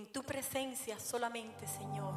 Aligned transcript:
En 0.00 0.06
tu 0.06 0.22
presencia 0.22 0.98
solamente, 0.98 1.66
Señor, 1.66 2.14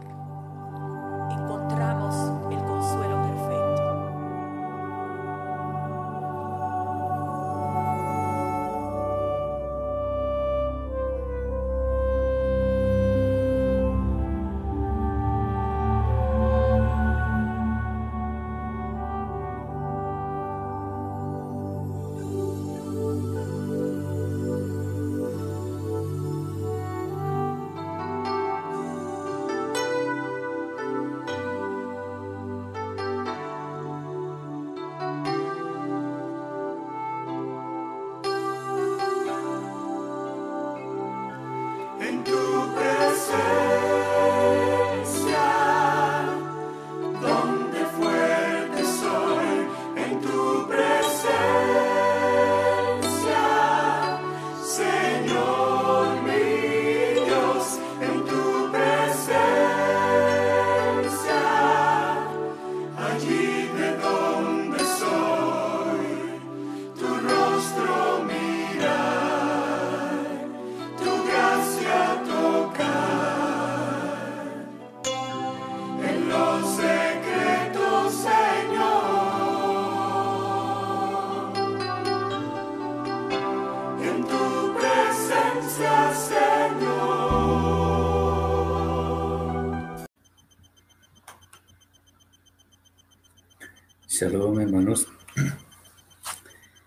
Shalom 94.23 94.57
hermanos. 94.61 95.05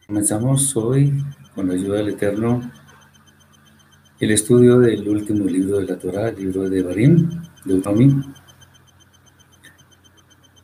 Comenzamos 0.07 0.75
hoy, 0.75 1.23
con 1.55 1.69
la 1.69 1.75
ayuda 1.75 1.99
del 1.99 2.09
Eterno, 2.09 2.73
el 4.19 4.31
estudio 4.31 4.79
del 4.79 5.07
último 5.07 5.45
libro 5.45 5.77
de 5.79 5.85
la 5.85 5.99
Torah, 5.99 6.31
el 6.31 6.37
libro 6.37 6.71
de 6.71 6.83
Barim, 6.83 7.29
Deuteronomio. 7.63 8.25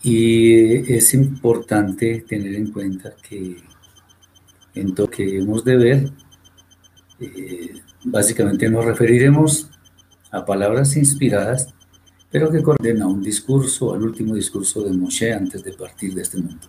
Y 0.03 0.95
es 0.95 1.12
importante 1.12 2.25
tener 2.27 2.55
en 2.55 2.73
cuenta 2.73 3.17
que 3.23 3.62
en 4.75 4.95
lo 4.97 5.11
que 5.11 5.41
hemos 5.41 5.67
de 5.67 5.77
ver, 5.77 6.11
eh, 7.20 7.83
básicamente 8.05 8.70
nos 8.70 8.87
referiremos 8.87 9.69
a 10.31 10.47
palabras 10.47 10.97
inspiradas, 10.97 11.75
pero 12.33 12.50
que 12.50 12.62
corresponden 12.62 13.02
a 13.02 13.06
un 13.06 13.22
discurso, 13.22 13.94
al 13.94 14.02
último 14.02 14.34
discurso 14.34 14.83
de 14.83 14.91
Moshe 14.92 15.34
antes 15.34 15.62
de 15.62 15.75
partir 15.75 16.14
de 16.14 16.22
este 16.22 16.38
mundo. 16.38 16.66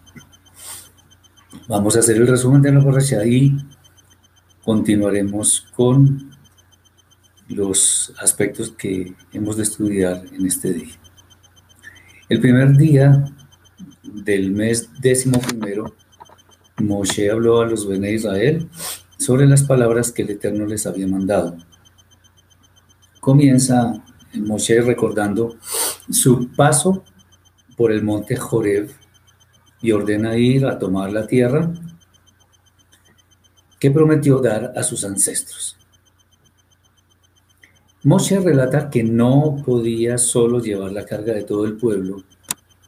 Vamos 1.70 1.96
a 1.96 2.00
hacer 2.00 2.18
el 2.18 2.28
resumen 2.28 2.62
de 2.62 2.74
la 2.74 2.84
parasha 2.84 3.26
y 3.26 3.56
continuaremos 4.62 5.66
con 5.74 6.32
los 7.48 8.14
aspectos 8.20 8.72
que 8.72 9.16
hemos 9.32 9.56
de 9.56 9.64
estudiar 9.64 10.26
en 10.34 10.46
este 10.46 10.74
día. 10.74 11.00
El 12.28 12.42
primer 12.42 12.76
día 12.76 13.24
del 14.04 14.52
mes 14.52 14.90
décimo 15.00 15.40
primero, 15.40 15.96
Moshe 16.82 17.32
habló 17.32 17.62
a 17.62 17.68
los 17.68 17.88
Bene 17.88 18.12
Israel 18.12 18.68
sobre 19.18 19.46
las 19.46 19.64
palabras 19.64 20.12
que 20.12 20.24
el 20.24 20.32
Eterno 20.32 20.66
les 20.66 20.86
había 20.86 21.08
mandado. 21.08 21.56
Comienza 23.22 24.04
Moshe 24.36 24.82
recordando 24.82 25.58
su 26.10 26.50
paso 26.56 27.04
por 27.78 27.92
el 27.92 28.04
monte 28.04 28.36
Joreb 28.36 28.90
y 29.82 29.92
ordena 29.92 30.38
ir 30.38 30.66
a 30.66 30.80
tomar 30.80 31.12
la 31.12 31.28
tierra 31.28 31.72
que 33.80 33.92
prometió 33.92 34.40
dar 34.40 34.74
a 34.76 34.84
sus 34.84 35.04
ancestros. 35.04 35.78
Moshe 38.04 38.40
relata 38.40 38.90
que 38.90 39.04
no 39.04 39.58
podía 39.66 40.18
solo 40.18 40.60
llevar 40.60 40.92
la 40.92 41.06
carga 41.06 41.34
de 41.34 41.44
todo 41.44 41.66
el 41.66 41.78
pueblo, 41.78 42.24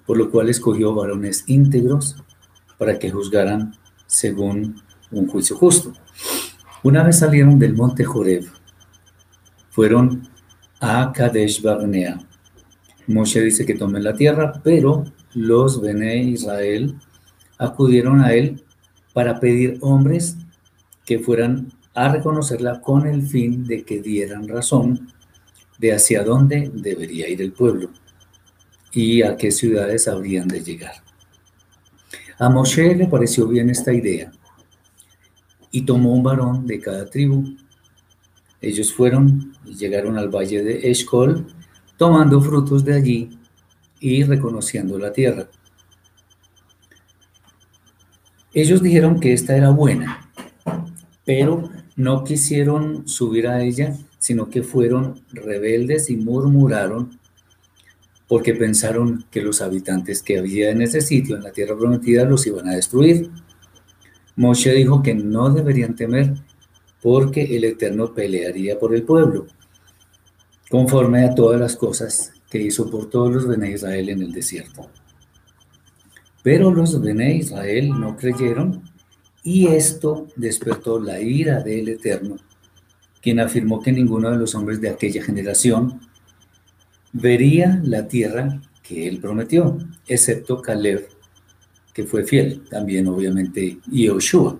por 0.05 0.17
lo 0.17 0.29
cual 0.29 0.49
escogió 0.49 0.93
varones 0.93 1.45
íntegros 1.47 2.15
para 2.77 2.99
que 2.99 3.11
juzgaran 3.11 3.75
según 4.07 4.81
un 5.11 5.27
juicio 5.27 5.55
justo. 5.55 5.93
Una 6.83 7.03
vez 7.03 7.19
salieron 7.19 7.57
del 7.59 7.73
monte 7.73 8.03
Joreb, 8.03 8.45
fueron 9.69 10.29
a 10.79 11.11
Kadesh 11.13 11.61
Barnea. 11.61 12.19
Moshe 13.07 13.41
dice 13.41 13.65
que 13.65 13.75
tomen 13.75 14.03
la 14.03 14.13
tierra, 14.13 14.61
pero 14.63 15.05
los 15.33 15.81
Bene 15.81 16.17
Israel 16.17 16.95
acudieron 17.57 18.21
a 18.21 18.33
él 18.33 18.63
para 19.13 19.39
pedir 19.39 19.77
hombres 19.81 20.37
que 21.05 21.19
fueran 21.19 21.71
a 21.93 22.09
reconocerla 22.09 22.81
con 22.81 23.07
el 23.07 23.21
fin 23.21 23.65
de 23.65 23.83
que 23.83 24.01
dieran 24.01 24.47
razón 24.47 25.11
de 25.77 25.93
hacia 25.93 26.23
dónde 26.23 26.71
debería 26.73 27.29
ir 27.29 27.41
el 27.41 27.53
pueblo 27.53 27.89
y 28.91 29.21
a 29.21 29.37
qué 29.37 29.51
ciudades 29.51 30.07
habrían 30.07 30.47
de 30.47 30.61
llegar. 30.61 30.95
A 32.37 32.49
Moshe 32.49 32.95
le 32.95 33.07
pareció 33.07 33.47
bien 33.47 33.69
esta 33.69 33.93
idea 33.93 34.31
y 35.71 35.81
tomó 35.81 36.13
un 36.13 36.23
varón 36.23 36.65
de 36.65 36.79
cada 36.79 37.05
tribu. 37.09 37.55
Ellos 38.65 38.91
fueron 38.91 39.53
y 39.63 39.75
llegaron 39.75 40.17
al 40.17 40.29
valle 40.29 40.63
de 40.63 40.89
Eshcol, 40.89 41.45
tomando 41.97 42.41
frutos 42.41 42.83
de 42.83 42.95
allí 42.95 43.39
y 43.99 44.23
reconociendo 44.23 44.97
la 44.97 45.13
tierra. 45.13 45.47
Ellos 48.55 48.81
dijeron 48.81 49.19
que 49.19 49.33
esta 49.33 49.55
era 49.55 49.69
buena, 49.69 50.31
pero 51.23 51.69
no 51.95 52.23
quisieron 52.23 53.07
subir 53.07 53.47
a 53.47 53.61
ella, 53.61 53.95
sino 54.17 54.49
que 54.49 54.63
fueron 54.63 55.21
rebeldes 55.31 56.09
y 56.09 56.17
murmuraron 56.17 57.19
porque 58.27 58.55
pensaron 58.55 59.25
que 59.29 59.43
los 59.43 59.61
habitantes 59.61 60.23
que 60.23 60.39
había 60.39 60.71
en 60.71 60.81
ese 60.81 61.01
sitio, 61.01 61.35
en 61.35 61.43
la 61.43 61.51
tierra 61.51 61.77
prometida, 61.77 62.25
los 62.25 62.47
iban 62.47 62.67
a 62.67 62.75
destruir. 62.75 63.29
Moshe 64.35 64.73
dijo 64.73 65.03
que 65.03 65.13
no 65.13 65.51
deberían 65.51 65.95
temer 65.95 66.33
porque 67.05 67.55
el 67.55 67.63
Eterno 67.65 68.15
pelearía 68.15 68.79
por 68.79 68.95
el 68.95 69.03
pueblo, 69.03 69.45
conforme 70.71 71.23
a 71.23 71.35
todas 71.35 71.59
las 71.61 71.75
cosas 71.75 72.33
que 72.49 72.59
hizo 72.59 72.89
por 72.89 73.11
todos 73.11 73.31
los 73.31 73.47
Bene 73.47 73.69
Israel 73.69 74.09
en 74.09 74.23
el 74.23 74.31
desierto. 74.31 74.89
Pero 76.41 76.71
los 76.71 76.99
Bene 76.99 77.35
Israel 77.35 77.89
no 77.89 78.17
creyeron 78.17 78.81
y 79.43 79.67
esto 79.67 80.25
despertó 80.35 80.99
la 80.99 81.21
ira 81.21 81.61
del 81.61 81.89
Eterno, 81.89 82.37
quien 83.21 83.39
afirmó 83.39 83.83
que 83.83 83.91
ninguno 83.91 84.31
de 84.31 84.37
los 84.37 84.55
hombres 84.55 84.81
de 84.81 84.89
aquella 84.89 85.21
generación 85.21 86.01
vería 87.13 87.79
la 87.83 88.07
tierra 88.07 88.63
que 88.81 89.07
él 89.07 89.19
prometió, 89.19 89.77
excepto 90.07 90.59
Caleb, 90.59 91.07
que 91.93 92.05
fue 92.05 92.23
fiel, 92.23 92.63
también 92.67 93.05
obviamente 93.05 93.77
y 93.91 94.05
Yoshua. 94.07 94.57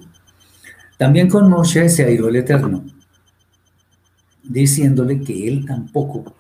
También 0.98 1.30
con 1.30 1.50
Moshe 1.50 1.90
se 1.90 2.06
airó 2.06 2.30
el 2.30 2.38
Eterno, 2.38 2.86
diciéndole 4.44 5.20
que 5.22 5.48
él 5.48 5.66
tampoco 5.66 6.36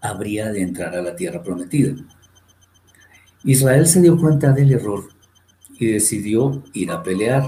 habría 0.00 0.52
de 0.52 0.62
entrar 0.62 0.94
a 0.94 1.02
la 1.02 1.16
tierra 1.16 1.42
prometida. 1.42 1.94
Israel 3.44 3.86
se 3.86 4.00
dio 4.00 4.18
cuenta 4.18 4.52
del 4.52 4.72
error 4.72 5.08
y 5.78 5.86
decidió 5.86 6.62
ir 6.72 6.90
a 6.90 7.02
pelear, 7.02 7.44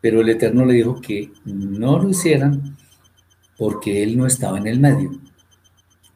pero 0.00 0.20
el 0.20 0.28
Eterno 0.28 0.64
le 0.64 0.74
dijo 0.74 1.00
que 1.00 1.32
no 1.44 1.98
lo 1.98 2.08
hicieran 2.08 2.76
porque 3.56 4.02
él 4.02 4.16
no 4.16 4.26
estaba 4.26 4.58
en 4.58 4.66
el 4.66 4.80
medio. 4.80 5.10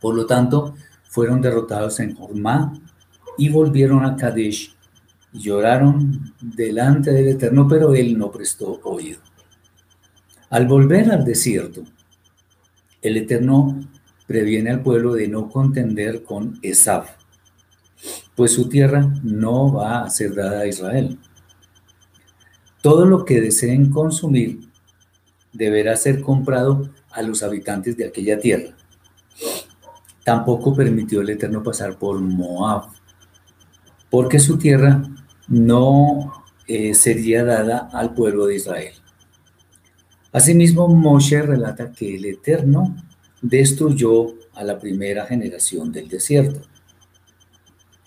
Por 0.01 0.15
lo 0.15 0.27
tanto, 0.27 0.75
fueron 1.09 1.41
derrotados 1.41 2.01
en 2.01 2.17
Hormá 2.19 2.73
y 3.39 3.49
volvieron 3.49 4.05
a 4.05 4.17
Kadesh. 4.17 4.74
Lloraron 5.35 6.33
delante 6.41 7.11
del 7.11 7.29
Eterno, 7.29 7.69
pero 7.69 7.95
él 7.95 8.17
no 8.17 8.31
prestó 8.31 8.81
oído. 8.85 9.21
Al 10.49 10.67
volver 10.67 11.11
al 11.11 11.25
desierto, 11.25 11.83
el 13.03 13.17
Eterno 13.17 13.81
previene 14.27 14.71
al 14.71 14.83
pueblo 14.83 15.15
de 15.15 15.29
no 15.29 15.51
contender 15.51 16.23
con 16.23 16.59
Esaf, 16.63 17.11
pues 18.35 18.53
su 18.53 18.69
tierra 18.69 19.13
no 19.23 19.73
va 19.73 20.05
a 20.05 20.11
ser 20.11 20.35
dada 20.35 20.61
a 20.61 20.67
Israel. 20.67 21.19
Todo 22.81 23.05
lo 23.05 23.25
que 23.25 23.41
deseen 23.41 23.91
consumir 23.91 24.61
deberá 25.53 25.97
ser 25.97 26.21
comprado 26.21 26.89
a 27.11 27.23
los 27.23 27.43
habitantes 27.43 27.97
de 27.97 28.07
aquella 28.07 28.39
tierra. 28.39 28.77
Tampoco 30.25 30.75
permitió 30.75 31.21
el 31.21 31.31
Eterno 31.31 31.63
pasar 31.63 31.99
por 31.99 32.21
Moab, 32.21 32.91
porque 34.11 34.39
su 34.39 34.57
tierra 34.59 35.03
no 35.49 36.45
eh, 36.67 36.95
sería 36.95 37.45
dada 37.45 37.91
al 37.93 38.15
pueblo 38.15 38.47
de 38.47 38.57
Israel. 38.57 38.95
Asimismo, 40.33 40.89
Moshe 40.89 41.43
relata 41.43 41.93
que 41.93 42.17
el 42.17 42.25
Eterno 42.25 42.97
destruyó 43.41 44.35
a 44.55 44.65
la 44.65 44.79
primera 44.79 45.27
generación 45.27 45.93
del 45.93 46.09
desierto. 46.09 46.61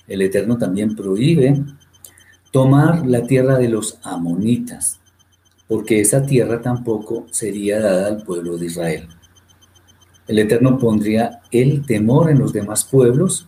El 0.08 0.22
Eterno 0.22 0.58
también 0.58 0.96
prohíbe 0.96 1.64
tomar 2.52 3.06
la 3.06 3.24
tierra 3.24 3.58
de 3.58 3.70
los 3.70 4.00
amonitas, 4.04 5.00
porque 5.68 6.02
esa 6.02 6.26
tierra 6.26 6.62
tampoco 6.62 7.28
sería 7.30 7.80
dada 7.80 8.08
al 8.08 8.24
pueblo 8.24 8.58
de 8.58 8.66
Israel. 8.66 9.08
El 10.28 10.40
Eterno 10.40 10.78
pondría 10.78 11.42
el 11.52 11.86
temor 11.86 12.30
en 12.30 12.40
los 12.40 12.52
demás 12.52 12.84
pueblos, 12.84 13.48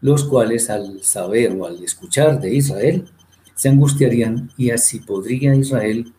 los 0.00 0.24
cuales 0.24 0.70
al 0.70 1.02
saber 1.02 1.56
o 1.58 1.66
al 1.66 1.82
escuchar 1.82 2.40
de 2.40 2.54
Israel, 2.54 3.10
se 3.56 3.70
angustiarían 3.70 4.52
y 4.56 4.70
así 4.70 5.00
podría 5.00 5.56
Israel 5.56 6.12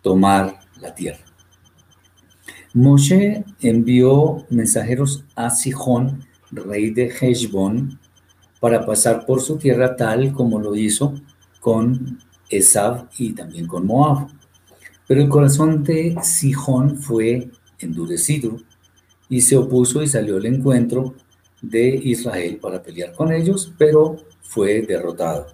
tomar 0.00 0.60
la 0.80 0.94
tierra. 0.94 1.24
Moshe 2.72 3.44
envió 3.60 4.46
mensajeros 4.48 5.24
a 5.36 5.50
Sijón, 5.50 6.24
rey 6.50 6.90
de 6.90 7.06
Heshbon, 7.08 7.98
para 8.60 8.86
pasar 8.86 9.26
por 9.26 9.42
su 9.42 9.58
tierra 9.58 9.96
tal 9.96 10.32
como 10.32 10.58
lo 10.58 10.74
hizo 10.74 11.14
con 11.60 12.18
Esab 12.48 13.08
y 13.18 13.32
también 13.32 13.66
con 13.66 13.86
Moab. 13.86 14.28
Pero 15.06 15.20
el 15.20 15.28
corazón 15.28 15.84
de 15.84 16.16
Sijón 16.22 16.96
fue 16.96 17.50
endurecido 17.78 18.56
y 19.28 19.40
se 19.40 19.56
opuso 19.56 20.02
y 20.02 20.06
salió 20.06 20.36
al 20.36 20.46
encuentro 20.46 21.14
de 21.60 21.88
Israel 21.88 22.58
para 22.60 22.82
pelear 22.82 23.12
con 23.12 23.32
ellos, 23.32 23.72
pero 23.78 24.16
fue 24.42 24.82
derrotado. 24.82 25.46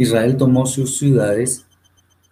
Israel 0.00 0.38
tomó 0.38 0.64
sus 0.64 0.96
ciudades, 0.96 1.66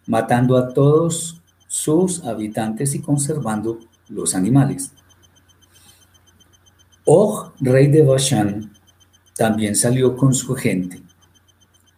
matando 0.06 0.56
a 0.56 0.72
todos 0.72 1.42
sus 1.66 2.24
habitantes 2.24 2.94
y 2.94 3.02
conservando 3.02 3.78
los 4.08 4.34
animales. 4.34 4.92
Og, 7.04 7.52
rey 7.60 7.88
de 7.88 8.02
Bashan, 8.02 8.72
también 9.36 9.76
salió 9.76 10.16
con 10.16 10.32
su 10.32 10.54
gente 10.54 11.02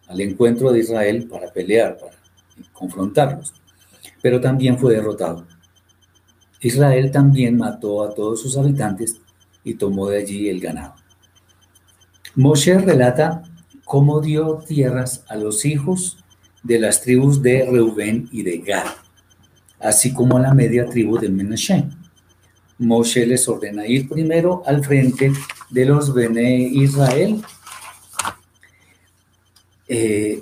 al 0.09 0.19
encuentro 0.19 0.73
de 0.73 0.79
Israel 0.79 1.29
para 1.29 1.53
pelear, 1.53 1.97
para 1.97 2.17
confrontarlos, 2.73 3.53
pero 4.21 4.41
también 4.41 4.77
fue 4.77 4.95
derrotado. 4.95 5.47
Israel 6.59 7.11
también 7.11 7.55
mató 7.57 8.03
a 8.03 8.13
todos 8.13 8.41
sus 8.41 8.57
habitantes 8.57 9.21
y 9.63 9.75
tomó 9.75 10.09
de 10.09 10.17
allí 10.17 10.49
el 10.49 10.59
ganado. 10.59 10.95
Moshe 12.35 12.77
relata 12.77 13.43
cómo 13.91 14.21
dio 14.21 14.63
tierras 14.65 15.25
a 15.27 15.35
los 15.35 15.65
hijos 15.65 16.23
de 16.63 16.79
las 16.79 17.01
tribus 17.01 17.41
de 17.41 17.65
Reubén 17.69 18.29
y 18.31 18.41
de 18.41 18.59
Gad, 18.59 18.85
así 19.81 20.13
como 20.13 20.37
a 20.37 20.39
la 20.39 20.53
media 20.53 20.85
tribu 20.85 21.17
de 21.17 21.27
Menashe. 21.27 21.89
Moshe 22.77 23.25
les 23.25 23.49
ordena 23.49 23.85
ir 23.85 24.07
primero 24.07 24.63
al 24.65 24.81
frente 24.81 25.33
de 25.69 25.85
los 25.85 26.13
Bene 26.13 26.57
Israel 26.57 27.41
eh, 29.89 30.41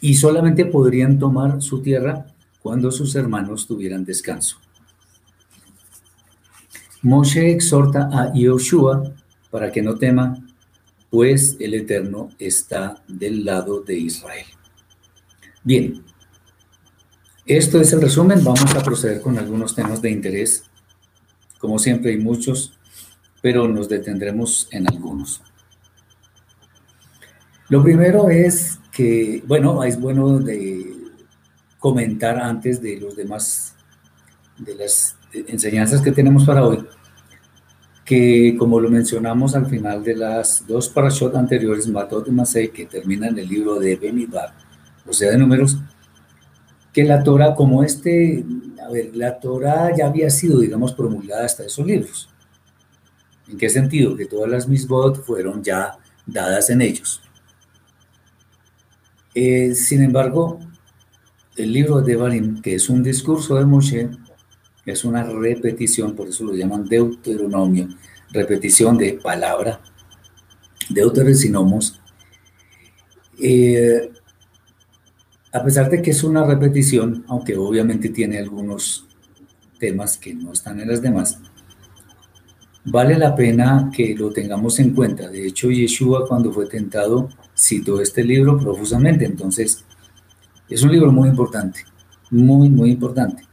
y 0.00 0.14
solamente 0.14 0.64
podrían 0.64 1.18
tomar 1.18 1.60
su 1.60 1.82
tierra 1.82 2.24
cuando 2.62 2.90
sus 2.90 3.14
hermanos 3.16 3.66
tuvieran 3.66 4.02
descanso. 4.02 4.56
Moshe 7.02 7.50
exhorta 7.50 8.08
a 8.10 8.32
Yoshua 8.32 9.12
para 9.50 9.70
que 9.70 9.82
no 9.82 9.96
tema, 9.96 10.38
pues 11.10 11.56
el 11.60 11.74
Eterno 11.74 12.30
está 12.38 13.02
del 13.08 13.44
lado 13.44 13.80
de 13.80 13.96
Israel. 13.96 14.46
Bien, 15.62 16.04
esto 17.46 17.80
es 17.80 17.92
el 17.92 18.00
resumen. 18.00 18.42
Vamos 18.42 18.74
a 18.74 18.82
proceder 18.82 19.20
con 19.20 19.38
algunos 19.38 19.74
temas 19.74 20.02
de 20.02 20.10
interés. 20.10 20.64
Como 21.58 21.78
siempre 21.78 22.10
hay 22.10 22.18
muchos, 22.18 22.78
pero 23.40 23.68
nos 23.68 23.88
detendremos 23.88 24.68
en 24.72 24.88
algunos. 24.88 25.42
Lo 27.68 27.82
primero 27.82 28.30
es 28.30 28.78
que, 28.92 29.42
bueno, 29.46 29.82
es 29.84 30.00
bueno 30.00 30.38
de 30.38 30.94
comentar 31.78 32.38
antes 32.38 32.80
de 32.80 32.98
los 32.98 33.16
demás, 33.16 33.74
de 34.58 34.74
las 34.74 35.16
enseñanzas 35.32 36.00
que 36.00 36.12
tenemos 36.12 36.44
para 36.44 36.64
hoy, 36.64 36.84
que 38.06 38.54
como 38.56 38.78
lo 38.78 38.88
mencionamos 38.88 39.56
al 39.56 39.66
final 39.66 40.04
de 40.04 40.14
las 40.14 40.64
dos 40.64 40.88
parashot 40.88 41.34
anteriores, 41.34 41.88
Matot 41.88 42.28
y 42.28 42.30
Masei, 42.30 42.70
que 42.70 42.86
terminan 42.86 43.36
el 43.36 43.48
libro 43.48 43.80
de 43.80 43.96
Benibar, 43.96 44.54
o 45.04 45.12
sea, 45.12 45.32
de 45.32 45.38
números, 45.38 45.76
que 46.92 47.02
la 47.02 47.24
Torah, 47.24 47.56
como 47.56 47.82
este, 47.82 48.44
a 48.80 48.88
ver, 48.90 49.10
la 49.14 49.40
Torah 49.40 49.94
ya 49.94 50.06
había 50.06 50.30
sido, 50.30 50.60
digamos, 50.60 50.94
promulgada 50.94 51.44
hasta 51.44 51.64
esos 51.64 51.84
libros. 51.84 52.28
¿En 53.48 53.58
qué 53.58 53.68
sentido? 53.68 54.16
Que 54.16 54.26
todas 54.26 54.48
las 54.48 54.68
misbot 54.68 55.24
fueron 55.24 55.62
ya 55.64 55.98
dadas 56.26 56.70
en 56.70 56.82
ellos. 56.82 57.20
Eh, 59.34 59.74
sin 59.74 60.04
embargo, 60.04 60.60
el 61.56 61.72
libro 61.72 62.00
de 62.02 62.14
Barim, 62.14 62.62
que 62.62 62.76
es 62.76 62.88
un 62.88 63.02
discurso 63.02 63.56
de 63.56 63.66
Moshe, 63.66 64.10
es 64.86 65.04
una 65.04 65.24
repetición, 65.24 66.14
por 66.14 66.28
eso 66.28 66.44
lo 66.44 66.54
llaman 66.54 66.84
deuteronomio, 66.86 67.88
repetición 68.30 68.96
de 68.96 69.14
palabra, 69.14 69.80
deuteresinomos. 70.88 72.00
Eh, 73.38 74.12
a 75.52 75.64
pesar 75.64 75.90
de 75.90 76.00
que 76.00 76.12
es 76.12 76.22
una 76.22 76.44
repetición, 76.44 77.24
aunque 77.28 77.56
obviamente 77.56 78.10
tiene 78.10 78.38
algunos 78.38 79.06
temas 79.78 80.16
que 80.16 80.34
no 80.34 80.52
están 80.52 80.80
en 80.80 80.88
las 80.88 81.02
demás, 81.02 81.40
vale 82.84 83.18
la 83.18 83.34
pena 83.34 83.90
que 83.94 84.14
lo 84.14 84.30
tengamos 84.32 84.78
en 84.78 84.94
cuenta. 84.94 85.28
De 85.28 85.46
hecho, 85.46 85.70
Yeshua 85.70 86.28
cuando 86.28 86.52
fue 86.52 86.66
tentado 86.66 87.28
citó 87.56 88.00
este 88.00 88.22
libro 88.22 88.58
profusamente, 88.58 89.24
entonces 89.24 89.84
es 90.68 90.82
un 90.82 90.92
libro 90.92 91.10
muy 91.10 91.28
importante, 91.28 91.80
muy, 92.30 92.68
muy 92.68 92.90
importante. 92.90 93.45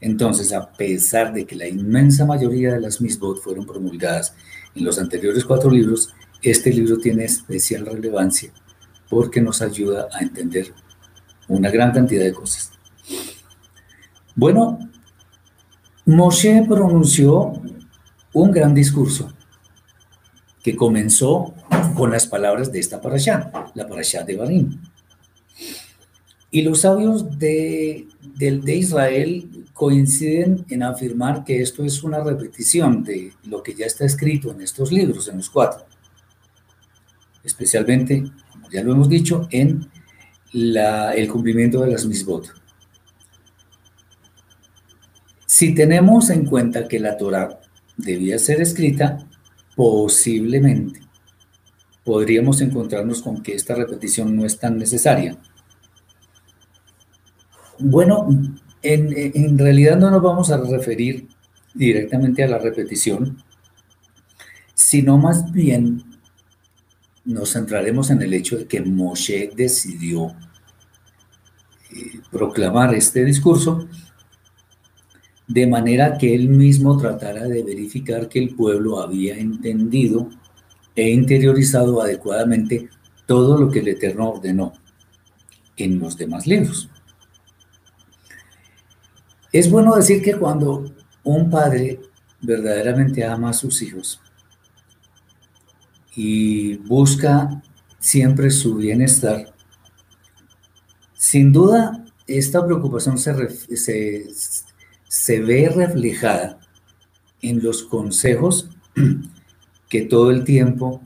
Entonces, 0.00 0.52
a 0.52 0.72
pesar 0.72 1.32
de 1.32 1.44
que 1.44 1.56
la 1.56 1.66
inmensa 1.66 2.24
mayoría 2.24 2.72
de 2.72 2.80
las 2.80 3.00
misbot 3.00 3.40
fueron 3.42 3.66
promulgadas 3.66 4.34
en 4.74 4.84
los 4.84 4.98
anteriores 4.98 5.44
cuatro 5.44 5.70
libros, 5.70 6.14
este 6.42 6.72
libro 6.72 6.98
tiene 6.98 7.24
especial 7.24 7.86
relevancia 7.86 8.52
porque 9.10 9.40
nos 9.40 9.62
ayuda 9.62 10.08
a 10.12 10.20
entender 10.20 10.72
una 11.48 11.70
gran 11.70 11.92
cantidad 11.92 12.22
de 12.22 12.32
cosas. 12.32 12.72
Bueno, 14.36 14.78
Moshe 16.04 16.64
pronunció 16.68 17.54
un 18.32 18.52
gran 18.52 18.74
discurso 18.74 19.32
que 20.62 20.76
comenzó 20.76 21.54
con 21.96 22.10
las 22.10 22.26
palabras 22.26 22.70
de 22.70 22.78
esta 22.78 23.00
parashá, 23.00 23.50
la 23.74 23.88
parashá 23.88 24.22
de 24.22 24.36
Barim. 24.36 24.80
Y 26.50 26.62
los 26.62 26.80
sabios 26.80 27.38
de, 27.38 28.06
Israel 28.40 29.66
coinciden 29.74 30.64
en 30.70 30.82
afirmar 30.82 31.44
que 31.44 31.60
esto 31.60 31.84
es 31.84 32.02
una 32.02 32.24
repetición 32.24 33.04
de 33.04 33.32
lo 33.44 33.62
que 33.62 33.74
ya 33.74 33.86
está 33.86 34.06
escrito 34.06 34.50
en 34.50 34.62
estos 34.62 34.90
libros, 34.90 35.28
en 35.28 35.36
los 35.36 35.50
cuatro. 35.50 35.84
Especialmente, 37.44 38.24
como 38.50 38.70
ya 38.70 38.82
lo 38.82 38.92
hemos 38.92 39.08
dicho, 39.08 39.46
en 39.50 39.88
el 40.52 41.28
cumplimiento 41.28 41.82
de 41.82 41.90
las 41.90 42.06
misbot. 42.06 42.54
Si 45.44 45.74
tenemos 45.74 46.30
en 46.30 46.46
cuenta 46.46 46.88
que 46.88 46.98
la 46.98 47.16
Torah 47.18 47.60
debía 47.96 48.38
ser 48.38 48.62
escrita, 48.62 49.28
posiblemente 49.76 51.00
podríamos 52.04 52.62
encontrarnos 52.62 53.20
con 53.20 53.42
que 53.42 53.54
esta 53.54 53.74
repetición 53.74 54.34
no 54.34 54.46
es 54.46 54.58
tan 54.58 54.78
necesaria 54.78 55.36
bueno, 57.78 58.28
en, 58.82 59.58
realidad 59.58 59.98
no 59.98 60.10
nos 60.10 60.22
vamos 60.22 60.50
a 60.50 60.58
referir 60.58 61.28
directamente 61.74 62.42
a 62.42 62.48
la 62.48 62.58
repetición, 62.58 63.42
sino 64.74 65.18
más 65.18 65.52
bien 65.52 66.04
nos 67.24 67.52
centraremos 67.52 68.10
en 68.10 68.22
el 68.22 68.32
hecho 68.32 68.56
de 68.56 68.66
que 68.66 68.80
Moshe 68.80 69.50
decidió 69.54 70.28
eh, 71.90 72.20
proclamar 72.30 72.94
este 72.94 73.24
discurso 73.24 73.86
de 75.46 75.66
manera 75.66 76.18
que 76.18 76.34
él 76.34 76.48
mismo 76.48 76.96
tratara 76.98 77.44
de 77.44 77.62
verificar 77.62 78.28
que 78.28 78.38
el 78.38 78.54
pueblo 78.54 79.00
había 79.00 79.36
entendido 79.38 80.28
e 80.94 81.10
interiorizado 81.10 82.02
adecuadamente 82.02 82.88
todo 83.26 83.58
lo 83.58 83.70
que 83.70 83.80
el 83.80 83.88
Eterno 83.88 84.30
ordenó 84.30 84.72
en 85.76 85.98
los 85.98 86.16
demás 86.16 86.46
libros. 86.46 86.88
Es 89.52 89.70
bueno 89.70 89.96
decir 89.96 90.22
que 90.22 90.34
cuando 90.34 90.94
un 91.24 91.50
padre 91.50 92.00
verdaderamente 92.40 93.24
ama 93.24 93.50
a 93.50 93.54
sus 93.54 93.80
hijos 93.82 94.20
y 96.14 96.76
busca 96.76 97.62
siempre 97.98 98.50
su 98.50 98.76
bienestar, 98.76 99.54
sin 101.14 101.52
duda 101.52 102.04
esta 102.26 102.64
preocupación 102.64 103.16
se, 103.18 103.76
se, 103.76 104.26
se 105.08 105.40
ve 105.40 105.68
reflejada 105.74 106.58
en 107.40 107.62
los 107.62 107.82
consejos 107.84 108.68
que 109.88 110.02
todo 110.02 110.30
el 110.30 110.44
tiempo 110.44 111.00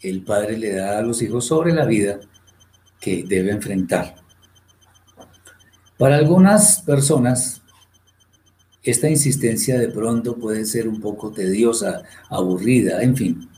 el 0.00 0.22
padre 0.22 0.58
le 0.58 0.74
da 0.74 0.98
a 0.98 1.02
los 1.02 1.22
hijos 1.22 1.46
sobre 1.46 1.72
la 1.72 1.84
vida 1.84 2.18
que 3.00 3.24
debe 3.24 3.52
enfrentar. 3.52 4.16
Para 5.96 6.16
algunas 6.16 6.82
personas, 6.82 7.62
esta 8.90 9.08
insistencia 9.08 9.78
de 9.78 9.88
pronto 9.88 10.36
puede 10.36 10.64
ser 10.64 10.88
un 10.88 11.00
poco 11.00 11.30
tediosa, 11.30 12.02
aburrida, 12.30 13.02
en 13.02 13.16
fin. 13.16 13.48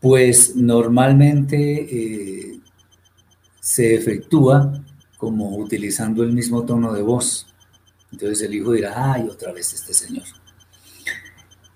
Pues 0.00 0.56
normalmente 0.56 1.56
eh, 1.56 2.60
se 3.60 3.94
efectúa 3.94 4.82
como 5.16 5.56
utilizando 5.56 6.22
el 6.22 6.32
mismo 6.32 6.64
tono 6.64 6.92
de 6.92 7.02
voz. 7.02 7.46
Entonces 8.10 8.42
el 8.42 8.54
hijo 8.54 8.72
dirá, 8.72 9.12
ay, 9.12 9.28
otra 9.28 9.52
vez 9.52 9.72
este 9.72 9.92
señor. 9.92 10.24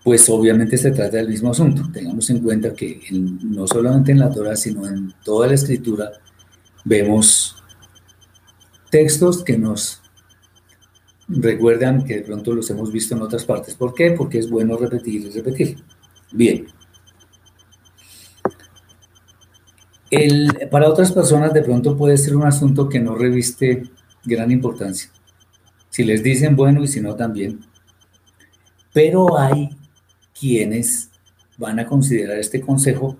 Pues 0.02 0.28
obviamente 0.28 0.76
se 0.76 0.90
trata 0.90 1.18
del 1.18 1.28
mismo 1.28 1.50
asunto. 1.50 1.82
Tengamos 1.92 2.28
en 2.30 2.40
cuenta 2.40 2.72
que 2.72 3.00
no 3.10 3.66
solamente 3.66 4.12
en 4.12 4.18
la 4.18 4.30
Torah, 4.30 4.56
sino 4.56 4.86
en 4.86 5.14
toda 5.22 5.46
la 5.46 5.54
escritura, 5.54 6.10
vemos 6.84 7.56
textos 8.90 9.44
que 9.44 9.58
nos 9.58 10.03
recuerdan 11.28 12.04
que 12.04 12.16
de 12.16 12.22
pronto 12.22 12.54
los 12.54 12.68
hemos 12.70 12.92
visto 12.92 13.14
en 13.14 13.22
otras 13.22 13.44
partes. 13.44 13.74
¿Por 13.74 13.94
qué? 13.94 14.12
Porque 14.12 14.38
es 14.38 14.50
bueno 14.50 14.76
repetir 14.76 15.22
y 15.22 15.30
repetir. 15.30 15.76
Bien. 16.32 16.66
Para 20.70 20.88
otras 20.88 21.10
personas 21.10 21.52
de 21.52 21.62
pronto 21.62 21.96
puede 21.96 22.16
ser 22.16 22.36
un 22.36 22.44
asunto 22.44 22.88
que 22.88 23.00
no 23.00 23.14
reviste 23.14 23.90
gran 24.24 24.50
importancia. 24.50 25.10
Si 25.90 26.04
les 26.04 26.22
dicen 26.22 26.56
bueno 26.56 26.82
y 26.82 26.88
si 26.88 27.00
no 27.00 27.16
también. 27.16 27.60
Pero 28.92 29.38
hay 29.38 29.70
quienes 30.38 31.10
van 31.58 31.80
a 31.80 31.86
considerar 31.86 32.38
este 32.38 32.60
consejo 32.60 33.16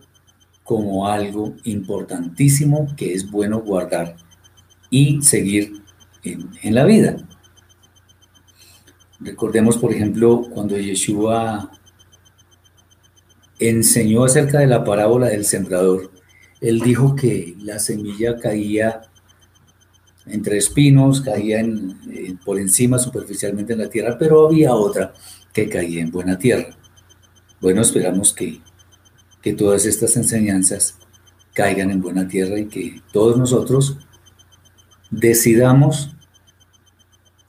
como 0.62 1.06
algo 1.06 1.54
importantísimo 1.64 2.86
que 2.96 3.12
es 3.12 3.30
bueno 3.30 3.60
guardar 3.60 4.16
y 4.90 5.20
seguir 5.22 5.82
en 6.22 6.74
la 6.74 6.84
vida. 6.84 7.16
Recordemos, 9.20 9.78
por 9.78 9.92
ejemplo, 9.92 10.46
cuando 10.50 10.76
Yeshua 10.76 11.70
enseñó 13.58 14.24
acerca 14.24 14.58
de 14.58 14.66
la 14.66 14.84
parábola 14.84 15.28
del 15.28 15.44
sembrador, 15.44 16.10
él 16.60 16.80
dijo 16.80 17.14
que 17.14 17.54
la 17.60 17.78
semilla 17.78 18.38
caía 18.38 19.02
entre 20.26 20.56
espinos, 20.56 21.20
caía 21.20 21.62
por 22.44 22.58
encima 22.58 22.98
superficialmente 22.98 23.74
en 23.74 23.80
la 23.80 23.90
tierra, 23.90 24.16
pero 24.18 24.46
había 24.46 24.74
otra 24.74 25.12
que 25.52 25.68
caía 25.68 26.00
en 26.00 26.10
buena 26.10 26.38
tierra. 26.38 26.76
Bueno, 27.60 27.82
esperamos 27.82 28.32
que, 28.32 28.60
que 29.42 29.52
todas 29.52 29.84
estas 29.86 30.16
enseñanzas 30.16 30.98
caigan 31.52 31.90
en 31.90 32.00
buena 32.00 32.26
tierra 32.26 32.58
y 32.58 32.66
que 32.66 33.00
todos 33.12 33.38
nosotros 33.38 33.98
decidamos 35.10 36.14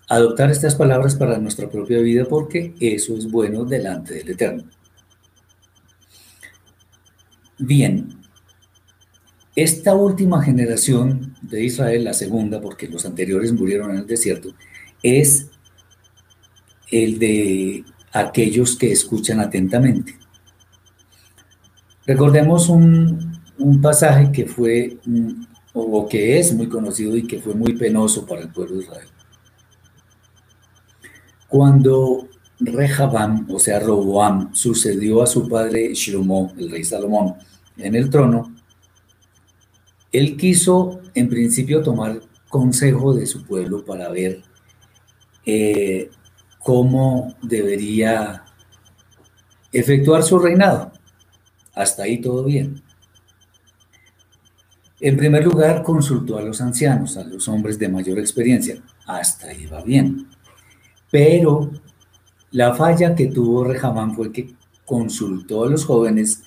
adoptar 0.07 0.51
estas 0.51 0.75
palabras 0.75 1.15
para 1.15 1.38
nuestra 1.38 1.69
propia 1.69 2.00
vida 2.00 2.25
porque 2.25 2.74
eso 2.79 3.17
es 3.17 3.29
bueno 3.29 3.65
delante 3.65 4.15
del 4.15 4.29
Eterno. 4.29 4.63
Bien, 7.57 8.19
esta 9.55 9.95
última 9.95 10.43
generación 10.43 11.35
de 11.41 11.63
Israel, 11.63 12.03
la 12.03 12.13
segunda, 12.13 12.59
porque 12.59 12.89
los 12.89 13.05
anteriores 13.05 13.53
murieron 13.53 13.91
en 13.91 13.97
el 13.97 14.07
desierto, 14.07 14.50
es 15.01 15.47
el 16.91 17.17
de 17.19 17.85
aquellos 18.12 18.75
que 18.75 18.91
escuchan 18.91 19.39
atentamente. 19.39 20.17
Recordemos 22.05 22.69
un, 22.69 23.33
pasaje 23.81 24.31
que 24.31 24.45
fue, 24.45 24.97
o 25.74 26.07
que 26.09 26.38
es 26.39 26.53
muy 26.53 26.67
conocido 26.67 27.15
y 27.15 27.25
que 27.25 27.39
fue 27.39 27.55
muy 27.55 27.74
penoso 27.77 28.25
para 28.25 28.41
el 28.41 28.51
pueblo 28.51 28.75
de 28.75 28.83
Israel. 28.83 29.07
Cuando 31.55 32.27
Rehabam, 32.59 33.47
o 33.50 33.59
sea, 33.59 33.79
Roboam, 33.79 34.53
sucedió 34.53 35.24
a 35.24 35.25
su 35.25 35.47
padre 35.47 35.93
Shlomo, 35.93 36.51
el 36.57 36.69
rey 36.69 36.83
Salomón, 36.83 37.35
en 37.77 37.95
el 37.95 38.09
trono, 38.09 38.53
él 40.12 40.35
quiso 40.35 41.00
en 41.13 41.29
principio 41.29 41.81
tomar 41.81 42.19
consejo 42.50 43.13
de 43.13 43.25
su 43.25 43.45
pueblo 43.45 43.85
para 43.85 44.09
ver 44.09 44.41
eh, 45.45 46.09
cómo 46.59 47.33
debería 47.41 48.43
efectuar 49.71 50.24
su 50.24 50.38
reinado. 50.38 50.91
Hasta 51.74 52.03
ahí 52.03 52.19
todo 52.19 52.43
bien. 52.43 52.83
En 55.00 55.15
primer 55.15 55.45
lugar, 55.45 55.83
consultó 55.83 56.38
a 56.38 56.41
los 56.41 56.59
ancianos, 56.59 57.15
a 57.15 57.24
los 57.24 57.47
hombres 57.47 57.79
de 57.79 57.88
mayor 57.88 58.19
experiencia. 58.19 58.83
Hasta 59.05 59.47
ahí 59.47 59.67
va 59.67 59.81
bien. 59.81 60.35
Pero 61.15 61.72
la 62.51 62.74
falla 62.74 63.15
que 63.15 63.27
tuvo 63.27 63.63
Rejamán 63.63 64.13
fue 64.13 64.34
que 64.34 64.53
consultó 64.84 65.63
a 65.63 65.69
los 65.69 65.86
jóvenes 65.86 66.43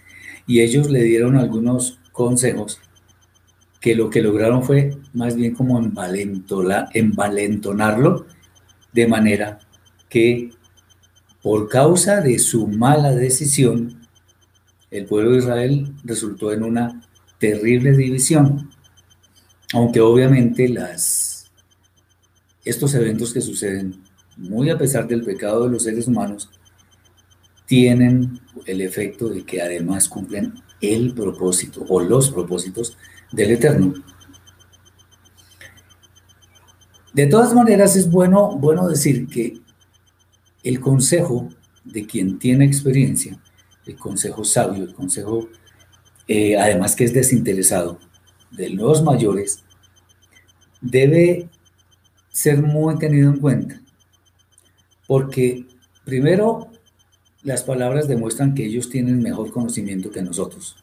y 0.47 0.61
ellos 0.61 0.91
le 0.91 1.03
dieron 1.05 1.39
algunos 1.39 1.99
consejos 2.13 2.79
que 3.81 3.95
lo 3.95 4.11
que 4.11 4.21
lograron 4.21 4.63
fue 4.63 4.99
más 5.15 5.37
bien 5.37 5.55
como 5.55 5.79
envalentonarlo, 5.79 8.27
de 8.93 9.07
manera 9.07 9.59
que 10.11 10.51
por 11.43 11.71
causa 11.71 12.21
de 12.21 12.39
su 12.39 12.67
mala 12.67 13.13
decisión, 13.13 14.07
el 14.91 15.07
pueblo 15.07 15.31
de 15.31 15.39
Israel 15.39 15.95
resultó 16.05 16.53
en 16.53 16.63
una 16.63 17.09
terrible 17.39 17.97
división, 17.97 18.69
aunque 19.73 20.03
obviamente 20.03 20.71
estos 22.67 22.95
eventos 22.95 23.33
que 23.33 23.41
suceden, 23.41 24.07
muy 24.39 24.71
a 24.71 24.79
pesar 24.79 25.07
del 25.07 25.25
pecado 25.25 25.65
de 25.65 25.71
los 25.71 25.83
seres 25.83 26.07
humanos, 26.07 26.51
tienen 27.67 28.41
el 28.65 28.81
efecto 28.81 29.29
de 29.29 29.45
que 29.45 29.61
además 29.61 30.09
cumplen 30.09 30.55
el 30.81 31.13
propósito 31.13 31.85
o 31.89 32.01
los 32.01 32.31
propósitos 32.31 32.97
del 33.33 33.51
Eterno. 33.51 33.93
De 37.13 37.27
todas 37.27 37.53
maneras, 37.53 37.97
es 37.97 38.11
bueno, 38.11 38.57
bueno 38.57 38.89
decir 38.89 39.27
que 39.27 39.61
el 40.63 40.81
consejo 40.81 41.49
de 41.85 42.07
quien 42.07 42.39
tiene 42.39 42.65
experiencia, 42.65 43.39
el 43.87 43.97
consejo 43.97 44.45
sabio, 44.45 44.85
el 44.85 44.95
consejo, 44.95 45.49
eh, 46.29 46.57
además 46.57 46.95
que 46.95 47.05
es 47.05 47.13
desinteresado, 47.13 47.99
de 48.51 48.71
los 48.71 49.03
mayores, 49.03 49.65
debe 50.81 51.51
ser 52.31 52.63
muy 52.63 52.97
tenido 52.99 53.31
en 53.31 53.39
cuenta. 53.39 53.81
Porque 55.09 55.67
primero, 56.05 56.69
las 57.43 57.65
palabras 57.65 58.07
demuestran 58.07 58.55
que 58.55 58.65
ellos 58.65 58.89
tienen 58.89 59.21
mejor 59.21 59.51
conocimiento 59.51 60.13
que 60.13 60.23
nosotros 60.23 60.77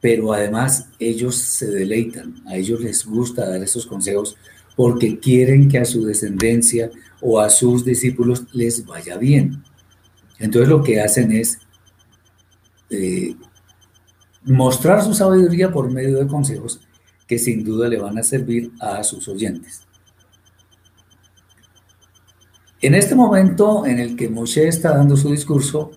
pero 0.00 0.32
además 0.32 0.88
ellos 0.98 1.36
se 1.36 1.66
deleitan, 1.66 2.42
a 2.46 2.56
ellos 2.56 2.80
les 2.80 3.04
gusta 3.04 3.48
dar 3.48 3.62
esos 3.62 3.86
consejos 3.86 4.36
porque 4.76 5.18
quieren 5.18 5.68
que 5.68 5.78
a 5.78 5.84
su 5.84 6.04
descendencia 6.04 6.90
o 7.20 7.40
a 7.40 7.50
sus 7.50 7.84
discípulos 7.84 8.44
les 8.52 8.86
vaya 8.86 9.16
bien. 9.16 9.64
Entonces 10.38 10.68
lo 10.68 10.84
que 10.84 11.00
hacen 11.00 11.32
es 11.32 11.58
eh, 12.90 13.34
mostrar 14.44 15.02
su 15.02 15.14
sabiduría 15.14 15.72
por 15.72 15.90
medio 15.90 16.18
de 16.18 16.28
consejos 16.28 16.80
que 17.26 17.40
sin 17.40 17.64
duda 17.64 17.88
le 17.88 17.98
van 17.98 18.18
a 18.18 18.22
servir 18.22 18.70
a 18.78 19.02
sus 19.02 19.26
oyentes. 19.26 19.87
En 22.80 22.94
este 22.94 23.16
momento 23.16 23.86
en 23.86 23.98
el 23.98 24.14
que 24.14 24.28
Moshe 24.28 24.68
está 24.68 24.96
dando 24.96 25.16
su 25.16 25.32
discurso, 25.32 25.90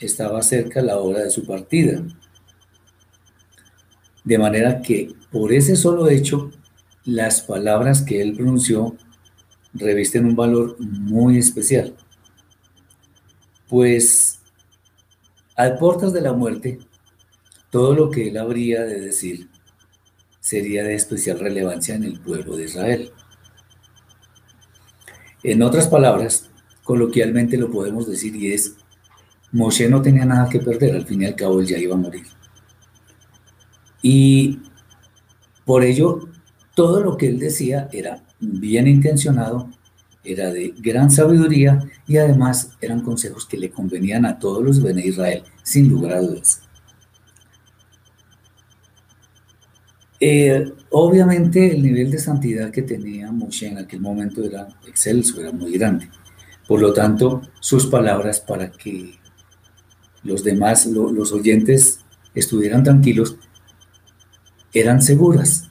estaba 0.00 0.42
cerca 0.42 0.82
la 0.82 0.98
hora 0.98 1.20
de 1.20 1.30
su 1.30 1.46
partida. 1.46 2.02
De 4.24 4.38
manera 4.38 4.82
que 4.82 5.14
por 5.30 5.52
ese 5.52 5.76
solo 5.76 6.08
hecho, 6.08 6.50
las 7.04 7.40
palabras 7.42 8.02
que 8.02 8.20
él 8.20 8.34
pronunció 8.34 8.96
revisten 9.74 10.24
un 10.24 10.34
valor 10.34 10.76
muy 10.80 11.38
especial, 11.38 11.94
pues 13.68 14.40
a 15.54 15.76
puertas 15.76 16.12
de 16.12 16.20
la 16.20 16.32
muerte, 16.32 16.80
todo 17.70 17.94
lo 17.94 18.10
que 18.10 18.28
él 18.28 18.38
habría 18.38 18.82
de 18.82 19.00
decir 19.00 19.48
sería 20.40 20.82
de 20.82 20.94
especial 20.94 21.38
relevancia 21.38 21.94
en 21.94 22.04
el 22.04 22.20
pueblo 22.20 22.56
de 22.56 22.64
Israel. 22.64 23.12
En 25.44 25.62
otras 25.62 25.88
palabras, 25.88 26.48
coloquialmente 26.84 27.58
lo 27.58 27.70
podemos 27.70 28.08
decir 28.08 28.34
y 28.34 28.54
es, 28.54 28.76
Moshe 29.52 29.90
no 29.90 30.00
tenía 30.00 30.24
nada 30.24 30.48
que 30.48 30.58
perder, 30.58 30.96
al 30.96 31.04
fin 31.04 31.20
y 31.20 31.26
al 31.26 31.36
cabo 31.36 31.60
él 31.60 31.66
ya 31.66 31.78
iba 31.78 31.94
a 31.94 31.98
morir. 31.98 32.24
Y 34.00 34.60
por 35.66 35.84
ello, 35.84 36.30
todo 36.74 37.02
lo 37.02 37.18
que 37.18 37.28
él 37.28 37.38
decía 37.38 37.90
era 37.92 38.24
bien 38.40 38.88
intencionado, 38.88 39.68
era 40.24 40.50
de 40.50 40.72
gran 40.78 41.10
sabiduría 41.10 41.90
y 42.06 42.16
además 42.16 42.70
eran 42.80 43.02
consejos 43.02 43.44
que 43.44 43.58
le 43.58 43.70
convenían 43.70 44.24
a 44.24 44.38
todos 44.38 44.64
los 44.64 44.82
de 44.82 45.06
Israel, 45.06 45.42
sin 45.62 45.90
lugar 45.90 46.14
a 46.14 46.20
dudas. 46.22 46.63
Eh, 50.20 50.72
obviamente 50.90 51.72
el 51.72 51.82
nivel 51.82 52.10
de 52.10 52.18
santidad 52.18 52.70
que 52.70 52.82
tenía 52.82 53.32
Moshe 53.32 53.66
en 53.66 53.78
aquel 53.78 54.00
momento 54.00 54.44
era 54.44 54.68
excelso, 54.86 55.40
era 55.40 55.52
muy 55.52 55.72
grande. 55.72 56.08
Por 56.66 56.80
lo 56.80 56.92
tanto, 56.92 57.42
sus 57.60 57.86
palabras 57.86 58.40
para 58.40 58.70
que 58.70 59.18
los 60.22 60.42
demás, 60.42 60.86
los 60.86 61.32
oyentes, 61.32 62.00
estuvieran 62.34 62.82
tranquilos, 62.82 63.36
eran 64.72 65.02
seguras, 65.02 65.70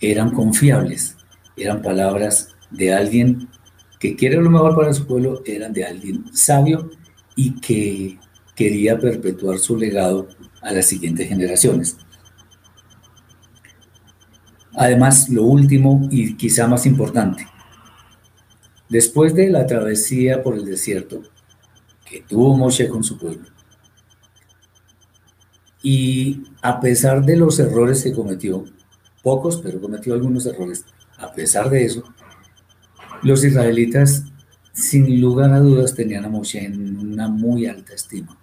eran 0.00 0.30
confiables, 0.30 1.16
eran 1.56 1.82
palabras 1.82 2.54
de 2.70 2.94
alguien 2.94 3.48
que 3.98 4.14
quiere 4.14 4.36
lo 4.40 4.50
mejor 4.50 4.76
para 4.76 4.94
su 4.94 5.06
pueblo, 5.06 5.42
eran 5.44 5.72
de 5.72 5.84
alguien 5.84 6.24
sabio 6.32 6.90
y 7.34 7.60
que 7.60 8.18
quería 8.54 8.98
perpetuar 8.98 9.58
su 9.58 9.76
legado 9.76 10.28
a 10.62 10.72
las 10.72 10.86
siguientes 10.86 11.28
generaciones. 11.28 11.96
Además, 14.74 15.28
lo 15.28 15.44
último 15.44 16.08
y 16.10 16.34
quizá 16.36 16.66
más 16.66 16.86
importante, 16.86 17.46
después 18.88 19.34
de 19.34 19.50
la 19.50 19.66
travesía 19.66 20.42
por 20.42 20.54
el 20.54 20.64
desierto 20.64 21.22
que 22.04 22.22
tuvo 22.22 22.56
Moshe 22.56 22.88
con 22.88 23.04
su 23.04 23.18
pueblo, 23.18 23.48
y 25.82 26.44
a 26.62 26.80
pesar 26.80 27.24
de 27.24 27.36
los 27.36 27.58
errores 27.58 28.02
que 28.02 28.12
cometió, 28.12 28.64
pocos, 29.22 29.60
pero 29.62 29.80
cometió 29.80 30.14
algunos 30.14 30.46
errores, 30.46 30.84
a 31.18 31.32
pesar 31.32 31.70
de 31.70 31.84
eso, 31.84 32.04
los 33.22 33.44
israelitas, 33.44 34.24
sin 34.72 35.20
lugar 35.20 35.52
a 35.52 35.58
dudas, 35.58 35.94
tenían 35.94 36.24
a 36.24 36.28
Moshe 36.28 36.64
en 36.64 36.98
una 36.98 37.28
muy 37.28 37.66
alta 37.66 37.94
estima. 37.94 38.38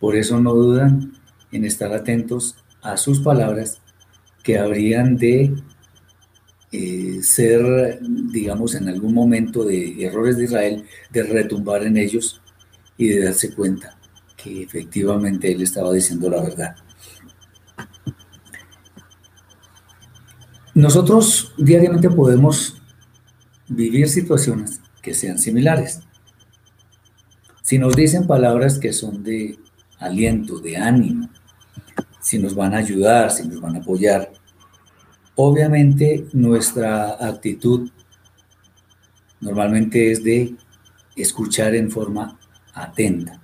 Por 0.00 0.16
eso 0.16 0.40
no 0.40 0.54
dudan 0.54 1.12
en 1.50 1.64
estar 1.64 1.92
atentos 1.92 2.56
a 2.82 2.96
sus 2.96 3.20
palabras 3.20 3.81
que 4.42 4.58
habrían 4.58 5.16
de 5.16 5.54
eh, 6.72 7.18
ser, 7.22 8.00
digamos, 8.02 8.74
en 8.74 8.88
algún 8.88 9.14
momento 9.14 9.64
de 9.64 10.04
errores 10.04 10.36
de 10.36 10.44
Israel, 10.44 10.84
de 11.10 11.22
retumbar 11.22 11.82
en 11.84 11.96
ellos 11.96 12.40
y 12.96 13.08
de 13.08 13.24
darse 13.24 13.54
cuenta 13.54 13.98
que 14.36 14.62
efectivamente 14.62 15.52
él 15.52 15.62
estaba 15.62 15.92
diciendo 15.92 16.28
la 16.30 16.42
verdad. 16.42 16.76
Nosotros 20.74 21.52
diariamente 21.58 22.08
podemos 22.08 22.80
vivir 23.68 24.08
situaciones 24.08 24.80
que 25.02 25.12
sean 25.12 25.38
similares. 25.38 26.00
Si 27.62 27.78
nos 27.78 27.94
dicen 27.94 28.26
palabras 28.26 28.78
que 28.78 28.92
son 28.92 29.22
de 29.22 29.58
aliento, 29.98 30.58
de 30.58 30.78
ánimo, 30.78 31.28
si 32.22 32.38
nos 32.38 32.54
van 32.54 32.72
a 32.74 32.78
ayudar, 32.78 33.30
si 33.30 33.46
nos 33.46 33.60
van 33.60 33.76
a 33.76 33.80
apoyar, 33.80 34.32
obviamente 35.34 36.26
nuestra 36.32 37.12
actitud 37.26 37.90
normalmente 39.40 40.10
es 40.10 40.24
de 40.24 40.56
escuchar 41.16 41.74
en 41.74 41.90
forma 41.90 42.38
atenta 42.72 43.42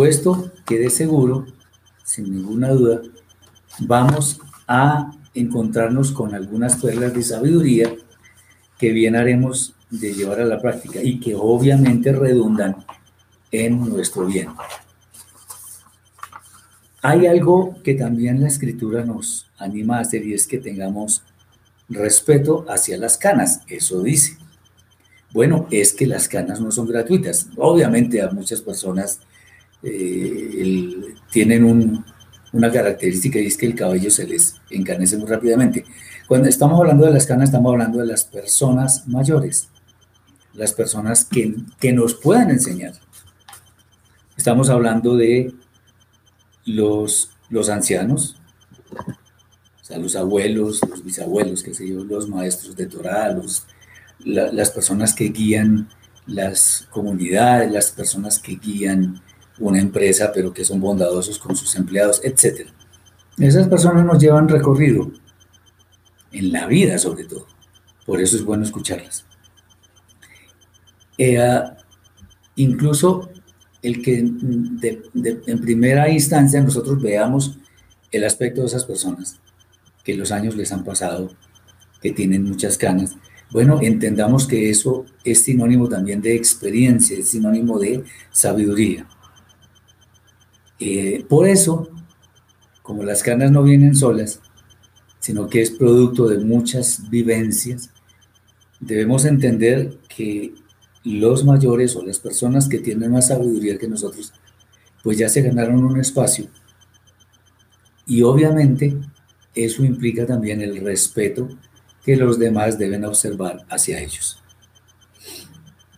puesto 0.00 0.50
que 0.64 0.78
de 0.78 0.88
seguro, 0.88 1.46
sin 2.04 2.34
ninguna 2.34 2.70
duda, 2.70 3.02
vamos 3.80 4.40
a 4.66 5.10
encontrarnos 5.34 6.12
con 6.12 6.34
algunas 6.34 6.76
perlas 6.76 7.12
de 7.12 7.22
sabiduría 7.22 7.94
que 8.78 8.92
bien 8.92 9.14
haremos 9.14 9.74
de 9.90 10.14
llevar 10.14 10.40
a 10.40 10.44
la 10.44 10.58
práctica 10.58 11.00
y 11.02 11.20
que 11.20 11.34
obviamente 11.34 12.12
redundan 12.12 12.76
en 13.50 13.80
nuestro 13.90 14.24
bien. 14.24 14.48
Hay 17.02 17.26
algo 17.26 17.76
que 17.82 17.94
también 17.94 18.40
la 18.40 18.48
escritura 18.48 19.04
nos 19.04 19.50
anima 19.58 19.98
a 19.98 20.00
hacer 20.00 20.24
y 20.26 20.34
es 20.34 20.46
que 20.46 20.58
tengamos 20.58 21.22
respeto 21.88 22.66
hacia 22.68 22.98
las 22.98 23.16
canas, 23.16 23.62
eso 23.68 24.02
dice. 24.02 24.36
Bueno, 25.32 25.66
es 25.70 25.92
que 25.92 26.06
las 26.06 26.28
canas 26.28 26.60
no 26.60 26.70
son 26.70 26.86
gratuitas. 26.86 27.48
Obviamente 27.56 28.20
a 28.20 28.30
muchas 28.30 28.60
personas 28.60 29.20
eh, 29.82 31.14
tienen 31.30 32.04
una 32.52 32.70
característica 32.70 33.38
y 33.38 33.46
es 33.46 33.56
que 33.56 33.66
el 33.66 33.74
cabello 33.74 34.10
se 34.10 34.26
les 34.26 34.56
encanece 34.70 35.16
muy 35.16 35.28
rápidamente. 35.28 35.84
Cuando 36.26 36.48
estamos 36.48 36.78
hablando 36.78 37.06
de 37.06 37.12
las 37.12 37.26
canas, 37.26 37.48
estamos 37.48 37.72
hablando 37.72 37.98
de 38.00 38.06
las 38.06 38.24
personas 38.24 39.06
mayores, 39.08 39.68
las 40.54 40.72
personas 40.72 41.24
que, 41.24 41.54
que 41.78 41.92
nos 41.92 42.14
puedan 42.14 42.50
enseñar. 42.50 42.92
Estamos 44.36 44.68
hablando 44.68 45.16
de 45.16 45.52
los, 46.74 47.30
los 47.48 47.68
ancianos, 47.68 48.36
o 48.92 49.84
sea, 49.84 49.98
los 49.98 50.16
abuelos, 50.16 50.80
los 50.88 51.04
bisabuelos, 51.04 51.62
qué 51.62 51.74
sé 51.74 51.88
yo, 51.88 52.04
los 52.04 52.28
maestros 52.28 52.76
de 52.76 52.86
Torah, 52.86 53.32
los, 53.32 53.66
las 54.24 54.70
personas 54.70 55.14
que 55.14 55.28
guían 55.30 55.88
las 56.26 56.86
comunidades, 56.90 57.70
las 57.72 57.90
personas 57.90 58.38
que 58.38 58.56
guían 58.56 59.20
una 59.58 59.80
empresa, 59.80 60.30
pero 60.32 60.52
que 60.52 60.64
son 60.64 60.80
bondadosos 60.80 61.38
con 61.38 61.56
sus 61.56 61.74
empleados, 61.76 62.20
etc. 62.24 62.68
Esas 63.38 63.68
personas 63.68 64.04
nos 64.04 64.18
llevan 64.18 64.48
recorrido 64.48 65.10
en 66.32 66.52
la 66.52 66.66
vida 66.66 66.98
sobre 66.98 67.24
todo. 67.24 67.46
Por 68.06 68.20
eso 68.20 68.36
es 68.36 68.44
bueno 68.44 68.64
escucharlas. 68.64 69.26
Eh, 71.18 71.62
incluso 72.56 73.29
el 73.82 74.02
que 74.02 74.18
en 74.18 75.60
primera 75.60 76.10
instancia 76.10 76.62
nosotros 76.62 77.00
veamos 77.00 77.58
el 78.10 78.24
aspecto 78.24 78.60
de 78.60 78.66
esas 78.66 78.84
personas, 78.84 79.40
que 80.04 80.14
los 80.14 80.32
años 80.32 80.56
les 80.56 80.72
han 80.72 80.84
pasado, 80.84 81.30
que 82.00 82.12
tienen 82.12 82.44
muchas 82.44 82.76
canas, 82.78 83.16
bueno, 83.52 83.80
entendamos 83.82 84.46
que 84.46 84.70
eso 84.70 85.06
es 85.24 85.42
sinónimo 85.42 85.88
también 85.88 86.22
de 86.22 86.36
experiencia, 86.36 87.18
es 87.18 87.30
sinónimo 87.30 87.80
de 87.80 88.04
sabiduría. 88.30 89.08
Eh, 90.78 91.24
por 91.28 91.48
eso, 91.48 91.90
como 92.82 93.02
las 93.02 93.24
canas 93.24 93.50
no 93.50 93.64
vienen 93.64 93.96
solas, 93.96 94.40
sino 95.18 95.48
que 95.48 95.62
es 95.62 95.72
producto 95.72 96.28
de 96.28 96.38
muchas 96.38 97.10
vivencias, 97.10 97.90
debemos 98.78 99.24
entender 99.24 99.98
que 100.08 100.54
los 101.04 101.44
mayores 101.44 101.96
o 101.96 102.04
las 102.04 102.18
personas 102.18 102.68
que 102.68 102.78
tienen 102.78 103.12
más 103.12 103.28
sabiduría 103.28 103.78
que 103.78 103.88
nosotros, 103.88 104.32
pues 105.02 105.18
ya 105.18 105.28
se 105.28 105.42
ganaron 105.42 105.84
un 105.84 105.98
espacio. 105.98 106.48
Y 108.06 108.22
obviamente 108.22 108.96
eso 109.54 109.84
implica 109.84 110.26
también 110.26 110.60
el 110.60 110.84
respeto 110.84 111.48
que 112.04 112.16
los 112.16 112.38
demás 112.38 112.78
deben 112.78 113.04
observar 113.04 113.64
hacia 113.68 114.00
ellos. 114.00 114.42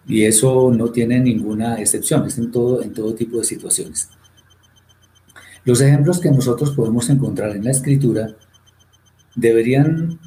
Y 0.07 0.25
eso 0.25 0.73
no 0.73 0.91
tiene 0.91 1.21
ninguna 1.21 1.81
excepción, 1.81 2.27
es 2.27 2.38
en 2.38 2.51
todo, 2.51 2.83
en 2.83 2.93
todo 2.93 3.15
tipo 3.15 3.38
de 3.38 3.45
situaciones. 3.45 4.09
Los 5.65 5.81
ejemplos 5.81 6.19
que 6.19 6.31
nosotros 6.31 6.73
podemos 6.73 7.09
encontrar 7.09 7.55
en 7.55 7.65
la 7.65 7.71
escritura 7.71 8.37
deberían 9.37 10.19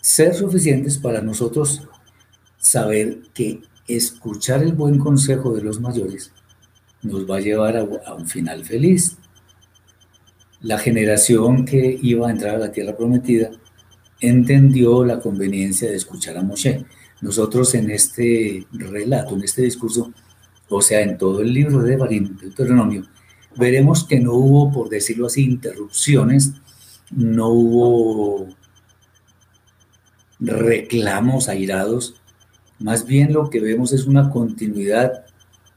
ser 0.00 0.34
suficientes 0.34 0.98
para 0.98 1.20
nosotros 1.20 1.86
saber 2.56 3.22
que 3.34 3.60
escuchar 3.96 4.62
el 4.62 4.72
buen 4.72 4.98
consejo 4.98 5.54
de 5.54 5.62
los 5.62 5.80
mayores 5.80 6.32
nos 7.02 7.28
va 7.28 7.36
a 7.36 7.40
llevar 7.40 7.76
a, 7.76 8.14
un 8.14 8.26
final 8.26 8.64
feliz. 8.64 9.16
La 10.60 10.78
generación 10.78 11.64
que 11.64 11.98
iba 12.00 12.28
a 12.28 12.30
entrar 12.30 12.56
a 12.56 12.58
la 12.58 12.72
tierra 12.72 12.96
prometida 12.96 13.50
entendió 14.20 15.04
la 15.04 15.18
conveniencia 15.18 15.90
de 15.90 15.96
escuchar 15.96 16.38
a 16.38 16.42
Moshe. 16.42 16.84
Nosotros 17.20 17.74
en 17.74 17.90
este 17.90 18.66
relato, 18.70 19.34
en 19.34 19.42
este 19.42 19.62
discurso, 19.62 20.12
o 20.68 20.80
sea, 20.80 21.02
en 21.02 21.18
todo 21.18 21.40
el 21.40 21.52
libro 21.52 21.82
de 21.82 21.96
Barín, 21.96 22.36
Deuteronomio, 22.40 23.04
veremos 23.56 24.04
que 24.04 24.20
no 24.20 24.34
hubo, 24.34 24.72
por 24.72 24.88
decirlo 24.88 25.26
así, 25.26 25.44
interrupciones, 25.44 26.52
no 27.10 27.48
hubo 27.48 28.48
reclamos 30.38 31.48
airados, 31.48 32.21
más 32.82 33.06
bien 33.06 33.32
lo 33.32 33.48
que 33.50 33.60
vemos 33.60 33.92
es 33.92 34.06
una 34.06 34.30
continuidad 34.30 35.24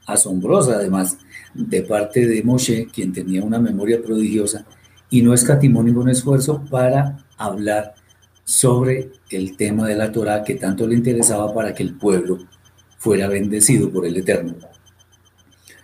asombrosa, 0.05 0.73
además, 0.73 1.17
de 1.53 1.81
parte 1.81 2.27
de 2.27 2.43
Moshe, 2.43 2.87
quien 2.87 3.13
tenía 3.13 3.43
una 3.43 3.59
memoria 3.59 4.01
prodigiosa, 4.01 4.65
y 5.09 5.21
no 5.21 5.33
escatimó 5.33 5.83
ningún 5.83 6.09
esfuerzo 6.09 6.63
para 6.69 7.25
hablar 7.37 7.95
sobre 8.43 9.11
el 9.29 9.57
tema 9.57 9.87
de 9.87 9.95
la 9.95 10.11
Torah 10.11 10.43
que 10.43 10.55
tanto 10.55 10.85
le 10.87 10.95
interesaba 10.95 11.53
para 11.53 11.73
que 11.73 11.83
el 11.83 11.95
pueblo 11.95 12.39
fuera 12.97 13.27
bendecido 13.27 13.91
por 13.91 14.05
el 14.05 14.17
Eterno. 14.17 14.55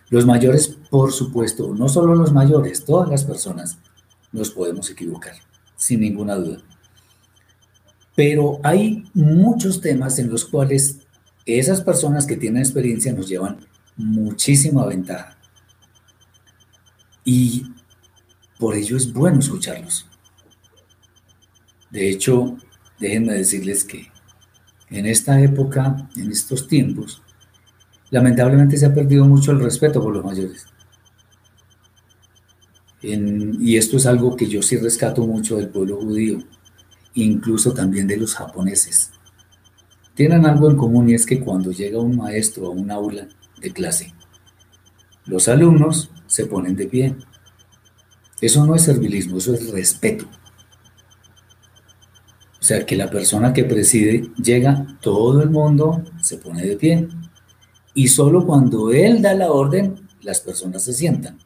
Los 0.09 0.25
mayores, 0.25 0.77
por 0.89 1.11
supuesto, 1.11 1.73
no 1.73 1.87
solo 1.87 2.15
los 2.15 2.33
mayores, 2.33 2.83
todas 2.83 3.09
las 3.09 3.23
personas 3.23 3.77
nos 4.31 4.51
podemos 4.51 4.89
equivocar, 4.89 5.33
sin 5.75 6.01
ninguna 6.01 6.35
duda. 6.35 6.57
Pero 8.15 8.59
hay 8.63 9.05
muchos 9.13 9.81
temas 9.81 10.19
en 10.19 10.29
los 10.29 10.45
cuales 10.45 11.00
esas 11.45 11.81
personas 11.81 12.25
que 12.25 12.37
tienen 12.37 12.61
experiencia 12.61 13.13
nos 13.13 13.27
llevan 13.27 13.65
muchísima 13.97 14.85
ventaja. 14.85 15.37
Y 17.23 17.65
por 18.59 18.75
ello 18.75 18.97
es 18.97 19.11
bueno 19.11 19.39
escucharlos. 19.39 20.07
De 21.89 22.09
hecho, 22.09 22.57
déjenme 22.99 23.33
decirles 23.33 23.83
que 23.83 24.11
en 24.89 25.05
esta 25.05 25.41
época, 25.41 26.09
en 26.15 26.31
estos 26.31 26.67
tiempos, 26.67 27.21
lamentablemente 28.09 28.77
se 28.77 28.85
ha 28.85 28.93
perdido 28.93 29.25
mucho 29.25 29.51
el 29.51 29.61
respeto 29.61 30.01
por 30.01 30.13
los 30.13 30.23
mayores. 30.23 30.67
y 33.03 33.77
esto 33.77 33.97
es 33.97 34.05
algo 34.05 34.35
que 34.35 34.47
yo 34.47 34.61
sí 34.61 34.77
rescato 34.77 35.25
mucho 35.25 35.57
del 35.57 35.69
pueblo 35.69 35.97
judío, 35.97 36.37
incluso 37.15 37.73
también 37.73 38.05
de 38.05 38.17
los 38.17 38.35
japoneses. 38.35 39.11
Tienen 40.21 40.45
algo 40.45 40.69
en 40.69 40.77
común 40.77 41.09
y 41.09 41.15
es 41.15 41.25
que 41.25 41.39
cuando 41.39 41.71
llega 41.71 41.99
un 41.99 42.15
maestro 42.15 42.67
a 42.67 42.69
un 42.69 42.91
aula 42.91 43.27
de 43.59 43.73
clase, 43.73 44.13
los 45.25 45.47
alumnos 45.47 46.11
se 46.27 46.45
ponen 46.45 46.75
de 46.75 46.85
pie. 46.85 47.15
Eso 48.39 48.63
no 48.67 48.75
es 48.75 48.83
servilismo, 48.83 49.39
eso 49.39 49.55
es 49.55 49.71
respeto. 49.71 50.27
O 52.59 52.63
sea, 52.63 52.85
que 52.85 52.95
la 52.95 53.09
persona 53.09 53.51
que 53.51 53.63
preside 53.63 54.29
llega, 54.37 54.95
todo 55.01 55.41
el 55.41 55.49
mundo 55.49 56.03
se 56.21 56.37
pone 56.37 56.67
de 56.67 56.75
pie. 56.75 57.07
Y 57.95 58.07
solo 58.07 58.45
cuando 58.45 58.91
él 58.91 59.23
da 59.23 59.33
la 59.33 59.51
orden, 59.51 60.07
las 60.21 60.39
personas 60.39 60.83
se 60.83 60.93
sientan. 60.93 61.39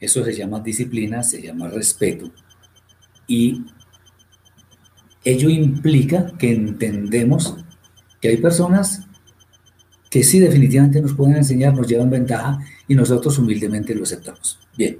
Eso 0.00 0.24
se 0.24 0.32
llama 0.32 0.60
disciplina, 0.60 1.22
se 1.22 1.42
llama 1.42 1.68
respeto. 1.68 2.32
Y 3.26 3.66
ello 5.30 5.50
implica 5.50 6.32
que 6.38 6.50
entendemos 6.50 7.56
que 8.20 8.28
hay 8.28 8.38
personas 8.38 9.02
que 10.10 10.24
sí 10.24 10.38
definitivamente 10.38 11.02
nos 11.02 11.12
pueden 11.12 11.36
enseñar, 11.36 11.74
nos 11.74 11.86
llevan 11.86 12.08
ventaja 12.08 12.58
y 12.86 12.94
nosotros 12.94 13.38
humildemente 13.38 13.94
lo 13.94 14.04
aceptamos. 14.04 14.58
Bien. 14.76 14.98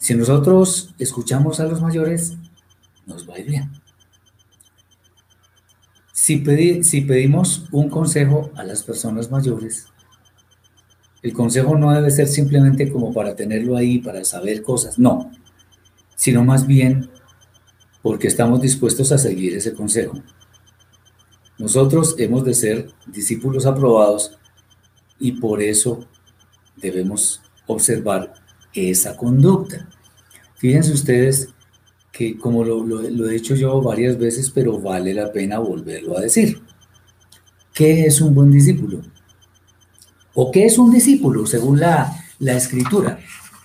Si 0.00 0.14
nosotros 0.14 0.94
escuchamos 0.98 1.60
a 1.60 1.64
los 1.64 1.80
mayores, 1.80 2.36
nos 3.06 3.28
va 3.28 3.36
a 3.36 3.38
ir 3.38 3.46
bien. 3.46 3.70
Si, 6.12 6.42
si 6.82 7.00
pedimos 7.02 7.68
un 7.70 7.88
consejo 7.88 8.50
a 8.56 8.64
las 8.64 8.82
personas 8.82 9.30
mayores, 9.30 9.86
el 11.22 11.32
consejo 11.32 11.78
no 11.78 11.92
debe 11.92 12.10
ser 12.10 12.26
simplemente 12.26 12.90
como 12.90 13.12
para 13.12 13.36
tenerlo 13.36 13.76
ahí, 13.76 13.98
para 13.98 14.24
saber 14.24 14.62
cosas, 14.62 14.98
no, 14.98 15.30
sino 16.16 16.44
más 16.44 16.66
bien 16.66 17.10
porque 18.02 18.28
estamos 18.28 18.60
dispuestos 18.60 19.12
a 19.12 19.18
seguir 19.18 19.54
ese 19.56 19.74
consejo. 19.74 20.22
Nosotros 21.58 22.14
hemos 22.18 22.44
de 22.44 22.54
ser 22.54 22.90
discípulos 23.06 23.66
aprobados 23.66 24.38
y 25.18 25.32
por 25.32 25.60
eso 25.60 26.06
debemos 26.76 27.42
observar 27.66 28.32
esa 28.72 29.16
conducta. 29.16 29.88
Fíjense 30.56 30.92
ustedes 30.92 31.48
que 32.12 32.38
como 32.38 32.64
lo, 32.64 33.00
he 33.00 33.32
dicho 33.32 33.54
yo 33.54 33.80
varias 33.82 34.18
veces, 34.18 34.50
pero 34.50 34.80
vale 34.80 35.14
la 35.14 35.32
pena 35.32 35.58
volverlo 35.58 36.16
a 36.16 36.20
decir. 36.20 36.60
¿Qué 37.74 38.06
es 38.06 38.20
un 38.20 38.34
buen 38.34 38.50
discípulo? 38.50 39.02
¿O 40.34 40.50
qué 40.50 40.66
es 40.66 40.78
un 40.78 40.92
discípulo 40.92 41.46
según 41.46 41.80
la, 41.80 42.12
la 42.38 42.56
escritura? 42.56 43.18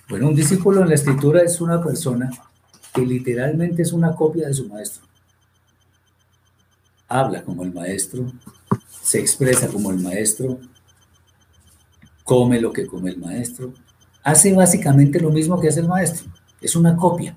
Bueno, 0.08 0.28
un 0.28 0.34
discípulo 0.34 0.82
en 0.82 0.88
la 0.88 0.94
escritura 0.94 1.42
es 1.42 1.60
una 1.60 1.82
persona 1.82 2.30
que 2.94 3.04
literalmente 3.04 3.82
es 3.82 3.92
una 3.92 4.14
copia 4.14 4.46
de 4.46 4.54
su 4.54 4.68
maestro. 4.68 5.04
Habla 7.08 7.42
como 7.42 7.64
el 7.64 7.74
maestro, 7.74 8.32
se 9.02 9.18
expresa 9.18 9.68
como 9.68 9.90
el 9.90 9.98
maestro, 9.98 10.60
come 12.22 12.60
lo 12.60 12.72
que 12.72 12.86
come 12.86 13.10
el 13.10 13.18
maestro, 13.18 13.74
hace 14.22 14.54
básicamente 14.54 15.20
lo 15.20 15.30
mismo 15.30 15.60
que 15.60 15.68
hace 15.68 15.80
el 15.80 15.88
maestro 15.88 16.30
es 16.60 16.76
una 16.76 16.96
copia. 16.96 17.36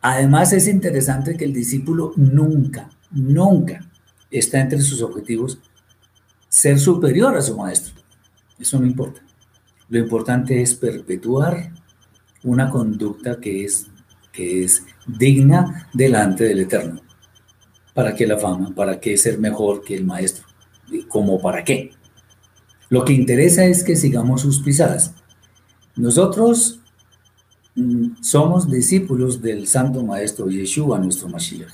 Además 0.00 0.52
es 0.52 0.66
interesante 0.68 1.36
que 1.36 1.44
el 1.44 1.52
discípulo 1.52 2.12
nunca, 2.16 2.90
nunca 3.10 3.88
está 4.30 4.60
entre 4.60 4.80
sus 4.80 5.02
objetivos 5.02 5.58
ser 6.48 6.78
superior 6.78 7.36
a 7.36 7.42
su 7.42 7.56
maestro. 7.56 7.94
Eso 8.58 8.78
no 8.80 8.86
importa. 8.86 9.20
Lo 9.88 9.98
importante 9.98 10.62
es 10.62 10.74
perpetuar 10.74 11.72
una 12.46 12.70
conducta 12.70 13.38
que 13.38 13.64
es, 13.64 13.88
que 14.32 14.64
es 14.64 14.82
digna 15.06 15.88
delante 15.92 16.44
del 16.44 16.60
Eterno. 16.60 17.02
¿Para 17.92 18.14
qué 18.14 18.26
la 18.26 18.38
fama? 18.38 18.74
¿Para 18.74 18.98
qué 18.98 19.16
ser 19.18 19.38
mejor 19.38 19.84
que 19.84 19.94
el 19.94 20.04
maestro? 20.04 20.46
¿Cómo 21.08 21.40
para 21.40 21.62
qué? 21.62 21.90
Lo 22.88 23.04
que 23.04 23.12
interesa 23.12 23.66
es 23.66 23.84
que 23.84 23.96
sigamos 23.96 24.40
sus 24.40 24.60
pisadas. 24.60 25.12
Nosotros 25.96 26.80
Mm, 27.76 28.22
somos 28.22 28.70
discípulos 28.70 29.42
del 29.42 29.66
Santo 29.66 30.02
Maestro 30.02 30.48
Yeshua, 30.48 30.98
nuestro 30.98 31.28
Mashiach. 31.28 31.72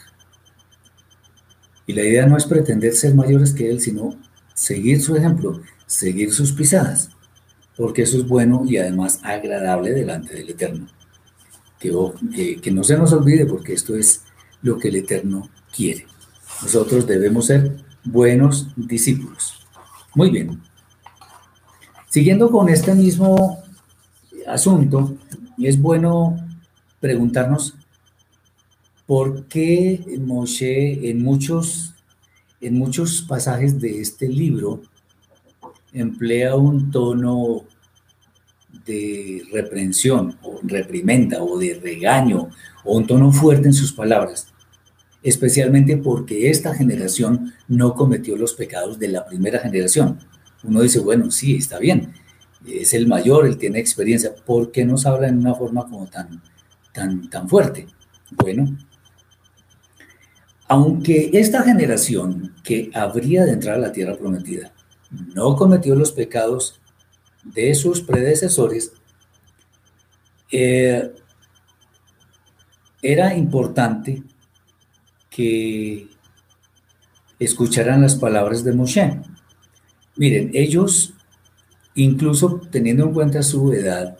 Y 1.87 1.93
la 1.93 2.03
idea 2.03 2.27
no 2.27 2.37
es 2.37 2.45
pretender 2.45 2.93
ser 2.95 3.15
mayores 3.15 3.53
que 3.53 3.71
Él, 3.71 3.81
sino 3.81 4.19
seguir 4.53 5.01
su 5.01 5.15
ejemplo, 5.15 5.63
seguir 5.87 6.33
sus 6.33 6.51
pisadas, 6.53 7.11
porque 7.77 8.03
eso 8.03 8.19
es 8.19 8.27
bueno 8.27 8.65
y 8.67 8.77
además 8.77 9.21
agradable 9.23 9.93
delante 9.93 10.35
del 10.35 10.51
Eterno. 10.51 10.87
Que, 11.79 12.61
que 12.61 12.71
no 12.71 12.85
se 12.85 12.97
nos 12.97 13.13
olvide, 13.13 13.45
porque 13.45 13.73
esto 13.73 13.97
es 13.97 14.23
lo 14.63 14.79
que 14.79 14.89
el 14.89 14.97
Eterno 14.97 15.51
quiere. 15.75 16.07
Nosotros 16.63 17.07
debemos 17.07 17.47
ser 17.47 17.77
buenos 18.05 18.69
discípulos. 18.77 19.67
Muy 20.15 20.31
bien. 20.31 20.61
Siguiendo 22.09 22.51
con 22.51 22.69
este 22.69 22.95
mismo 22.95 23.63
asunto, 24.47 25.17
es 25.59 25.81
bueno 25.81 26.37
preguntarnos 27.01 27.75
por 29.07 29.47
qué 29.47 30.05
Moshe 30.21 31.11
en 31.11 31.23
muchos, 31.23 31.95
en 32.61 32.79
muchos 32.79 33.23
pasajes 33.23 33.81
de 33.81 34.01
este 34.01 34.29
libro 34.29 34.83
emplea 35.93 36.57
un 36.57 36.91
tono 36.91 37.65
de 38.87 39.43
reprensión 39.53 40.37
o 40.43 40.61
reprimenda 40.63 41.43
o 41.43 41.59
de 41.59 41.75
regaño 41.75 42.49
o 42.85 42.97
un 42.97 43.07
tono 43.07 43.31
fuerte 43.31 43.69
en 43.69 43.75
sus 43.75 43.93
palabras, 43.93 44.49
especialmente 45.23 45.97
porque 45.97 46.51
esta 46.51 46.75
generación 46.75 47.53
no 47.69 47.95
cometió 47.95 48.37
los 48.37 48.55
pecados 48.55 48.99
de 48.99 49.09
la 49.09 49.25
primera 49.27 49.61
generación. 49.61 50.19
Uno 50.65 50.81
dice, 50.83 51.01
bueno, 51.01 51.31
sí, 51.31 51.57
está 51.57 51.79
bien, 51.79 52.13
es 52.67 52.95
el 52.95 53.07
mayor, 53.07 53.47
él 53.47 53.59
tiene 53.59 53.79
experiencia, 53.79 54.35
¿por 54.35 54.73
qué 54.73 54.85
nos 54.85 55.07
habla 55.07 55.29
en 55.29 55.39
una 55.39 55.55
forma 55.55 55.85
como 55.89 56.07
tan, 56.07 56.43
tan, 56.93 57.29
tan 57.29 57.49
fuerte? 57.49 57.87
Bueno, 58.31 58.77
aunque 60.69 61.31
esta 61.35 61.63
generación 61.63 62.55
que 62.65 62.91
habría 62.95 63.45
de 63.45 63.53
entrar 63.53 63.77
a 63.77 63.81
la 63.81 63.93
tierra 63.93 64.17
prometida 64.17 64.73
no 65.35 65.57
cometió 65.57 65.95
los 65.95 66.13
pecados 66.13 66.81
de 67.45 67.75
sus 67.75 68.01
predecesores, 68.01 68.93
eh, 70.51 71.13
era 73.01 73.35
importante 73.35 74.23
que 75.31 76.09
escucharan 77.39 78.03
las 78.03 78.15
palabras 78.17 78.63
de 78.65 78.73
Moshe. 78.73 79.21
Miren, 80.17 80.51
ellos 80.55 81.15
Incluso 81.95 82.61
teniendo 82.71 83.05
en 83.05 83.13
cuenta 83.13 83.43
su 83.43 83.73
edad, 83.73 84.17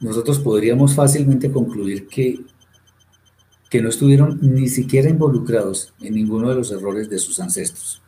nosotros 0.00 0.38
podríamos 0.40 0.94
fácilmente 0.94 1.50
concluir 1.50 2.06
que, 2.06 2.40
que 3.70 3.80
no 3.80 3.88
estuvieron 3.88 4.38
ni 4.42 4.68
siquiera 4.68 5.08
involucrados 5.08 5.94
en 6.00 6.14
ninguno 6.14 6.50
de 6.50 6.56
los 6.56 6.70
errores 6.70 7.08
de 7.08 7.18
sus 7.18 7.40
ancestros. 7.40 8.02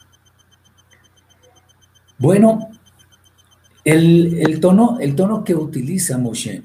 Bueno, 2.18 2.70
el, 3.85 4.59
tono, 4.61 4.98
el 5.00 5.14
tono 5.14 5.44
que 5.44 5.55
utiliza 5.55 6.18
Moshe 6.18 6.62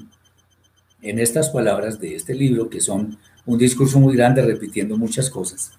en 1.01 1.19
estas 1.19 1.49
palabras 1.49 1.99
de 1.99 2.15
este 2.15 2.33
libro, 2.33 2.69
que 2.69 2.79
son 2.79 3.17
un 3.45 3.57
discurso 3.57 3.99
muy 3.99 4.15
grande 4.15 4.41
repitiendo 4.41 4.97
muchas 4.97 5.29
cosas, 5.29 5.71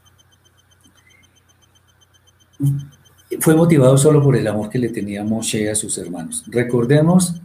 fue 3.40 3.56
motivado 3.56 3.96
solo 3.96 4.22
por 4.22 4.37
el 4.37 4.46
amor 4.46 4.68
que 4.68 4.78
le 4.78 4.90
tenía 4.90 5.24
Moshe 5.24 5.70
a 5.70 5.74
sus 5.74 5.96
hermanos. 5.98 6.44
Recordemos 6.46 7.40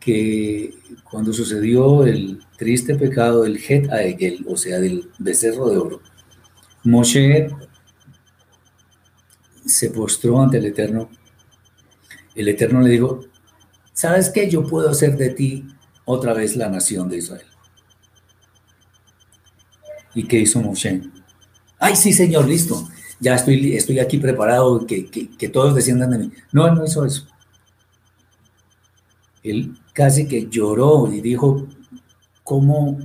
que 0.00 0.74
cuando 1.10 1.32
sucedió 1.32 2.06
el 2.06 2.38
triste 2.56 2.94
pecado 2.94 3.42
del 3.42 3.56
Het 3.56 3.90
Aegel, 3.90 4.46
o 4.48 4.56
sea, 4.56 4.78
del 4.78 5.10
becerro 5.18 5.68
de 5.68 5.78
oro, 5.78 6.00
Moshe 6.84 7.48
se 9.66 9.90
postró 9.90 10.40
ante 10.40 10.58
el 10.58 10.66
Eterno. 10.66 11.10
El 12.34 12.48
Eterno 12.48 12.80
le 12.80 12.90
dijo, 12.90 13.20
¿sabes 13.92 14.30
qué? 14.30 14.48
Yo 14.48 14.66
puedo 14.66 14.90
hacer 14.90 15.16
de 15.16 15.30
ti 15.30 15.66
otra 16.04 16.32
vez 16.32 16.56
la 16.56 16.68
nación 16.68 17.08
de 17.08 17.18
Israel. 17.18 17.46
¿Y 20.14 20.24
qué 20.24 20.38
hizo 20.38 20.60
Moshe? 20.60 21.02
Ay, 21.78 21.96
sí, 21.96 22.12
Señor, 22.12 22.46
listo. 22.48 22.88
Ya 23.20 23.34
estoy, 23.34 23.74
estoy 23.74 23.98
aquí 23.98 24.18
preparado, 24.18 24.86
que, 24.86 25.06
que 25.06 25.48
todos 25.48 25.74
desciendan 25.74 26.10
de 26.10 26.18
mí. 26.18 26.32
No, 26.52 26.66
él 26.66 26.74
no 26.74 26.84
hizo 26.84 27.04
eso. 27.04 27.26
Él 29.42 29.76
casi 29.92 30.26
que 30.26 30.48
lloró 30.48 31.12
y 31.12 31.20
dijo, 31.20 31.66
¿cómo, 32.42 32.98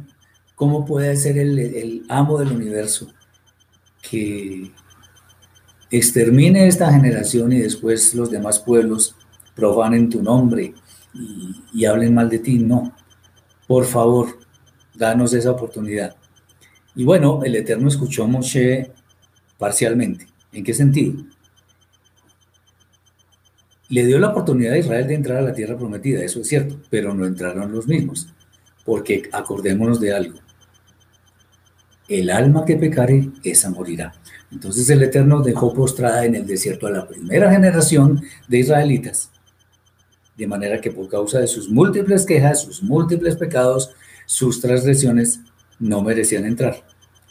cómo 0.56 0.86
puede 0.86 1.16
ser 1.16 1.38
el, 1.38 2.06
amo 2.10 2.38
del 2.38 2.52
universo 2.52 3.12
que 4.02 4.72
extermine 5.92 6.68
esta 6.68 6.92
generación 6.92 7.52
y 7.52 7.60
después 7.60 8.16
los 8.16 8.32
demás 8.32 8.60
pueblos 8.60 9.16
profanen 9.56 10.10
tu 10.10 10.24
nombre 10.24 10.74
y, 11.74 11.86
hablen 11.86 12.16
mal 12.16 12.30
de 12.30 12.40
ti. 12.40 12.58
No, 12.58 12.96
por 13.68 13.86
favor, 13.86 14.40
danos 14.96 15.34
esa 15.34 15.52
oportunidad. 15.52 16.16
Y 16.96 17.04
bueno, 17.04 17.44
el 17.44 17.56
Eterno 17.56 17.88
escuchó 17.88 18.24
a 18.24 18.28
Moshe 18.28 18.92
parcialmente. 19.58 20.28
¿En 20.54 20.64
qué 20.64 20.74
sentido? 20.74 21.24
Le 23.90 24.06
dio 24.06 24.20
la 24.20 24.30
oportunidad 24.30 24.74
a 24.74 24.78
Israel 24.78 25.08
de 25.08 25.16
entrar 25.16 25.38
a 25.40 25.42
la 25.42 25.54
tierra 25.54 25.78
prometida, 25.78 26.24
eso 26.24 26.40
es 26.40 26.48
cierto, 26.48 26.80
pero 26.90 27.14
no 27.14 27.26
entraron 27.26 27.72
los 27.72 27.88
mismos, 27.88 28.30
porque 28.86 29.24
acordémonos 29.34 30.00
de 30.00 30.14
algo. 30.14 30.40
El 32.12 32.30
alma 32.30 32.66
que 32.66 32.76
pecare, 32.76 33.30
esa 33.42 33.70
morirá. 33.70 34.12
Entonces 34.52 34.90
el 34.90 35.02
Eterno 35.02 35.42
dejó 35.42 35.74
postrada 35.74 36.26
en 36.26 36.36
el 36.36 36.46
desierto 36.46 36.86
a 36.86 36.92
la 36.92 37.08
primera 37.08 37.50
generación 37.50 38.22
de 38.50 38.60
israelitas, 38.60 39.32
de 40.36 40.46
manera 40.46 40.82
que 40.82 40.92
por 40.92 41.08
causa 41.08 41.40
de 41.40 41.48
sus 41.48 41.70
múltiples 41.70 42.26
quejas, 42.26 42.64
sus 42.64 42.84
múltiples 42.84 43.38
pecados, 43.38 43.92
sus 44.26 44.60
transgresiones, 44.60 45.40
no 45.80 46.02
merecían 46.02 46.44
entrar. 46.44 46.84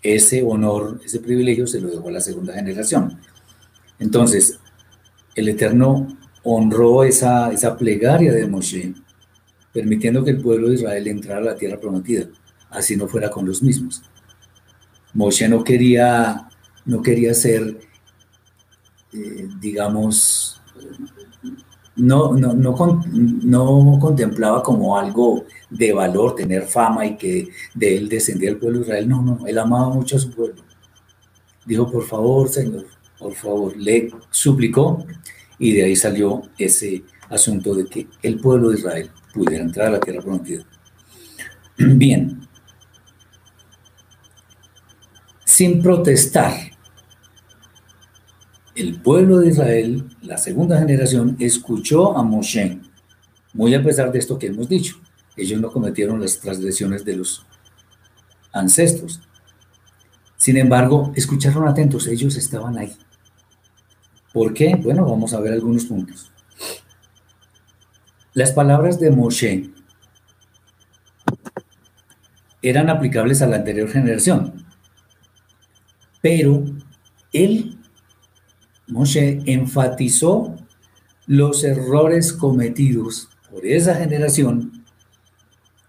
Ese 0.03 0.43
honor, 0.43 0.99
ese 1.05 1.21
privilegio 1.21 1.67
se 1.67 1.79
lo 1.79 1.91
dejó 1.91 2.09
a 2.09 2.13
la 2.13 2.21
segunda 2.23 2.55
generación. 2.55 3.21
Entonces, 3.99 4.61
el 5.35 5.51
Eterno 5.51 6.17
honró 6.43 7.05
esa, 7.05 7.53
esa 7.53 7.77
plegaria 7.77 8.33
de 8.33 8.47
Moshe, 8.47 8.95
permitiendo 9.75 10.25
que 10.25 10.31
el 10.31 10.41
pueblo 10.41 10.69
de 10.69 10.77
Israel 10.77 11.07
entrara 11.07 11.43
a 11.43 11.53
la 11.53 11.57
tierra 11.57 11.79
prometida, 11.79 12.29
así 12.71 12.97
no 12.97 13.09
fuera 13.09 13.29
con 13.29 13.45
los 13.45 13.63
mismos. 13.63 14.03
Moshe 15.15 15.49
no 15.49 15.65
quería, 15.65 16.49
no 16.85 17.03
quería 17.03 17.35
ser, 17.35 17.81
eh, 19.13 19.49
digamos, 19.61 20.61
no, 21.97 22.33
no, 22.33 22.55
no, 22.55 22.75
no, 22.75 23.99
contemplaba 23.99 24.63
como 24.63 24.97
algo 24.97 25.45
de 25.69 25.93
valor 25.93 26.35
tener 26.35 26.63
fama 26.63 27.05
y 27.05 27.17
que 27.17 27.49
de 27.75 27.97
él 27.97 28.09
descendía 28.09 28.51
el 28.51 28.59
pueblo 28.59 28.79
de 28.79 28.85
Israel. 28.87 29.09
No, 29.09 29.23
no, 29.23 29.47
él 29.47 29.59
amaba 29.59 29.91
mucho 29.91 30.17
a 30.17 30.21
su 30.21 30.31
pueblo. 30.31 30.63
Dijo, 31.67 31.91
por 31.91 32.05
favor, 32.05 32.49
Señor, 32.49 32.87
por 33.19 33.35
favor, 33.35 33.77
le 33.77 34.11
suplicó 34.31 35.05
y 35.59 35.73
de 35.73 35.85
ahí 35.85 35.97
salió 35.97 36.43
ese 36.57 37.05
asunto 37.29 37.75
de 37.75 37.87
que 37.87 38.09
el 38.23 38.41
pueblo 38.41 38.71
de 38.71 38.79
Israel 38.79 39.11
pudiera 39.35 39.63
entrar 39.63 39.89
a 39.89 39.91
la 39.91 40.01
tierra 40.01 40.23
prometida. 40.23 40.65
Bien, 41.77 42.41
sin 45.51 45.83
protestar, 45.83 46.55
el 48.77 49.03
pueblo 49.03 49.39
de 49.39 49.49
Israel, 49.49 50.09
la 50.23 50.39
segunda 50.39 50.79
generación, 50.79 51.37
escuchó 51.41 52.17
a 52.17 52.23
Moshe, 52.23 52.79
muy 53.53 53.75
a 53.75 53.83
pesar 53.83 54.13
de 54.13 54.21
esto 54.21 54.39
que 54.39 54.47
hemos 54.47 54.69
dicho. 54.69 55.01
Ellos 55.37 55.61
no 55.61 55.73
cometieron 55.73 56.21
las 56.21 56.39
transgresiones 56.39 57.05
de 57.05 57.17
los 57.17 57.45
ancestros. 58.53 59.21
Sin 60.37 60.57
embargo, 60.57 61.13
escucharon 61.17 61.67
atentos, 61.67 62.07
ellos 62.07 62.37
estaban 62.37 62.79
ahí. 62.79 62.97
¿Por 64.33 64.55
qué? 64.55 64.77
Bueno, 64.77 65.05
vamos 65.05 65.35
a 65.35 65.41
ver 65.41 65.53
algunos 65.53 65.85
puntos. 65.85 66.31
Las 68.35 68.53
palabras 68.53 69.01
de 69.01 69.11
Moshe 69.11 69.69
eran 72.63 72.89
aplicables 72.89 73.43
a 73.43 73.49
la 73.49 73.57
anterior 73.57 73.91
generación, 73.91 74.70
pero 76.21 76.65
él, 77.33 77.79
Moshe, 78.89 79.41
enfatizó 79.47 80.55
los 81.27 81.65
errores 81.65 82.33
cometidos 82.33 83.29
por 83.51 83.65
esa 83.65 83.95
generación 83.95 84.85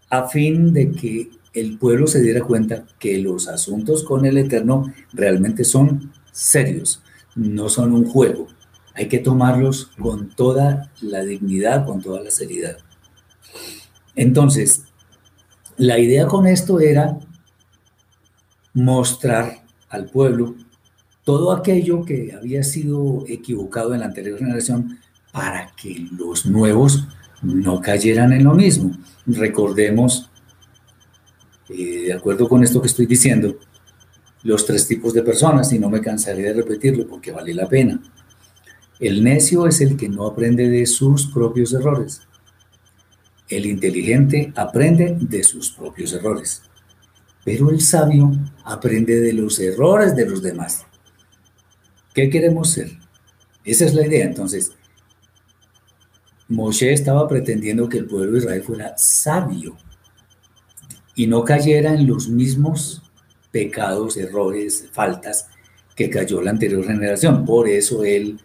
a 0.09 0.27
fin 0.27 0.73
de 0.73 0.91
que 0.91 1.31
el 1.53 1.77
pueblo 1.77 2.07
se 2.07 2.21
diera 2.21 2.43
cuenta 2.43 2.85
que 2.99 3.17
los 3.17 3.47
asuntos 3.47 4.03
con 4.03 4.25
el 4.25 4.37
Eterno 4.37 4.93
realmente 5.13 5.63
son 5.63 6.11
serios, 6.31 7.01
no 7.35 7.69
son 7.69 7.93
un 7.93 8.05
juego. 8.05 8.47
Hay 8.93 9.07
que 9.07 9.19
tomarlos 9.19 9.87
con 9.99 10.29
toda 10.29 10.91
la 11.01 11.23
dignidad, 11.23 11.85
con 11.85 12.01
toda 12.01 12.21
la 12.21 12.31
seriedad. 12.31 12.77
Entonces, 14.15 14.83
la 15.77 15.97
idea 15.97 16.27
con 16.27 16.45
esto 16.45 16.79
era 16.79 17.17
mostrar 18.73 19.60
al 19.91 20.07
pueblo 20.07 20.55
todo 21.23 21.51
aquello 21.51 22.03
que 22.03 22.33
había 22.33 22.63
sido 22.63 23.25
equivocado 23.27 23.93
en 23.93 23.99
la 23.99 24.07
anterior 24.07 24.39
generación 24.39 24.99
para 25.31 25.71
que 25.75 26.07
los 26.17 26.45
nuevos 26.45 27.07
no 27.41 27.79
cayeran 27.79 28.33
en 28.33 28.43
lo 28.43 28.53
mismo. 28.53 28.91
Recordemos, 29.25 30.29
eh, 31.69 32.05
de 32.07 32.13
acuerdo 32.13 32.49
con 32.49 32.63
esto 32.63 32.81
que 32.81 32.87
estoy 32.87 33.05
diciendo, 33.05 33.57
los 34.43 34.65
tres 34.65 34.87
tipos 34.87 35.13
de 35.13 35.21
personas 35.21 35.71
y 35.71 35.79
no 35.79 35.89
me 35.89 36.01
cansaré 36.01 36.41
de 36.41 36.53
repetirlo 36.53 37.07
porque 37.07 37.31
vale 37.31 37.53
la 37.53 37.69
pena. 37.69 38.01
El 38.99 39.23
necio 39.23 39.67
es 39.67 39.81
el 39.81 39.97
que 39.97 40.09
no 40.09 40.25
aprende 40.25 40.69
de 40.69 40.85
sus 40.85 41.27
propios 41.27 41.73
errores. 41.73 42.21
El 43.47 43.65
inteligente 43.65 44.51
aprende 44.55 45.17
de 45.19 45.43
sus 45.43 45.71
propios 45.71 46.13
errores. 46.13 46.63
Pero 47.43 47.69
el 47.69 47.81
sabio 47.81 48.31
aprende 48.63 49.19
de 49.19 49.33
los 49.33 49.59
errores 49.59 50.15
de 50.15 50.29
los 50.29 50.41
demás. 50.41 50.85
¿Qué 52.13 52.29
queremos 52.29 52.71
ser? 52.71 52.91
Esa 53.63 53.85
es 53.85 53.93
la 53.93 54.05
idea. 54.05 54.25
Entonces, 54.25 54.71
Moshe 56.47 56.91
estaba 56.91 57.27
pretendiendo 57.27 57.87
que 57.87 57.99
el 57.99 58.05
pueblo 58.05 58.33
de 58.33 58.39
Israel 58.39 58.63
fuera 58.63 58.97
sabio 58.97 59.77
y 61.15 61.27
no 61.27 61.43
cayera 61.43 61.93
en 61.93 62.07
los 62.07 62.29
mismos 62.29 63.01
pecados, 63.51 64.17
errores, 64.17 64.89
faltas 64.91 65.47
que 65.95 66.09
cayó 66.09 66.41
la 66.41 66.51
anterior 66.51 66.85
generación. 66.85 67.45
Por 67.45 67.67
eso 67.67 68.03
él 68.03 68.39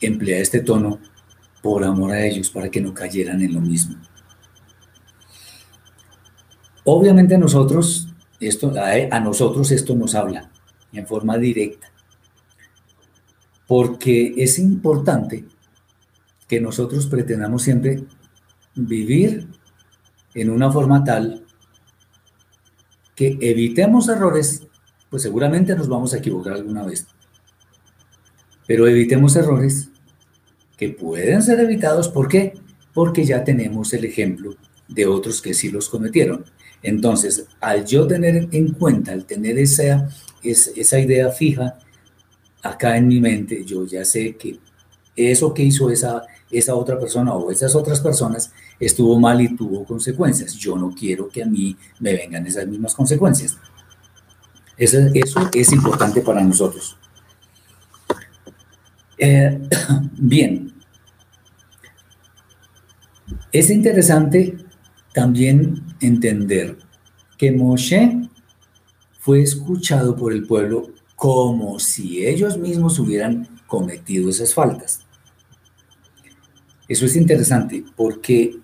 emplea 0.00 0.40
este 0.40 0.60
tono 0.60 1.00
por 1.62 1.84
amor 1.84 2.12
a 2.12 2.24
ellos, 2.24 2.50
para 2.50 2.70
que 2.70 2.80
no 2.80 2.94
cayeran 2.94 3.42
en 3.42 3.54
lo 3.54 3.60
mismo. 3.60 3.96
Obviamente 6.84 7.36
nosotros, 7.36 8.07
esto, 8.40 8.72
a 8.76 9.20
nosotros 9.20 9.70
esto 9.70 9.94
nos 9.94 10.14
habla 10.14 10.50
en 10.92 11.06
forma 11.06 11.36
directa, 11.38 11.90
porque 13.66 14.34
es 14.36 14.58
importante 14.58 15.44
que 16.46 16.60
nosotros 16.60 17.06
pretendamos 17.06 17.62
siempre 17.62 18.04
vivir 18.74 19.48
en 20.34 20.50
una 20.50 20.70
forma 20.70 21.04
tal 21.04 21.44
que 23.14 23.36
evitemos 23.40 24.08
errores, 24.08 24.62
pues 25.10 25.22
seguramente 25.22 25.74
nos 25.74 25.88
vamos 25.88 26.14
a 26.14 26.18
equivocar 26.18 26.54
alguna 26.54 26.84
vez. 26.84 27.06
Pero 28.66 28.86
evitemos 28.86 29.34
errores 29.34 29.90
que 30.76 30.90
pueden 30.90 31.42
ser 31.42 31.58
evitados. 31.58 32.08
¿Por 32.08 32.28
qué? 32.28 32.54
Porque 32.94 33.24
ya 33.24 33.42
tenemos 33.42 33.92
el 33.92 34.04
ejemplo 34.04 34.54
de 34.86 35.06
otros 35.06 35.42
que 35.42 35.52
sí 35.52 35.70
los 35.70 35.88
cometieron. 35.88 36.44
Entonces, 36.82 37.46
al 37.60 37.84
yo 37.84 38.06
tener 38.06 38.48
en 38.52 38.72
cuenta, 38.72 39.12
al 39.12 39.24
tener 39.24 39.58
esa, 39.58 40.08
esa 40.42 40.98
idea 40.98 41.30
fija 41.30 41.78
acá 42.62 42.96
en 42.96 43.08
mi 43.08 43.20
mente, 43.20 43.64
yo 43.64 43.84
ya 43.84 44.04
sé 44.04 44.36
que 44.36 44.58
eso 45.16 45.52
que 45.52 45.64
hizo 45.64 45.90
esa, 45.90 46.22
esa 46.50 46.74
otra 46.74 46.98
persona 46.98 47.34
o 47.34 47.50
esas 47.50 47.74
otras 47.74 48.00
personas 48.00 48.52
estuvo 48.78 49.18
mal 49.18 49.40
y 49.40 49.56
tuvo 49.56 49.84
consecuencias. 49.84 50.54
Yo 50.54 50.76
no 50.76 50.94
quiero 50.94 51.28
que 51.28 51.42
a 51.42 51.46
mí 51.46 51.76
me 51.98 52.12
vengan 52.12 52.46
esas 52.46 52.66
mismas 52.66 52.94
consecuencias. 52.94 53.58
Eso, 54.76 54.98
eso 55.12 55.50
es 55.52 55.72
importante 55.72 56.20
para 56.20 56.42
nosotros. 56.42 56.96
Eh, 59.18 59.60
bien, 60.12 60.72
es 63.50 63.70
interesante 63.70 64.56
también 65.12 65.82
entender 66.00 66.78
que 67.36 67.52
Moshe 67.52 68.28
fue 69.20 69.42
escuchado 69.42 70.16
por 70.16 70.32
el 70.32 70.46
pueblo 70.46 70.90
como 71.16 71.78
si 71.78 72.26
ellos 72.26 72.56
mismos 72.58 72.98
hubieran 72.98 73.48
cometido 73.66 74.30
esas 74.30 74.54
faltas. 74.54 75.00
Eso 76.88 77.04
es 77.04 77.16
interesante 77.16 77.84
porque 77.96 78.58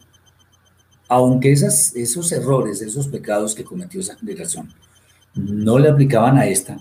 aunque 1.09 1.52
esos 1.52 2.33
errores, 2.33 2.80
esos 2.80 3.09
pecados 3.09 3.54
que 3.54 3.64
cometió 3.64 4.00
esa 4.00 4.16
generación 4.16 4.72
no 5.35 5.78
le 5.78 5.88
aplicaban 5.88 6.38
a 6.38 6.46
esta, 6.46 6.78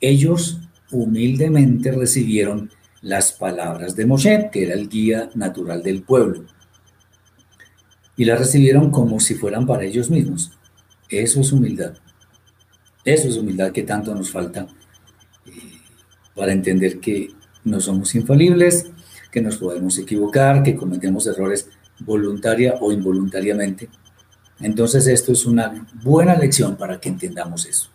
ellos 0.00 0.60
humildemente 0.90 1.92
recibieron 1.92 2.70
las 3.00 3.32
palabras 3.32 3.96
de 3.96 4.06
Moshe, 4.06 4.50
que 4.52 4.64
era 4.64 4.74
el 4.74 4.88
guía 4.88 5.30
natural 5.34 5.82
del 5.82 6.02
pueblo, 6.02 6.44
y 8.22 8.24
las 8.24 8.38
recibieron 8.38 8.92
como 8.92 9.18
si 9.18 9.34
fueran 9.34 9.66
para 9.66 9.82
ellos 9.82 10.08
mismos. 10.08 10.52
Eso 11.08 11.40
es 11.40 11.50
humildad. 11.50 11.94
Eso 13.04 13.26
es 13.26 13.36
humildad 13.36 13.72
que 13.72 13.82
tanto 13.82 14.14
nos 14.14 14.30
falta 14.30 14.68
eh, 15.44 15.50
para 16.32 16.52
entender 16.52 17.00
que 17.00 17.34
no 17.64 17.80
somos 17.80 18.14
infalibles, 18.14 18.92
que 19.32 19.40
nos 19.40 19.56
podemos 19.56 19.98
equivocar, 19.98 20.62
que 20.62 20.76
cometemos 20.76 21.26
errores 21.26 21.68
voluntaria 21.98 22.76
o 22.80 22.92
involuntariamente. 22.92 23.88
Entonces 24.60 25.08
esto 25.08 25.32
es 25.32 25.44
una 25.44 25.88
buena 26.04 26.36
lección 26.36 26.76
para 26.76 27.00
que 27.00 27.08
entendamos 27.08 27.66
eso. 27.66 27.90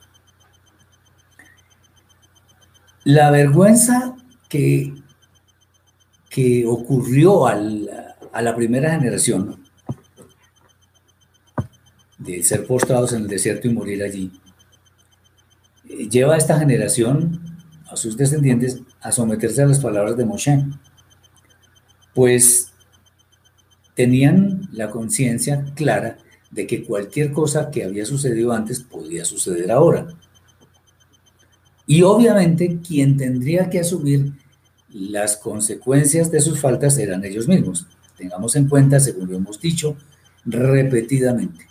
La 3.05 3.31
vergüenza 3.31 4.17
que, 4.49 4.93
que 6.29 6.65
ocurrió 6.65 7.47
a 7.47 7.55
la 7.55 8.55
primera 8.57 8.91
generación 8.91 9.66
de 12.27 12.43
ser 12.43 12.67
postrados 12.67 13.13
en 13.13 13.23
el 13.23 13.27
desierto 13.27 13.67
y 13.67 13.73
morir 13.73 14.03
allí, 14.03 14.31
eh, 15.89 16.09
lleva 16.09 16.35
a 16.35 16.37
esta 16.37 16.59
generación, 16.59 17.41
a 17.89 17.95
sus 17.95 18.17
descendientes, 18.17 18.81
a 19.01 19.11
someterse 19.11 19.63
a 19.63 19.67
las 19.67 19.79
palabras 19.79 20.17
de 20.17 20.25
Moshe. 20.25 20.65
Pues 22.13 22.73
tenían 23.95 24.69
la 24.73 24.89
conciencia 24.89 25.65
clara 25.75 26.17
de 26.51 26.67
que 26.67 26.83
cualquier 26.83 27.31
cosa 27.31 27.71
que 27.71 27.83
había 27.83 28.05
sucedido 28.05 28.51
antes 28.51 28.81
podía 28.81 29.25
suceder 29.25 29.71
ahora. 29.71 30.07
Y 31.85 32.01
obviamente 32.01 32.79
quien 32.85 33.17
tendría 33.17 33.69
que 33.69 33.79
asumir 33.79 34.33
las 34.89 35.37
consecuencias 35.37 36.31
de 36.31 36.41
sus 36.41 36.59
faltas 36.59 36.97
eran 36.97 37.23
ellos 37.23 37.47
mismos. 37.47 37.87
Tengamos 38.17 38.55
en 38.55 38.67
cuenta, 38.67 38.99
según 38.99 39.29
lo 39.29 39.37
hemos 39.37 39.59
dicho 39.59 39.95
repetidamente, 40.45 41.67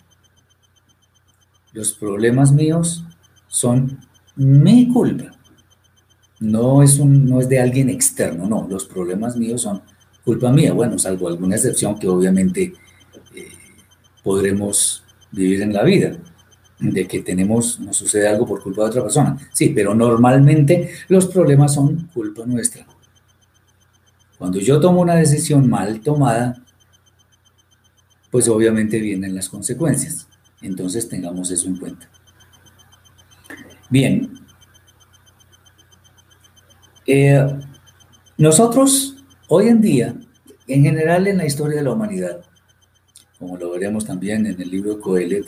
los 1.73 1.93
problemas 1.93 2.51
míos 2.51 3.05
son 3.47 3.99
mi 4.35 4.91
culpa. 4.91 5.31
No 6.39 6.83
es, 6.83 6.99
un, 6.99 7.27
no 7.27 7.39
es 7.39 7.49
de 7.49 7.59
alguien 7.59 7.89
externo, 7.89 8.47
no, 8.47 8.67
los 8.69 8.85
problemas 8.85 9.35
míos 9.37 9.61
son 9.61 9.81
culpa 10.23 10.51
mía. 10.51 10.73
Bueno, 10.73 10.99
salvo 10.99 11.27
alguna 11.27 11.55
excepción 11.55 11.97
que 11.97 12.07
obviamente 12.07 12.73
eh, 13.33 13.47
podremos 14.23 15.03
vivir 15.31 15.61
en 15.61 15.73
la 15.73 15.83
vida, 15.83 16.17
de 16.79 17.07
que 17.07 17.21
tenemos, 17.21 17.79
nos 17.79 17.97
sucede 17.97 18.27
algo 18.27 18.45
por 18.45 18.61
culpa 18.61 18.83
de 18.83 18.89
otra 18.89 19.01
persona. 19.01 19.37
Sí, 19.51 19.69
pero 19.69 19.95
normalmente 19.95 20.91
los 21.07 21.25
problemas 21.27 21.73
son 21.73 22.07
culpa 22.13 22.45
nuestra. 22.45 22.85
Cuando 24.37 24.59
yo 24.59 24.79
tomo 24.79 25.01
una 25.01 25.15
decisión 25.15 25.67
mal 25.67 26.01
tomada, 26.01 26.63
pues 28.29 28.47
obviamente 28.47 28.99
vienen 28.99 29.33
las 29.33 29.49
consecuencias. 29.49 30.26
Entonces 30.61 31.07
tengamos 31.07 31.51
eso 31.51 31.67
en 31.67 31.77
cuenta. 31.77 32.09
Bien. 33.89 34.39
Eh, 37.05 37.45
nosotros 38.37 39.17
Hoy 39.49 39.69
en 39.69 39.79
día, 39.79 40.13
en 40.67 40.83
general 40.83 41.25
en 41.25 41.37
la 41.37 41.45
historia 41.45 41.77
de 41.77 41.83
la 41.83 41.93
humanidad, 41.93 42.41
como 43.39 43.55
lo 43.55 43.71
veremos 43.71 44.03
también 44.03 44.45
en 44.45 44.61
el 44.61 44.69
libro 44.69 44.99
Coelet, 44.99 45.45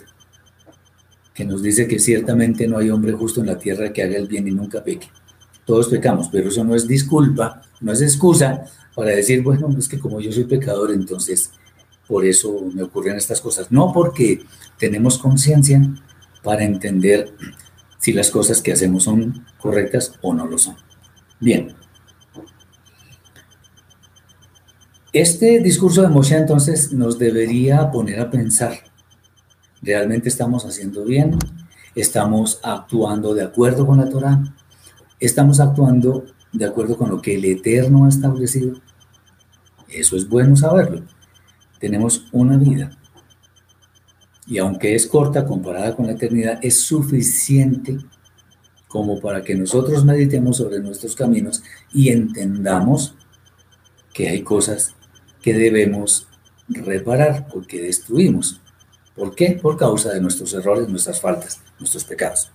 que 1.34 1.44
nos 1.44 1.62
dice 1.62 1.86
que 1.86 2.00
ciertamente 2.00 2.66
no 2.66 2.78
hay 2.78 2.90
hombre 2.90 3.12
justo 3.12 3.42
en 3.42 3.48
la 3.48 3.58
tierra 3.58 3.92
que 3.92 4.04
haga 4.04 4.16
el 4.16 4.30
bien 4.30 4.48
y 4.48 4.52
nunca 4.52 4.82
peque. 4.82 5.10
Todos 5.66 5.90
pecamos, 5.90 6.30
pero 6.32 6.48
eso 6.48 6.64
no 6.64 6.76
es 6.76 6.88
disculpa, 6.88 7.62
no 7.82 7.92
es 7.92 8.02
excusa 8.02 8.64
para 8.96 9.10
decir, 9.10 9.44
bueno, 9.44 9.68
es 9.78 9.90
que 9.90 10.00
como 10.00 10.22
yo 10.22 10.32
soy 10.32 10.46
pecador, 10.46 10.92
entonces 10.94 11.52
por 12.10 12.26
eso 12.26 12.70
me 12.74 12.84
ocurren 12.84 13.16
estas 13.16 13.40
cosas. 13.40 13.72
No 13.72 13.94
porque 13.94 14.44
tenemos 14.78 15.20
conciencia 15.20 15.80
para 16.44 16.66
entender 16.66 17.34
si 18.00 18.12
las 18.12 18.32
cosas 18.32 18.62
que 18.62 18.74
hacemos 18.74 19.04
son 19.04 19.46
correctas 19.60 20.14
o 20.22 20.34
no 20.34 20.46
lo 20.48 20.58
son. 20.58 20.76
Bien, 21.40 21.76
Este 25.12 25.60
discurso 25.60 26.04
de 26.04 26.08
Moshe 26.08 26.38
entonces 26.38 26.94
nos 26.94 27.18
debería 27.18 27.90
poner 27.90 28.20
a 28.20 28.30
pensar, 28.30 28.74
¿realmente 29.82 30.30
estamos 30.30 30.66
haciendo 30.66 31.04
bien? 31.04 31.36
¿Estamos 31.96 32.60
actuando 32.62 33.34
de 33.34 33.42
acuerdo 33.42 33.88
con 33.88 33.98
la 33.98 34.08
Torah? 34.08 34.40
¿Estamos 35.20 35.60
actuando 35.60 36.26
de 36.54 36.66
acuerdo 36.66 36.96
con 36.96 37.10
lo 37.10 37.24
que 37.24 37.34
el 37.36 37.46
Eterno 37.46 38.06
ha 38.06 38.10
establecido? 38.10 38.80
Eso 39.88 40.16
es 40.16 40.30
bueno 40.30 40.56
saberlo. 40.56 41.02
Tenemos 41.80 42.28
una 42.32 42.58
vida. 42.58 42.92
Y 44.46 44.58
aunque 44.58 44.96
es 44.96 45.08
corta 45.08 45.46
comparada 45.46 45.96
con 45.96 46.08
la 46.08 46.14
eternidad, 46.14 46.60
es 46.62 46.82
suficiente 46.82 47.98
como 48.88 49.20
para 49.20 49.44
que 49.44 49.56
nosotros 49.56 50.04
meditemos 50.04 50.58
sobre 50.58 50.80
nuestros 50.80 51.16
caminos 51.16 51.64
y 51.94 52.10
entendamos 52.10 53.16
que 54.14 54.30
hay 54.30 54.42
cosas 54.42 54.96
que 55.42 55.54
debemos 55.54 56.28
reparar 56.68 57.48
porque 57.48 57.82
destruimos. 57.82 58.60
¿Por 59.16 59.36
qué? 59.36 59.60
Por 59.62 59.78
causa 59.78 60.12
de 60.12 60.22
nuestros 60.22 60.54
errores, 60.54 60.90
nuestras 60.90 61.22
faltas, 61.22 61.62
nuestros 61.80 62.04
pecados. 62.04 62.52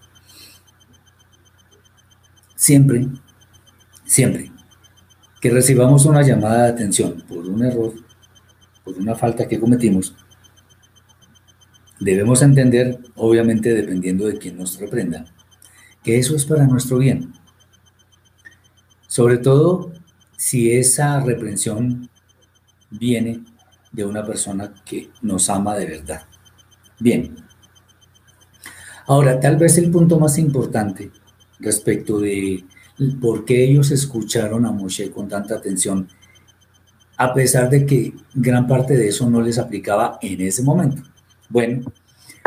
Siempre, 2.57 3.09
siempre 4.05 4.51
que 5.45 5.51
recibamos 5.51 6.07
una 6.07 6.23
llamada 6.23 6.63
de 6.63 6.71
atención 6.71 7.23
por 7.29 7.47
un 7.47 7.63
error, 7.63 7.93
por 8.85 8.95
una 8.99 9.15
falta 9.15 9.49
que 9.49 9.59
cometimos, 9.59 10.15
debemos 12.01 12.43
entender, 12.43 12.99
obviamente 13.17 13.75
dependiendo 13.75 14.27
de 14.27 14.39
quién 14.39 14.59
nos 14.59 14.79
reprenda, 14.79 15.25
que 16.03 16.19
eso 16.19 16.37
es 16.37 16.45
para 16.45 16.67
nuestro 16.67 16.99
bien. 16.99 17.33
Sobre 19.09 19.39
todo 19.39 19.93
si 20.37 20.73
esa 20.73 21.21
reprensión 21.21 22.11
viene 22.91 23.45
de 23.93 24.05
una 24.05 24.25
persona 24.25 24.75
que 24.85 25.11
nos 25.23 25.49
ama 25.49 25.77
de 25.77 25.87
verdad. 25.87 26.23
Bien. 27.01 27.37
Ahora, 29.07 29.39
tal 29.41 29.57
vez 29.57 29.79
el 29.79 29.91
punto 29.91 30.19
más 30.19 30.39
importante 30.39 31.11
respecto 31.61 32.19
de 32.19 32.65
por 33.21 33.45
qué 33.45 33.65
ellos 33.65 33.91
escucharon 33.91 34.67
a 34.67 34.73
Moshe 34.73 35.11
con 35.11 35.29
tanta 35.29 35.57
atención, 35.57 36.09
a 37.17 37.33
pesar 37.35 37.71
de 37.71 37.87
que 37.87 38.13
gran 38.35 38.67
parte 38.67 38.97
de 38.97 39.09
eso 39.09 39.29
no 39.29 39.41
les 39.41 39.59
aplicaba 39.59 40.19
en 40.21 40.41
ese 40.41 40.63
momento. 40.63 41.03
Bueno, 41.49 41.93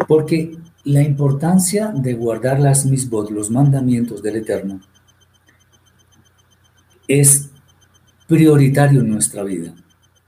porque 0.08 0.58
la 0.84 1.02
importancia 1.02 1.92
de 1.94 2.14
guardar 2.14 2.60
las 2.60 2.86
misbot, 2.86 3.32
los 3.32 3.50
mandamientos 3.50 4.22
del 4.22 4.38
Eterno, 4.38 4.82
es 7.08 7.50
prioritario 8.28 9.00
en 9.00 9.10
nuestra 9.10 9.44
vida 9.44 9.74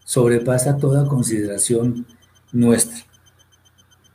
sobrepasa 0.09 0.78
toda 0.78 1.07
consideración 1.07 2.07
nuestra. 2.51 2.97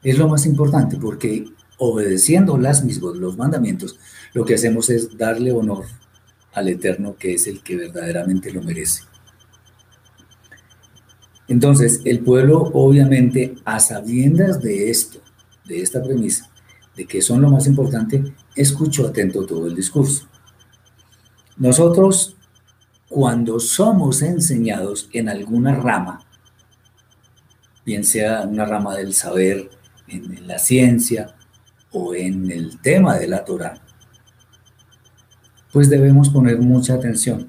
Es 0.03 0.18
lo 0.18 0.28
más 0.28 0.44
importante 0.44 0.96
porque 0.96 1.44
obedeciendo 1.78 2.59
las 2.59 2.84
mismas, 2.84 3.14
los 3.14 3.36
mandamientos, 3.36 4.01
lo 4.32 4.44
que 4.44 4.55
hacemos 4.55 4.90
es 4.90 5.16
darle 5.16 5.53
honor 5.53 5.84
al 6.53 6.68
Eterno 6.68 7.14
que 7.16 7.34
es 7.34 7.46
el 7.46 7.62
que 7.62 7.76
verdaderamente 7.76 8.53
lo 8.53 8.61
merece. 8.61 9.05
Entonces, 11.49 12.01
el 12.05 12.20
pueblo 12.20 12.70
obviamente 12.72 13.55
a 13.64 13.80
sabiendas 13.80 14.62
de 14.62 14.90
esto, 14.90 15.20
de 15.66 15.82
esta 15.82 16.03
premisa, 16.03 16.51
de 16.97 17.07
que 17.07 17.20
son 17.20 17.42
lo 17.42 17.51
más 17.51 17.66
importante, 17.66 18.22
escuchó 18.57 19.09
atento 19.09 19.45
todo 19.45 19.66
el 19.66 19.74
discurso. 19.74 20.28
Nosotros 21.57 22.36
cuando 23.09 23.61
somos 23.61 24.22
enseñados 24.22 25.09
en 25.12 25.28
alguna 25.28 25.74
rama, 25.74 26.26
bien 27.84 28.05
sea 28.05 28.42
una 28.42 28.64
rama 28.64 28.97
del 28.97 29.14
saber, 29.14 29.70
en 30.09 30.47
la 30.47 30.59
ciencia 30.59 31.34
o 31.92 32.14
en 32.14 32.51
el 32.51 32.80
tema 32.80 33.16
de 33.16 33.28
la 33.28 33.45
Torah, 33.45 33.80
pues 35.72 35.88
debemos 35.88 36.30
poner 36.30 36.59
mucha 36.59 36.95
atención. 36.95 37.49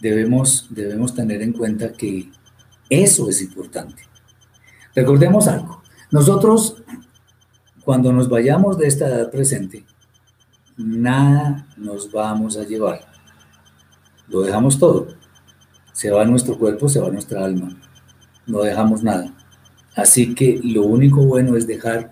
Debemos, 0.00 0.68
debemos 0.70 1.14
tener 1.14 1.42
en 1.42 1.52
cuenta 1.52 1.92
que 1.92 2.30
eso 2.88 3.28
es 3.28 3.42
importante. 3.42 4.02
Recordemos 4.94 5.48
algo. 5.48 5.82
Nosotros, 6.10 6.82
cuando 7.84 8.12
nos 8.12 8.28
vayamos 8.28 8.78
de 8.78 8.86
esta 8.86 9.08
edad 9.08 9.30
presente, 9.30 9.84
nada 10.76 11.66
nos 11.76 12.10
vamos 12.10 12.56
a 12.56 12.64
llevar. 12.64 13.00
Lo 14.28 14.42
dejamos 14.42 14.78
todo. 14.78 15.08
Se 15.92 16.10
va 16.10 16.24
nuestro 16.24 16.58
cuerpo, 16.58 16.88
se 16.88 17.00
va 17.00 17.10
nuestra 17.10 17.44
alma. 17.44 17.76
No 18.46 18.60
dejamos 18.60 19.02
nada. 19.02 19.34
Así 19.94 20.34
que 20.34 20.60
lo 20.62 20.82
único 20.82 21.24
bueno 21.24 21.56
es 21.56 21.66
dejar 21.66 22.10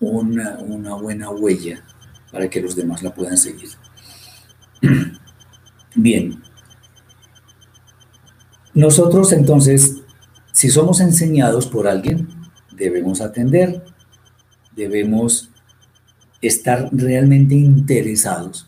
una, 0.00 0.58
una 0.58 0.94
buena 0.94 1.30
huella 1.30 1.84
para 2.30 2.48
que 2.48 2.60
los 2.60 2.74
demás 2.74 3.02
la 3.02 3.14
puedan 3.14 3.36
seguir. 3.36 3.70
Bien. 5.94 6.42
Nosotros 8.74 9.32
entonces, 9.32 10.02
si 10.52 10.70
somos 10.70 11.00
enseñados 11.00 11.66
por 11.66 11.86
alguien, 11.86 12.28
debemos 12.74 13.20
atender, 13.20 13.84
debemos 14.74 15.50
estar 16.40 16.88
realmente 16.92 17.54
interesados 17.54 18.66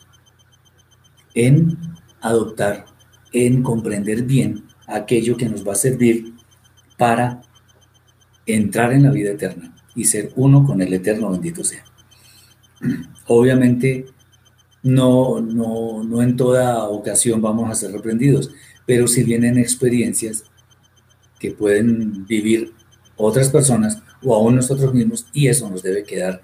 en 1.34 1.76
adoptar, 2.20 2.84
en 3.32 3.62
comprender 3.62 4.22
bien 4.22 4.64
aquello 4.86 5.36
que 5.36 5.48
nos 5.48 5.66
va 5.66 5.72
a 5.72 5.76
servir 5.76 6.34
para 6.96 7.40
entrar 8.46 8.92
en 8.92 9.04
la 9.04 9.10
vida 9.10 9.32
eterna 9.32 9.74
y 9.94 10.04
ser 10.04 10.32
uno 10.36 10.64
con 10.64 10.80
el 10.82 10.92
eterno 10.92 11.30
bendito 11.30 11.64
sea. 11.64 11.84
Obviamente, 13.26 14.06
no, 14.82 15.40
no, 15.40 16.04
no 16.04 16.22
en 16.22 16.36
toda 16.36 16.84
ocasión 16.88 17.40
vamos 17.40 17.70
a 17.70 17.74
ser 17.74 17.92
reprendidos, 17.92 18.50
pero 18.86 19.06
si 19.06 19.22
vienen 19.22 19.58
experiencias 19.58 20.44
que 21.38 21.52
pueden 21.52 22.26
vivir 22.26 22.72
otras 23.16 23.48
personas 23.48 24.02
o 24.22 24.34
aún 24.34 24.56
nosotros 24.56 24.92
mismos 24.94 25.26
y 25.32 25.48
eso 25.48 25.68
nos 25.68 25.82
debe 25.82 26.04
quedar 26.04 26.42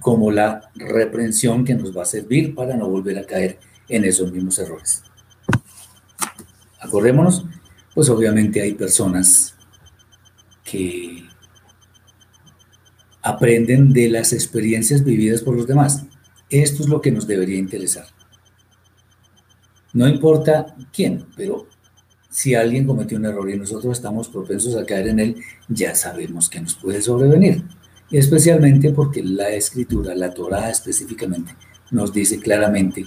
como 0.00 0.30
la 0.30 0.70
reprensión 0.74 1.64
que 1.64 1.74
nos 1.74 1.96
va 1.96 2.02
a 2.02 2.06
servir 2.06 2.54
para 2.54 2.76
no 2.76 2.88
volver 2.88 3.18
a 3.18 3.26
caer 3.26 3.58
en 3.88 4.04
esos 4.04 4.32
mismos 4.32 4.58
errores. 4.58 5.02
Acordémonos, 6.80 7.44
pues 7.94 8.08
obviamente 8.08 8.60
hay 8.62 8.74
personas 8.74 9.54
que 10.64 11.24
aprenden 13.22 13.92
de 13.92 14.08
las 14.08 14.32
experiencias 14.32 15.04
vividas 15.04 15.42
por 15.42 15.56
los 15.56 15.66
demás. 15.66 16.04
Esto 16.48 16.82
es 16.82 16.88
lo 16.88 17.00
que 17.00 17.10
nos 17.10 17.26
debería 17.26 17.58
interesar. 17.58 18.06
No 19.96 20.06
importa 20.06 20.76
quién, 20.92 21.24
pero 21.38 21.68
si 22.28 22.54
alguien 22.54 22.86
cometió 22.86 23.16
un 23.16 23.24
error 23.24 23.48
y 23.48 23.56
nosotros 23.56 23.96
estamos 23.96 24.28
propensos 24.28 24.76
a 24.76 24.84
caer 24.84 25.08
en 25.08 25.20
él, 25.20 25.36
ya 25.68 25.94
sabemos 25.94 26.50
que 26.50 26.60
nos 26.60 26.74
puede 26.74 27.00
sobrevenir. 27.00 27.64
Especialmente 28.10 28.92
porque 28.92 29.22
la 29.22 29.48
escritura, 29.48 30.14
la 30.14 30.34
Torah 30.34 30.68
específicamente, 30.68 31.56
nos 31.90 32.12
dice 32.12 32.38
claramente 32.38 33.06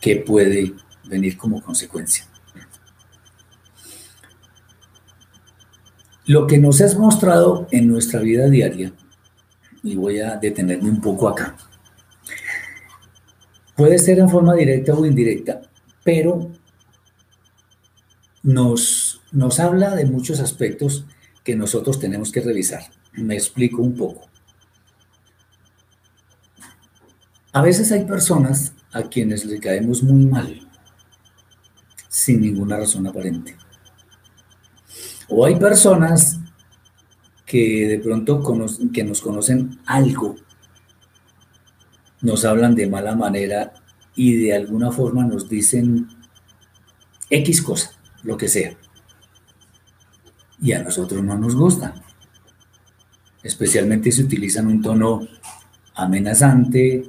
que 0.00 0.18
puede 0.18 0.74
venir 1.08 1.36
como 1.36 1.60
consecuencia. 1.60 2.24
Lo 6.26 6.46
que 6.46 6.58
nos 6.58 6.80
has 6.80 6.96
mostrado 6.96 7.66
en 7.72 7.88
nuestra 7.88 8.20
vida 8.20 8.48
diaria, 8.48 8.92
y 9.82 9.96
voy 9.96 10.20
a 10.20 10.36
detenerme 10.36 10.90
un 10.90 11.00
poco 11.00 11.28
acá, 11.28 11.56
puede 13.74 13.98
ser 13.98 14.20
en 14.20 14.28
forma 14.28 14.54
directa 14.54 14.94
o 14.94 15.04
indirecta, 15.04 15.60
pero 16.04 16.52
nos, 18.42 19.22
nos 19.32 19.58
habla 19.58 19.96
de 19.96 20.04
muchos 20.04 20.38
aspectos 20.38 21.06
que 21.42 21.56
nosotros 21.56 21.98
tenemos 21.98 22.30
que 22.30 22.40
revisar. 22.40 22.82
Me 23.14 23.34
explico 23.34 23.82
un 23.82 23.96
poco. 23.96 24.28
A 27.52 27.62
veces 27.62 27.90
hay 27.92 28.04
personas 28.04 28.72
a 28.92 29.04
quienes 29.04 29.44
le 29.44 29.60
caemos 29.60 30.02
muy 30.02 30.26
mal, 30.26 30.68
sin 32.08 32.40
ninguna 32.40 32.76
razón 32.76 33.06
aparente. 33.06 33.56
O 35.28 35.44
hay 35.44 35.56
personas 35.56 36.38
que 37.46 37.88
de 37.88 37.98
pronto 37.98 38.42
que 38.92 39.04
nos 39.04 39.20
conocen 39.20 39.78
algo, 39.86 40.36
nos 42.20 42.44
hablan 42.44 42.74
de 42.74 42.88
mala 42.88 43.14
manera 43.14 43.83
y 44.16 44.36
de 44.36 44.54
alguna 44.54 44.90
forma 44.92 45.24
nos 45.24 45.48
dicen 45.48 46.08
X 47.30 47.62
cosa, 47.62 47.90
lo 48.22 48.36
que 48.36 48.48
sea. 48.48 48.76
Y 50.60 50.72
a 50.72 50.82
nosotros 50.82 51.22
no 51.22 51.36
nos 51.36 51.54
gusta. 51.54 51.94
Especialmente 53.42 54.12
si 54.12 54.22
utilizan 54.22 54.68
un 54.68 54.80
tono 54.80 55.26
amenazante, 55.94 57.04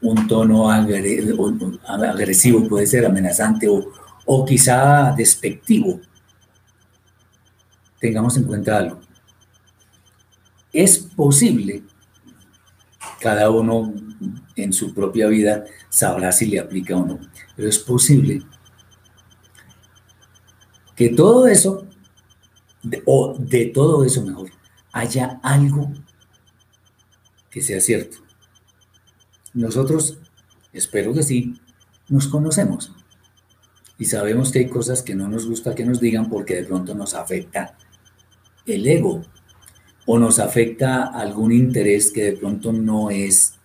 un 0.00 0.26
tono 0.28 0.70
agresivo 0.70 2.68
puede 2.68 2.86
ser 2.86 3.04
amenazante 3.04 3.68
o, 3.68 3.92
o 4.24 4.44
quizá 4.44 5.12
despectivo 5.16 6.00
tengamos 7.98 8.36
en 8.36 8.44
cuenta 8.44 8.78
algo. 8.78 9.00
Es 10.72 10.98
posible, 10.98 11.82
cada 13.20 13.50
uno 13.50 13.92
en 14.62 14.72
su 14.72 14.94
propia 14.94 15.28
vida 15.28 15.64
sabrá 15.88 16.32
si 16.32 16.46
le 16.46 16.60
aplica 16.60 16.96
o 16.96 17.06
no, 17.06 17.18
pero 17.56 17.68
es 17.68 17.78
posible 17.78 18.42
que 20.96 21.10
todo 21.10 21.46
eso, 21.46 21.86
o 23.04 23.36
de 23.38 23.66
todo 23.66 24.04
eso 24.04 24.24
mejor, 24.24 24.50
haya 24.92 25.38
algo 25.42 25.92
que 27.50 27.62
sea 27.62 27.80
cierto. 27.80 28.18
Nosotros, 29.54 30.18
espero 30.72 31.12
que 31.12 31.22
sí, 31.22 31.54
nos 32.08 32.26
conocemos 32.26 32.92
y 33.98 34.04
sabemos 34.04 34.50
que 34.50 34.60
hay 34.60 34.68
cosas 34.68 35.02
que 35.02 35.14
no 35.14 35.28
nos 35.28 35.46
gusta 35.46 35.74
que 35.74 35.84
nos 35.84 36.00
digan 36.00 36.28
porque 36.28 36.54
de 36.54 36.64
pronto 36.64 36.94
nos 36.94 37.14
afecta 37.14 37.76
el 38.64 38.86
ego 38.86 39.22
o 40.06 40.18
nos 40.18 40.38
afecta 40.38 41.04
algún 41.04 41.52
interés 41.52 42.10
que 42.12 42.24
de 42.24 42.32
pronto 42.32 42.72
no 42.72 43.10
es 43.10 43.57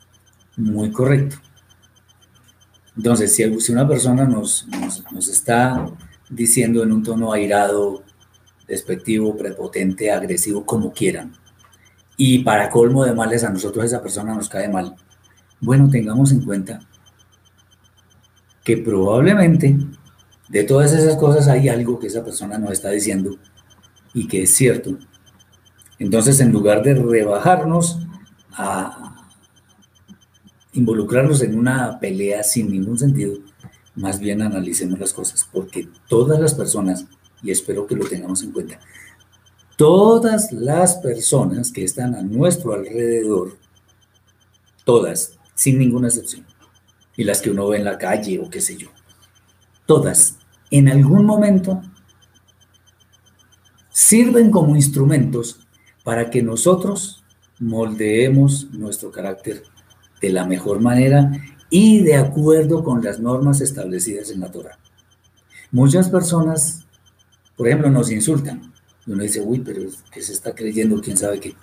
muy 0.57 0.91
correcto. 0.91 1.37
Entonces, 2.95 3.35
si, 3.35 3.71
una 3.71 3.87
persona 3.87 4.25
nos, 4.25 4.67
nos, 5.11 5.27
está 5.27 5.85
diciendo 6.29 6.83
en 6.83 6.91
un 6.91 7.03
tono 7.03 7.33
airado, 7.33 8.03
despectivo, 8.67 9.35
prepotente, 9.35 10.11
agresivo, 10.11 10.65
como 10.65 10.93
quieran, 10.93 11.33
y 12.17 12.39
para 12.39 12.69
colmo 12.69 13.03
de 13.03 13.13
males 13.13 13.43
a 13.43 13.49
nosotros 13.49 13.85
esa 13.85 14.01
persona 14.01 14.35
nos 14.35 14.47
cae 14.47 14.69
mal, 14.69 14.95
bueno, 15.59 15.89
tengamos 15.89 16.31
en 16.31 16.45
cuenta 16.45 16.81
que 18.63 18.77
probablemente 18.77 19.75
de 20.49 20.63
todas 20.63 20.93
esas 20.93 21.17
cosas 21.17 21.47
hay 21.47 21.69
algo 21.69 21.99
que 21.99 22.07
esa 22.07 22.23
persona 22.23 22.59
nos 22.59 22.71
está 22.71 22.91
diciendo 22.91 23.37
y 24.13 24.27
que 24.27 24.43
es 24.43 24.53
cierto. 24.53 24.97
Entonces, 25.97 26.39
en 26.41 26.51
lugar 26.51 26.83
de 26.83 26.93
rebajarnos 26.93 27.99
a 28.51 29.12
involucrarnos 30.73 31.41
en 31.41 31.57
una 31.57 31.99
pelea 31.99 32.43
sin 32.43 32.71
ningún 32.71 32.97
sentido, 32.97 33.37
más 33.95 34.19
bien 34.19 34.41
analicemos 34.41 34.99
las 34.99 35.13
cosas, 35.13 35.47
porque 35.51 35.87
todas 36.07 36.39
las 36.39 36.53
personas, 36.53 37.05
y 37.41 37.51
espero 37.51 37.85
que 37.85 37.95
lo 37.95 38.05
tengamos 38.05 38.41
en 38.43 38.51
cuenta, 38.51 38.79
todas 39.77 40.51
las 40.51 40.95
personas 40.95 41.71
que 41.71 41.83
están 41.83 42.15
a 42.15 42.23
nuestro 42.23 42.73
alrededor, 42.73 43.57
todas, 44.83 45.37
sin 45.55 45.77
ninguna 45.77 46.07
excepción, 46.07 46.45
y 47.15 47.23
las 47.23 47.41
que 47.41 47.51
uno 47.51 47.67
ve 47.67 47.77
en 47.77 47.85
la 47.85 47.97
calle 47.97 48.39
o 48.39 48.49
qué 48.49 48.61
sé 48.61 48.77
yo, 48.77 48.89
todas, 49.85 50.37
en 50.71 50.89
algún 50.89 51.25
momento 51.25 51.81
sirven 53.91 54.49
como 54.49 54.75
instrumentos 54.75 55.59
para 56.03 56.31
que 56.31 56.41
nosotros 56.41 57.23
moldeemos 57.59 58.71
nuestro 58.71 59.11
carácter 59.11 59.63
de 60.23 60.29
la 60.29 60.45
mejor 60.45 60.79
manera 60.79 61.33
y 61.69 62.01
de 62.01 62.15
acuerdo 62.15 62.81
con 62.81 63.03
las 63.03 63.19
normas 63.19 63.59
establecidas 63.59 64.31
en 64.31 64.39
la 64.39 64.49
Torah. 64.49 64.79
Muchas 65.69 66.09
personas, 66.09 66.85
por 67.57 67.67
ejemplo, 67.67 67.91
nos 67.91 68.09
insultan. 68.09 68.71
Uno 69.05 69.21
dice, 69.21 69.41
uy, 69.41 69.59
pero 69.59 69.81
¿qué 70.13 70.21
se 70.21 70.31
está 70.31 70.55
creyendo? 70.55 71.01
¿Quién 71.01 71.17
sabe 71.17 71.41
qué? 71.41 71.55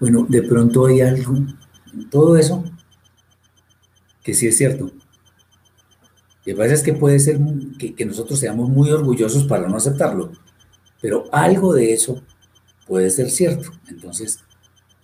Bueno, 0.00 0.26
de 0.28 0.42
pronto 0.42 0.86
hay 0.86 1.02
algo 1.02 1.36
en 1.36 2.10
todo 2.10 2.36
eso 2.36 2.64
que 4.24 4.34
sí 4.34 4.48
es 4.48 4.56
cierto. 4.56 4.86
Lo 4.86 6.44
que 6.44 6.56
pasa 6.56 6.74
es 6.74 6.82
que 6.82 6.94
puede 6.94 7.20
ser 7.20 7.38
que, 7.78 7.94
que 7.94 8.04
nosotros 8.04 8.40
seamos 8.40 8.70
muy 8.70 8.90
orgullosos 8.90 9.44
para 9.44 9.68
no 9.68 9.76
aceptarlo, 9.76 10.32
pero 11.00 11.26
algo 11.30 11.74
de 11.74 11.92
eso 11.92 12.24
puede 12.88 13.08
ser 13.10 13.30
cierto. 13.30 13.70
Entonces, 13.88 14.40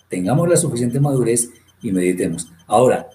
tengamos 0.08 0.48
la 0.48 0.56
suficiente 0.56 0.98
madurez 0.98 1.52
y 1.82 1.92
meditemos. 1.92 2.50
Ahora, 2.66 3.08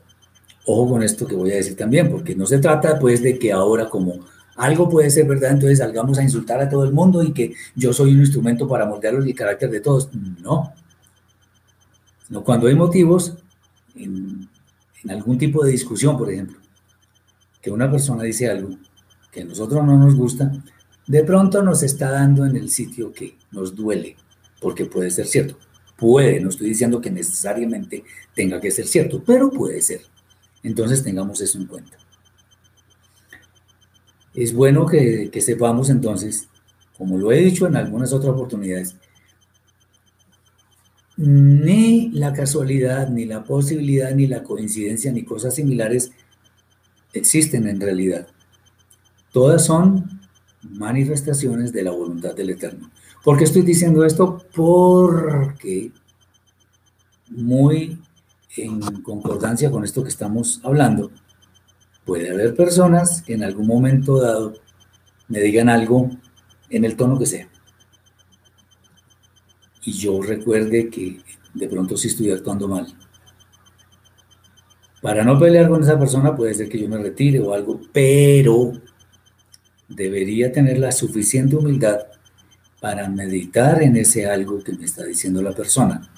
ojo 0.66 0.92
con 0.92 1.04
esto 1.04 1.28
que 1.28 1.36
voy 1.36 1.52
a 1.52 1.56
decir 1.56 1.76
también, 1.76 2.10
porque 2.10 2.36
no 2.36 2.46
se 2.46 2.60
trata 2.60 3.00
pues 3.00 3.22
de 3.22 3.38
que 3.38 3.52
ahora 3.52 3.90
como 3.90 4.20
algo 4.56 4.90
puede 4.90 5.10
ser 5.10 5.28
verdad, 5.28 5.52
entonces 5.52 5.80
salgamos 5.80 6.18
a 6.18 6.24
insultar 6.24 6.62
a 6.62 6.70
todo 6.70 6.84
el 6.84 6.94
mundo 6.94 7.24
y 7.24 7.34
que 7.34 7.54
yo 7.76 7.92
soy 7.92 8.14
un 8.14 8.20
instrumento 8.20 8.68
para 8.68 8.86
moldear 8.86 9.16
el 9.16 9.36
carácter 9.36 9.70
de 9.70 9.80
todos. 9.80 10.10
No. 10.42 10.74
No, 12.30 12.44
cuando 12.44 12.68
hay 12.68 12.76
motivos, 12.76 13.36
en, 13.96 14.48
en 15.04 15.12
algún 15.12 15.38
tipo 15.38 15.64
de 15.64 15.72
discusión, 15.72 16.18
por 16.18 16.32
ejemplo, 16.32 16.58
que 17.62 17.72
una 17.72 17.90
persona 17.90 18.24
dice 18.24 18.50
algo 18.50 18.78
que 19.32 19.42
a 19.42 19.46
nosotros 19.46 19.84
no 19.84 19.98
nos 19.98 20.16
gusta, 20.16 20.52
de 21.08 21.24
pronto 21.24 21.62
nos 21.62 21.84
está 21.84 22.12
dando 22.12 22.46
en 22.46 22.56
el 22.56 22.70
sitio 22.70 23.12
que 23.12 23.38
nos 23.52 23.76
duele, 23.76 24.16
porque 24.62 24.86
puede 24.86 25.10
ser 25.12 25.26
cierto. 25.28 25.58
Puede, 26.04 26.42
no 26.42 26.50
estoy 26.50 26.68
diciendo 26.68 27.00
que 27.00 27.10
necesariamente 27.10 28.04
tenga 28.36 28.60
que 28.60 28.72
ser 28.72 28.86
cierto, 28.88 29.24
pero 29.26 29.50
puede 29.50 29.82
ser. 29.82 30.02
Entonces 30.62 31.02
tengamos 31.02 31.40
eso 31.40 31.58
en 31.58 31.66
cuenta. 31.66 31.98
Es 34.34 34.54
bueno 34.54 34.86
que, 34.86 35.30
que 35.32 35.40
sepamos 35.40 35.90
entonces, 35.90 36.50
como 36.98 37.18
lo 37.18 37.32
he 37.32 37.38
dicho 37.38 37.68
en 37.68 37.78
algunas 37.78 38.12
otras 38.12 38.34
oportunidades, 38.34 38.98
ni 41.16 42.10
la 42.10 42.34
casualidad, 42.34 43.08
ni 43.08 43.24
la 43.24 43.46
posibilidad, 43.46 44.14
ni 44.14 44.28
la 44.28 44.44
coincidencia, 44.44 45.10
ni 45.10 45.24
cosas 45.24 45.56
similares 45.56 46.12
existen 47.14 47.66
en 47.66 47.80
realidad. 47.80 48.28
Todas 49.32 49.66
son 49.66 50.20
manifestaciones 50.64 51.72
de 51.72 51.84
la 51.84 51.92
voluntad 51.92 52.36
del 52.36 52.52
Eterno. 52.52 52.90
¿Por 53.24 53.38
qué 53.38 53.46
estoy 53.46 53.62
diciendo 53.62 54.06
esto? 54.06 54.44
Porque 54.56 55.92
muy 57.30 58.00
en 58.58 58.80
concordancia 59.02 59.72
con 59.72 59.84
esto 59.84 60.04
que 60.04 60.10
estamos 60.10 60.62
hablando, 60.64 61.12
puede 62.06 62.30
haber 62.32 62.56
personas 62.56 63.22
que 63.22 63.34
en 63.34 63.44
algún 63.44 63.68
momento 63.68 64.22
dado 64.22 64.54
me 65.28 65.40
digan 65.40 65.70
algo 65.70 66.10
en 66.70 66.86
el 66.86 66.96
tono 66.96 67.18
que 67.18 67.26
sea. 67.26 67.48
Y 69.84 69.94
yo 69.94 70.22
recuerde 70.22 70.90
que 70.90 71.20
de 71.54 71.68
pronto 71.68 71.98
sí 71.98 72.08
estoy 72.08 72.32
actuando 72.32 72.68
mal. 72.68 72.88
Para 75.02 75.24
no 75.24 75.38
pelear 75.38 75.68
con 75.68 75.84
esa 75.84 76.00
persona 76.00 76.36
puede 76.36 76.54
ser 76.54 76.70
que 76.70 76.80
yo 76.80 76.88
me 76.88 76.98
retire 76.98 77.40
o 77.40 77.54
algo, 77.54 77.82
pero 77.92 78.72
debería 79.96 80.52
tener 80.52 80.80
la 80.80 80.92
suficiente 80.92 81.56
humildad 81.56 82.00
para 82.82 83.08
meditar 83.10 83.82
en 83.82 83.96
ese 83.96 84.28
algo 84.28 84.64
que 84.64 84.74
me 84.74 84.86
está 84.86 85.06
diciendo 85.06 85.42
la 85.42 85.54
persona. 85.54 86.10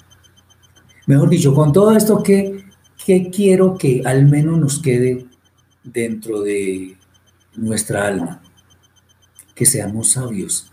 Mejor 1.06 1.30
dicho, 1.30 1.54
con 1.54 1.72
todo 1.72 1.96
esto, 1.96 2.24
¿qué, 2.24 2.66
qué 3.06 3.30
quiero 3.30 3.78
que 3.78 4.02
al 4.06 4.26
menos 4.26 4.58
nos 4.58 4.82
quede 4.82 5.28
dentro 5.84 6.42
de 6.42 6.98
nuestra 7.56 8.08
alma? 8.08 8.42
Que 9.54 9.66
seamos 9.66 10.14
sabios, 10.14 10.72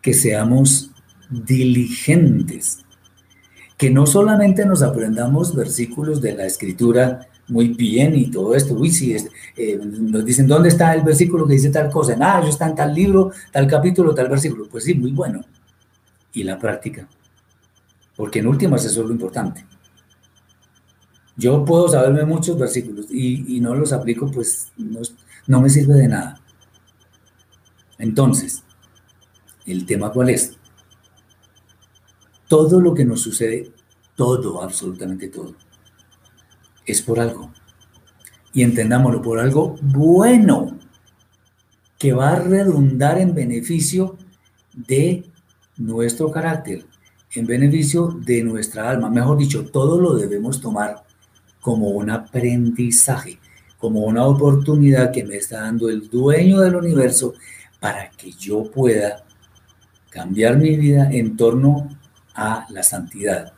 que 0.00 0.14
seamos 0.14 0.92
diligentes, 1.28 2.78
que 3.76 3.90
no 3.90 4.06
solamente 4.06 4.64
nos 4.64 4.82
aprendamos 4.82 5.56
versículos 5.56 6.20
de 6.20 6.34
la 6.34 6.46
escritura 6.46 7.26
muy 7.52 7.68
bien 7.68 8.16
y 8.16 8.30
todo 8.30 8.54
esto. 8.54 8.74
Uy, 8.74 8.90
sí, 8.90 9.14
eh, 9.56 9.78
nos 9.78 10.24
dicen, 10.24 10.46
¿dónde 10.46 10.70
está 10.70 10.94
el 10.94 11.02
versículo 11.02 11.46
que 11.46 11.54
dice 11.54 11.70
tal 11.70 11.90
cosa? 11.90 12.16
Ah, 12.18 12.42
yo 12.42 12.66
en 12.66 12.74
tal 12.74 12.94
libro, 12.94 13.30
tal 13.52 13.66
capítulo, 13.66 14.14
tal 14.14 14.28
versículo. 14.28 14.66
Pues 14.70 14.84
sí, 14.84 14.94
muy 14.94 15.12
bueno. 15.12 15.42
Y 16.32 16.44
la 16.44 16.58
práctica. 16.58 17.06
Porque 18.16 18.38
en 18.38 18.46
últimas 18.46 18.84
eso 18.84 19.02
es 19.02 19.06
lo 19.06 19.12
importante. 19.12 19.66
Yo 21.36 21.64
puedo 21.64 21.88
saberme 21.88 22.24
muchos 22.24 22.58
versículos 22.58 23.06
y, 23.10 23.60
no 23.60 23.74
los 23.74 23.92
aplico, 23.92 24.30
pues 24.30 24.72
no, 24.76 25.00
no 25.46 25.60
me 25.60 25.70
sirve 25.70 25.94
de 25.94 26.08
nada. 26.08 26.40
Entonces, 27.98 28.62
¿el 29.66 29.86
tema 29.86 30.10
cuál 30.10 30.30
es? 30.30 30.58
Todo 32.48 32.80
lo 32.80 32.92
que 32.94 33.04
nos 33.04 33.20
sucede, 33.20 33.72
todo, 34.14 34.62
absolutamente 34.62 35.28
todo, 35.28 35.54
es 36.86 37.02
por 37.02 37.20
algo. 37.20 37.52
Y 38.52 38.62
entendámoslo, 38.62 39.22
por 39.22 39.38
algo 39.38 39.76
bueno, 39.82 40.78
que 41.98 42.12
va 42.12 42.32
a 42.32 42.40
redundar 42.40 43.18
en 43.18 43.34
beneficio 43.34 44.18
de 44.74 45.24
nuestro 45.76 46.30
carácter, 46.30 46.84
en 47.32 47.46
beneficio 47.46 48.08
de 48.08 48.42
nuestra 48.42 48.90
alma. 48.90 49.08
Mejor 49.08 49.38
dicho, 49.38 49.66
todo 49.66 50.00
lo 50.00 50.14
debemos 50.14 50.60
tomar 50.60 51.04
como 51.60 51.90
un 51.90 52.10
aprendizaje, 52.10 53.38
como 53.78 54.00
una 54.00 54.26
oportunidad 54.26 55.12
que 55.12 55.24
me 55.24 55.36
está 55.36 55.60
dando 55.62 55.88
el 55.88 56.10
dueño 56.10 56.60
del 56.60 56.76
universo 56.76 57.34
para 57.80 58.10
que 58.10 58.32
yo 58.32 58.70
pueda 58.70 59.24
cambiar 60.10 60.58
mi 60.58 60.76
vida 60.76 61.10
en 61.10 61.36
torno 61.36 61.88
a 62.34 62.66
la 62.70 62.82
santidad, 62.82 63.52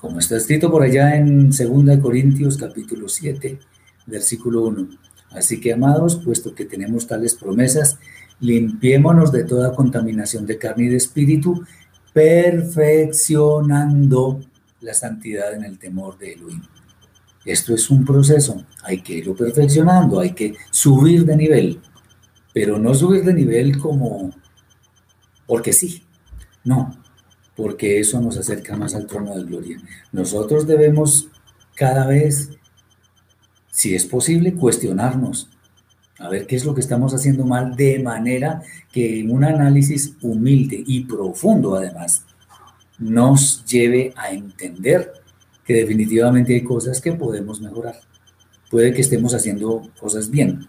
como 0.00 0.18
está 0.18 0.36
escrito 0.36 0.68
por 0.70 0.82
allá 0.82 1.16
en 1.16 1.50
2 1.50 1.98
Corintios 2.00 2.56
capítulo 2.56 3.06
7, 3.08 3.58
versículo 4.06 4.62
1. 4.64 4.88
Así 5.32 5.60
que, 5.60 5.74
amados, 5.74 6.16
puesto 6.16 6.54
que 6.54 6.64
tenemos 6.64 7.06
tales 7.06 7.34
promesas, 7.34 7.98
limpiémonos 8.40 9.30
de 9.30 9.44
toda 9.44 9.74
contaminación 9.74 10.46
de 10.46 10.56
carne 10.56 10.84
y 10.84 10.88
de 10.88 10.96
espíritu, 10.96 11.62
perfeccionando 12.14 14.40
la 14.80 14.94
santidad 14.94 15.52
en 15.54 15.64
el 15.64 15.78
temor 15.78 16.16
de 16.18 16.32
Elohim. 16.32 16.62
Esto 17.44 17.74
es 17.74 17.90
un 17.90 18.02
proceso, 18.04 18.64
hay 18.82 19.02
que 19.02 19.14
irlo 19.14 19.34
perfeccionando, 19.34 20.20
hay 20.20 20.32
que 20.32 20.54
subir 20.70 21.26
de 21.26 21.36
nivel, 21.36 21.80
pero 22.54 22.78
no 22.78 22.94
subir 22.94 23.24
de 23.24 23.34
nivel 23.34 23.76
como 23.78 24.30
porque 25.46 25.72
sí, 25.72 26.04
no, 26.64 26.99
porque 27.60 28.00
eso 28.00 28.18
nos 28.22 28.38
acerca 28.38 28.74
más 28.74 28.94
al 28.94 29.06
trono 29.06 29.36
de 29.36 29.44
gloria. 29.44 29.78
Nosotros 30.12 30.66
debemos 30.66 31.28
cada 31.74 32.06
vez, 32.06 32.48
si 33.70 33.94
es 33.94 34.06
posible, 34.06 34.54
cuestionarnos, 34.54 35.50
a 36.18 36.30
ver 36.30 36.46
qué 36.46 36.56
es 36.56 36.64
lo 36.64 36.74
que 36.74 36.80
estamos 36.80 37.12
haciendo 37.12 37.44
mal, 37.44 37.76
de 37.76 37.98
manera 37.98 38.62
que 38.90 39.26
un 39.28 39.44
análisis 39.44 40.14
humilde 40.22 40.82
y 40.86 41.04
profundo 41.04 41.74
además 41.74 42.24
nos 42.98 43.62
lleve 43.66 44.14
a 44.16 44.30
entender 44.30 45.12
que 45.62 45.74
definitivamente 45.74 46.54
hay 46.54 46.64
cosas 46.64 46.98
que 46.98 47.12
podemos 47.12 47.60
mejorar. 47.60 48.00
Puede 48.70 48.94
que 48.94 49.02
estemos 49.02 49.34
haciendo 49.34 49.82
cosas 50.00 50.30
bien, 50.30 50.66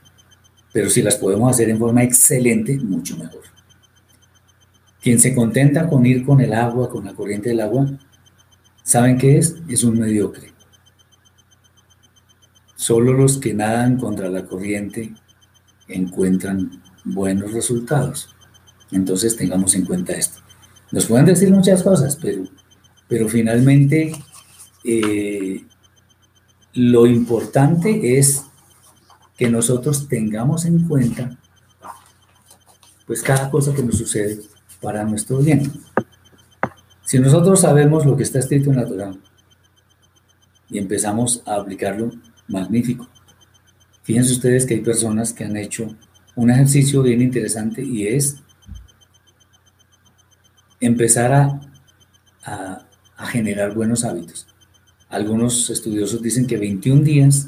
pero 0.73 0.89
si 0.89 1.01
las 1.01 1.15
podemos 1.15 1.49
hacer 1.51 1.69
en 1.69 1.79
forma 1.79 2.03
excelente, 2.03 2.77
mucho 2.77 3.17
mejor. 3.17 3.50
Quien 5.01 5.19
se 5.19 5.33
contenta 5.33 5.87
con 5.89 6.05
ir 6.05 6.23
con 6.23 6.41
el 6.41 6.53
agua, 6.53 6.89
con 6.89 7.05
la 7.05 7.13
corriente 7.13 7.49
del 7.49 7.61
agua, 7.61 7.87
¿saben 8.83 9.17
qué 9.17 9.37
es? 9.37 9.55
Es 9.67 9.83
un 9.83 9.99
mediocre. 9.99 10.53
Solo 12.75 13.13
los 13.13 13.37
que 13.37 13.53
nadan 13.53 13.97
contra 13.97 14.29
la 14.29 14.45
corriente 14.45 15.13
encuentran 15.87 16.81
buenos 17.03 17.51
resultados. 17.51 18.35
Entonces 18.91 19.35
tengamos 19.35 19.75
en 19.75 19.85
cuenta 19.85 20.13
esto. 20.13 20.39
Nos 20.91 21.05
pueden 21.05 21.25
decir 21.25 21.51
muchas 21.51 21.81
cosas, 21.81 22.17
pero, 22.21 22.43
pero 23.07 23.27
finalmente 23.27 24.11
eh, 24.83 25.65
lo 26.73 27.07
importante 27.07 28.19
es 28.19 28.43
que 29.37 29.49
nosotros 29.49 30.07
tengamos 30.07 30.65
en 30.65 30.87
cuenta 30.87 31.37
pues 33.07 33.23
cada 33.23 33.49
cosa 33.49 33.73
que 33.73 33.83
nos 33.83 33.97
sucede 33.97 34.39
para 34.81 35.03
nuestro 35.03 35.37
bien. 35.37 35.71
Si 37.05 37.19
nosotros 37.19 37.61
sabemos 37.61 38.05
lo 38.05 38.15
que 38.17 38.23
está 38.23 38.39
escrito 38.39 38.69
en 38.71 38.77
la 38.77 38.85
Torah 38.85 39.13
y 40.69 40.77
empezamos 40.77 41.43
a 41.45 41.55
aplicarlo, 41.55 42.11
magnífico. 42.47 43.07
Fíjense 44.03 44.33
ustedes 44.33 44.65
que 44.65 44.75
hay 44.75 44.81
personas 44.81 45.33
que 45.33 45.43
han 45.43 45.55
hecho 45.57 45.95
un 46.35 46.49
ejercicio 46.49 47.03
bien 47.03 47.21
interesante 47.21 47.83
y 47.83 48.07
es 48.07 48.37
empezar 50.79 51.33
a, 51.33 52.87
generar 53.27 53.75
buenos 53.75 54.03
hábitos. 54.03 54.47
Algunos 55.07 55.69
estudiosos 55.69 56.21
dicen 56.21 56.47
que 56.47 56.57
21 56.57 57.03
días, 57.03 57.47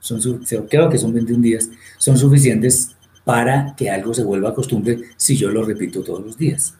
son, 0.00 0.20
creo 0.68 0.90
que 0.90 0.98
son 0.98 1.14
21 1.14 1.40
días, 1.40 1.70
son 1.98 2.18
suficientes 2.18 2.96
para 3.28 3.76
que 3.76 3.90
algo 3.90 4.14
se 4.14 4.24
vuelva 4.24 4.54
costumbre 4.54 5.02
si 5.18 5.36
yo 5.36 5.50
lo 5.50 5.62
repito 5.62 6.02
todos 6.02 6.24
los 6.24 6.38
días. 6.38 6.74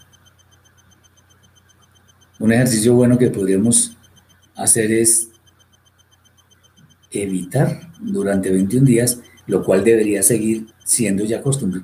Un 2.38 2.54
ejercicio 2.54 2.94
bueno 2.94 3.18
que 3.18 3.28
podríamos 3.28 3.98
hacer 4.54 4.90
es 4.90 5.28
evitar 7.10 7.92
durante 8.00 8.50
21 8.50 8.86
días 8.86 9.20
lo 9.46 9.62
cual 9.62 9.84
debería 9.84 10.22
seguir 10.22 10.68
siendo 10.84 11.22
ya 11.22 11.42
costumbre. 11.42 11.82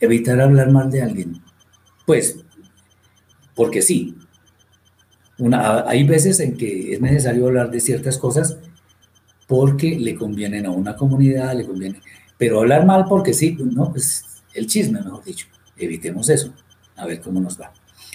Evitar 0.00 0.40
hablar 0.40 0.72
mal 0.72 0.90
de 0.90 1.02
alguien. 1.02 1.40
Pues, 2.04 2.40
porque 3.54 3.82
sí. 3.82 4.18
Hay 5.86 6.02
veces 6.02 6.40
en 6.40 6.56
que 6.56 6.92
es 6.92 7.00
necesario 7.00 7.46
hablar 7.46 7.70
de 7.70 7.78
ciertas 7.78 8.18
cosas 8.18 8.58
porque 9.46 9.96
le 9.96 10.16
convienen 10.16 10.66
a 10.66 10.72
una 10.72 10.96
comunidad, 10.96 11.56
le 11.56 11.64
conviene. 11.64 12.00
Pero 12.42 12.58
hablar 12.58 12.84
mal 12.84 13.04
porque 13.08 13.34
sí, 13.34 13.56
no, 13.56 13.92
pues 13.92 14.24
el 14.52 14.66
chisme, 14.66 15.00
mejor 15.00 15.22
dicho. 15.22 15.46
Evitemos 15.76 16.28
eso. 16.28 16.52
A 16.96 17.06
ver 17.06 17.20
cómo 17.20 17.40
nos 17.40 17.60
va. 17.60 17.72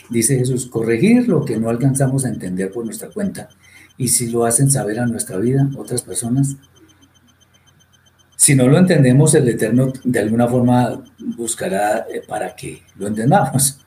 Dice 0.10 0.38
Jesús, 0.38 0.68
corregir 0.68 1.30
lo 1.30 1.46
que 1.46 1.56
no 1.56 1.70
alcanzamos 1.70 2.26
a 2.26 2.28
entender 2.28 2.70
por 2.70 2.84
nuestra 2.84 3.08
cuenta. 3.08 3.48
Y 3.98 4.10
si 4.10 4.30
lo 4.30 4.44
hacen 4.44 4.70
saber 4.70 5.00
a 5.00 5.06
nuestra 5.06 5.38
vida 5.38 5.70
otras 5.78 6.02
personas, 6.02 6.58
si 8.36 8.54
no 8.54 8.68
lo 8.68 8.78
entendemos, 8.78 9.34
el 9.34 9.48
Eterno 9.48 9.94
de 10.04 10.20
alguna 10.20 10.46
forma 10.50 11.02
buscará 11.38 12.00
eh, 12.14 12.22
para 12.28 12.54
que 12.54 12.84
lo 12.98 13.08
entendamos. 13.08 13.80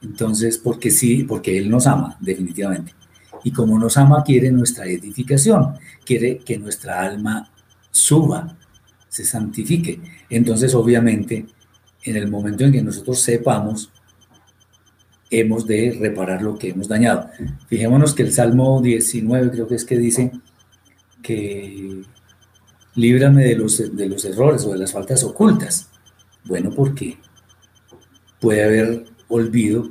Entonces, 0.00 0.58
porque 0.58 0.92
sí, 0.92 1.24
porque 1.24 1.58
Él 1.58 1.68
nos 1.68 1.88
ama, 1.88 2.16
definitivamente. 2.20 2.94
Y 3.42 3.50
como 3.50 3.76
nos 3.80 3.96
ama, 3.96 4.22
quiere 4.22 4.52
nuestra 4.52 4.86
edificación, 4.86 5.74
quiere 6.04 6.38
que 6.38 6.56
nuestra 6.56 7.02
alma 7.02 7.50
suba, 7.90 8.56
se 9.08 9.24
santifique. 9.24 10.00
Entonces, 10.30 10.74
obviamente, 10.74 11.46
en 12.04 12.16
el 12.16 12.28
momento 12.28 12.64
en 12.64 12.72
que 12.72 12.82
nosotros 12.82 13.20
sepamos, 13.20 13.90
hemos 15.30 15.66
de 15.66 15.96
reparar 16.00 16.42
lo 16.42 16.58
que 16.58 16.70
hemos 16.70 16.88
dañado. 16.88 17.30
Fijémonos 17.68 18.14
que 18.14 18.22
el 18.22 18.32
Salmo 18.32 18.80
19 18.80 19.50
creo 19.50 19.68
que 19.68 19.74
es 19.74 19.84
que 19.84 19.98
dice 19.98 20.32
que 21.22 22.02
líbrame 22.94 23.44
de 23.44 23.56
los, 23.56 23.96
de 23.96 24.08
los 24.08 24.24
errores 24.24 24.64
o 24.64 24.72
de 24.72 24.78
las 24.78 24.92
faltas 24.92 25.22
ocultas. 25.24 25.88
Bueno, 26.44 26.70
porque 26.74 27.18
puede 28.40 28.64
haber 28.64 29.04
olvido 29.28 29.90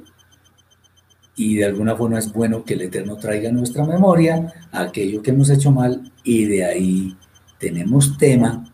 y 1.36 1.56
de 1.56 1.66
alguna 1.66 1.96
forma 1.96 2.18
es 2.18 2.34
bueno 2.34 2.64
que 2.64 2.74
el 2.74 2.82
Eterno 2.82 3.18
traiga 3.18 3.50
a 3.50 3.54
nuestra 3.54 3.86
memoria 3.86 4.52
aquello 4.72 5.22
que 5.22 5.32
hemos 5.32 5.50
hecho 5.52 5.72
mal 5.72 6.12
y 6.24 6.46
de 6.46 6.66
ahí 6.66 7.16
tenemos 7.60 8.18
tema 8.18 8.67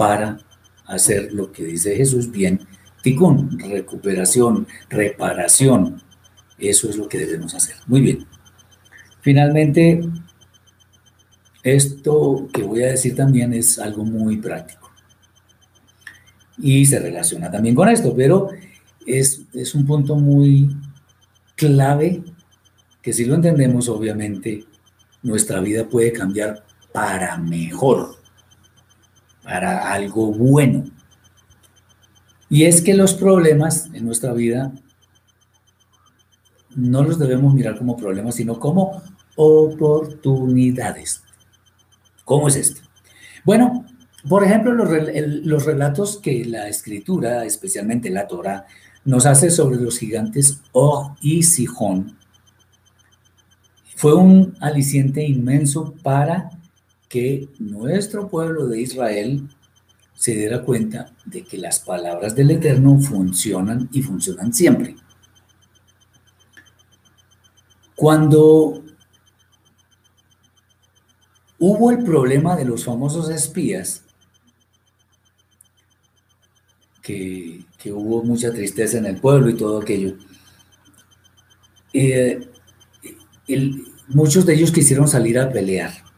para 0.00 0.38
hacer 0.86 1.30
lo 1.34 1.52
que 1.52 1.62
dice 1.62 1.94
Jesús 1.94 2.30
bien 2.30 2.66
Ticún, 3.02 3.58
recuperación, 3.58 4.66
reparación. 4.88 6.02
Eso 6.58 6.88
es 6.88 6.96
lo 6.96 7.06
que 7.06 7.18
debemos 7.18 7.54
hacer. 7.54 7.76
Muy 7.86 8.00
bien. 8.00 8.26
Finalmente, 9.20 10.00
esto 11.62 12.48
que 12.50 12.62
voy 12.62 12.82
a 12.82 12.92
decir 12.92 13.14
también 13.14 13.52
es 13.52 13.78
algo 13.78 14.02
muy 14.02 14.38
práctico. 14.38 14.90
Y 16.56 16.86
se 16.86 16.98
relaciona 16.98 17.50
también 17.50 17.74
con 17.74 17.90
esto, 17.90 18.14
pero 18.16 18.48
es, 19.06 19.42
es 19.52 19.74
un 19.74 19.84
punto 19.84 20.16
muy 20.16 20.74
clave 21.56 22.22
que 23.02 23.12
si 23.12 23.26
lo 23.26 23.34
entendemos, 23.34 23.90
obviamente, 23.90 24.64
nuestra 25.22 25.60
vida 25.60 25.86
puede 25.86 26.10
cambiar 26.10 26.64
para 26.90 27.36
mejor, 27.36 28.19
para 29.42 29.92
algo 29.92 30.32
bueno. 30.32 30.84
Y 32.48 32.64
es 32.64 32.82
que 32.82 32.94
los 32.94 33.14
problemas 33.14 33.88
en 33.92 34.04
nuestra 34.04 34.32
vida 34.32 34.72
no 36.74 37.02
los 37.02 37.18
debemos 37.18 37.54
mirar 37.54 37.78
como 37.78 37.96
problemas, 37.96 38.34
sino 38.36 38.58
como 38.58 39.02
oportunidades. 39.36 41.22
¿Cómo 42.24 42.48
es 42.48 42.56
esto? 42.56 42.80
Bueno, 43.44 43.84
por 44.28 44.44
ejemplo, 44.44 44.74
los, 44.74 45.64
relatos 45.64 46.18
que 46.18 46.44
la 46.44 46.68
escritura, 46.68 47.44
especialmente 47.44 48.10
la 48.10 48.26
Torah, 48.26 48.66
nos 49.04 49.24
hace 49.24 49.50
sobre 49.50 49.76
los 49.76 49.98
gigantes 49.98 50.60
Og 50.72 51.16
y 51.22 51.42
Sihón, 51.42 52.18
fue 53.96 54.14
un 54.14 54.54
aliciente 54.60 55.24
inmenso 55.24 55.94
para 56.02 56.50
que 57.10 57.48
nuestro 57.58 58.28
pueblo 58.28 58.68
de 58.68 58.80
Israel 58.80 59.48
se 60.14 60.32
diera 60.32 60.62
cuenta 60.62 61.12
de 61.24 61.42
que 61.42 61.58
las 61.58 61.80
palabras 61.80 62.36
del 62.36 62.52
Eterno 62.52 63.00
funcionan 63.00 63.88
y 63.92 64.00
funcionan 64.00 64.54
siempre. 64.54 64.94
Cuando 67.96 68.84
hubo 71.58 71.90
el 71.90 72.04
problema 72.04 72.54
de 72.54 72.64
los 72.64 72.84
famosos 72.84 73.28
espías, 73.28 74.04
que, 77.02 77.64
hubo 77.86 78.22
mucha 78.22 78.52
tristeza 78.52 78.98
en 78.98 79.06
el 79.06 79.20
pueblo 79.20 79.50
y 79.50 79.56
todo 79.56 79.80
aquello, 79.80 80.16
eh, 81.92 82.48
muchos 84.06 84.46
de 84.46 84.54
ellos 84.54 84.70
quisieron 84.70 85.08
salir 85.08 85.40
a 85.40 85.50
pelear 85.50 86.09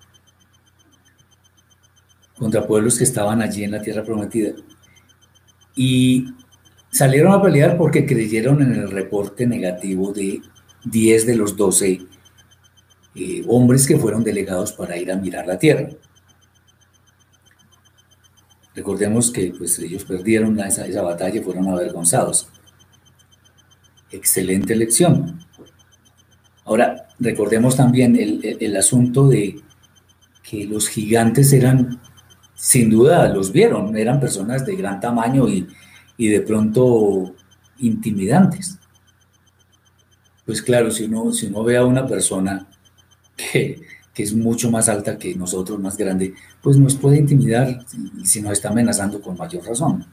contra 2.43 2.67
pueblos 2.67 2.99
que 2.99 3.05
estaban 3.05 3.41
allí 3.41 3.63
en 3.63 3.71
la 3.71 3.81
tierra 3.81 4.03
prometida. 4.03 4.51
Y 5.77 6.27
salieron 6.91 7.33
a 7.33 7.41
pelear 7.41 7.79
porque 7.79 8.05
creyeron 8.05 8.61
en 8.61 8.73
el 8.73 8.91
reporte 8.91 9.47
negativo 9.47 10.13
de 10.13 10.43
10 10.85 11.27
de 11.27 11.37
los 11.37 11.57
12 11.57 12.01
eh, 13.15 13.45
hombres 13.47 13.87
que 13.87 13.97
fueron 13.97 14.25
delegados 14.25 14.73
para 14.73 14.97
ir 14.97 15.13
a 15.13 15.17
mirar 15.17 15.47
la 15.47 15.57
tierra. 15.57 15.89
Recordemos 18.75 19.31
que 19.31 19.55
pues, 19.57 19.79
ellos 19.79 20.05
perdieron 20.05 20.59
esa, 20.59 20.85
esa 20.85 21.03
batalla 21.03 21.39
y 21.39 21.45
fueron 21.45 21.69
avergonzados. 21.69 22.49
Excelente 24.11 24.75
lección. 24.75 25.47
Ahora, 26.65 27.07
recordemos 27.21 27.77
también 27.77 28.17
el, 28.17 28.57
el 28.59 28.77
asunto 28.77 29.29
de 29.29 29.61
que 30.43 30.65
los 30.65 30.89
gigantes 30.89 31.53
eran 31.53 32.01
sin 32.63 32.91
duda 32.91 33.27
los 33.27 33.51
vieron, 33.51 33.97
eran 33.97 34.21
personas 34.21 34.65
de 34.65 34.77
gran 34.77 35.01
tamaño 35.01 35.49
y, 35.49 35.67
de 36.17 36.41
pronto 36.43 37.35
intimidantes. 37.81 38.79
Pues 40.47 40.63
claro, 40.63 40.93
si 40.93 41.07
uno, 41.07 41.33
si 41.33 41.47
uno 41.47 41.65
ve 41.65 41.77
a 41.77 41.85
una 41.85 42.07
persona 42.07 42.69
que, 43.37 43.83
es 44.15 44.33
mucho 44.33 44.71
más 44.71 44.89
alta 44.89 45.19
que 45.19 45.35
nosotros, 45.35 45.81
más 45.81 45.97
grande, 45.97 46.35
pues 46.63 46.77
nos 46.77 46.95
puede 46.95 47.17
intimidar 47.17 47.85
y 48.17 48.25
si 48.25 48.41
nos 48.41 48.53
está 48.53 48.69
amenazando 48.69 49.21
con 49.21 49.37
mayor 49.37 49.67
razón. 49.67 50.07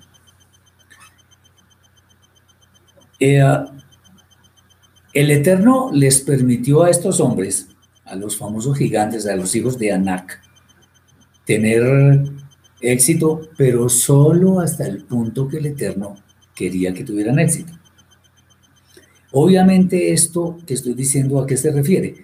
Eh, 3.19 3.43
el 5.13 5.29
Eterno 5.29 5.91
les 5.93 6.21
permitió 6.21 6.81
a 6.81 6.89
estos 6.89 7.19
hombres, 7.19 7.67
a 8.05 8.15
los 8.15 8.35
famosos 8.35 8.75
gigantes, 8.75 9.27
a 9.27 9.35
los 9.35 9.55
hijos 9.55 9.77
de 9.77 9.91
Anak, 9.91 10.41
tener 11.45 12.38
éxito, 12.81 13.49
pero 13.57 13.89
solo 13.89 14.59
hasta 14.59 14.87
el 14.87 15.03
punto 15.03 15.47
que 15.47 15.57
el 15.57 15.67
Eterno 15.67 16.15
quería 16.55 16.93
que 16.93 17.03
tuvieran 17.03 17.39
éxito. 17.39 17.73
Obviamente 19.31 20.11
esto 20.11 20.57
que 20.65 20.73
estoy 20.73 20.93
diciendo 20.93 21.39
a 21.39 21.45
qué 21.45 21.55
se 21.57 21.71
refiere. 21.71 22.15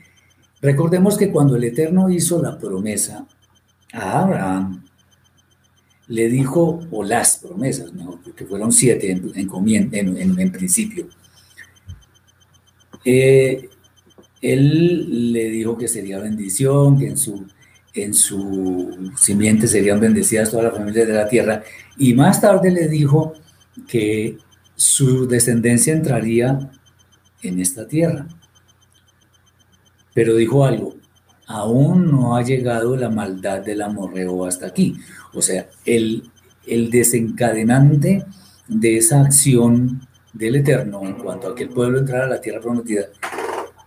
Recordemos 0.61 1.17
que 1.17 1.31
cuando 1.31 1.55
el 1.55 1.63
Eterno 1.65 2.09
hizo 2.09 2.41
la 2.41 2.57
promesa 2.57 3.27
a 3.93 4.21
Abraham, 4.21 4.83
le 6.07 6.29
dijo, 6.29 6.81
o 6.91 7.03
las 7.03 7.37
promesas, 7.37 7.93
¿no? 7.93 8.19
porque 8.23 8.45
fueron 8.45 8.71
siete 8.71 9.11
en, 9.11 10.51
principio, 10.51 11.07
eh, 13.03 13.69
él 14.41 15.33
le 15.33 15.49
dijo 15.49 15.77
que 15.77 15.87
sería 15.87 16.19
bendición, 16.19 16.99
que 16.99 17.07
en 17.07 17.17
su 17.17 17.45
en 17.95 18.13
su 18.13 19.11
simiente 19.17 19.67
serían 19.67 19.99
bendecidas 19.99 20.51
todas 20.51 20.65
las 20.65 20.75
familias 20.75 21.07
de 21.07 21.13
la 21.13 21.27
tierra. 21.27 21.63
Y 21.97 22.13
más 22.13 22.41
tarde 22.41 22.69
le 22.69 22.87
dijo 22.87 23.33
que 23.87 24.37
su 24.75 25.27
descendencia 25.27 25.93
entraría 25.93 26.71
en 27.41 27.59
esta 27.59 27.87
tierra. 27.87 28.27
Pero 30.13 30.35
dijo 30.35 30.65
algo, 30.65 30.95
aún 31.47 32.11
no 32.11 32.35
ha 32.35 32.43
llegado 32.43 32.95
la 32.97 33.09
maldad 33.09 33.61
del 33.61 33.81
amorreo 33.81 34.45
hasta 34.45 34.67
aquí. 34.67 34.97
O 35.33 35.41
sea, 35.41 35.67
el, 35.85 36.29
el 36.67 36.89
desencadenante 36.89 38.25
de 38.67 38.97
esa 38.97 39.21
acción 39.21 40.07
del 40.33 40.57
Eterno 40.57 41.01
en 41.03 41.13
cuanto 41.13 41.47
a 41.47 41.55
que 41.55 41.63
el 41.63 41.69
pueblo 41.69 41.99
entrara 41.99 42.25
a 42.25 42.29
la 42.29 42.41
tierra 42.41 42.59
prometida, 42.59 43.05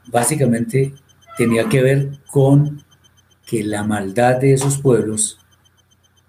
básicamente 0.06 0.94
tenía 1.36 1.68
que 1.68 1.82
ver 1.82 2.18
con 2.30 2.82
que 3.49 3.64
la 3.64 3.82
maldad 3.82 4.36
de 4.36 4.53
esos 4.53 4.76
pueblos 4.78 5.38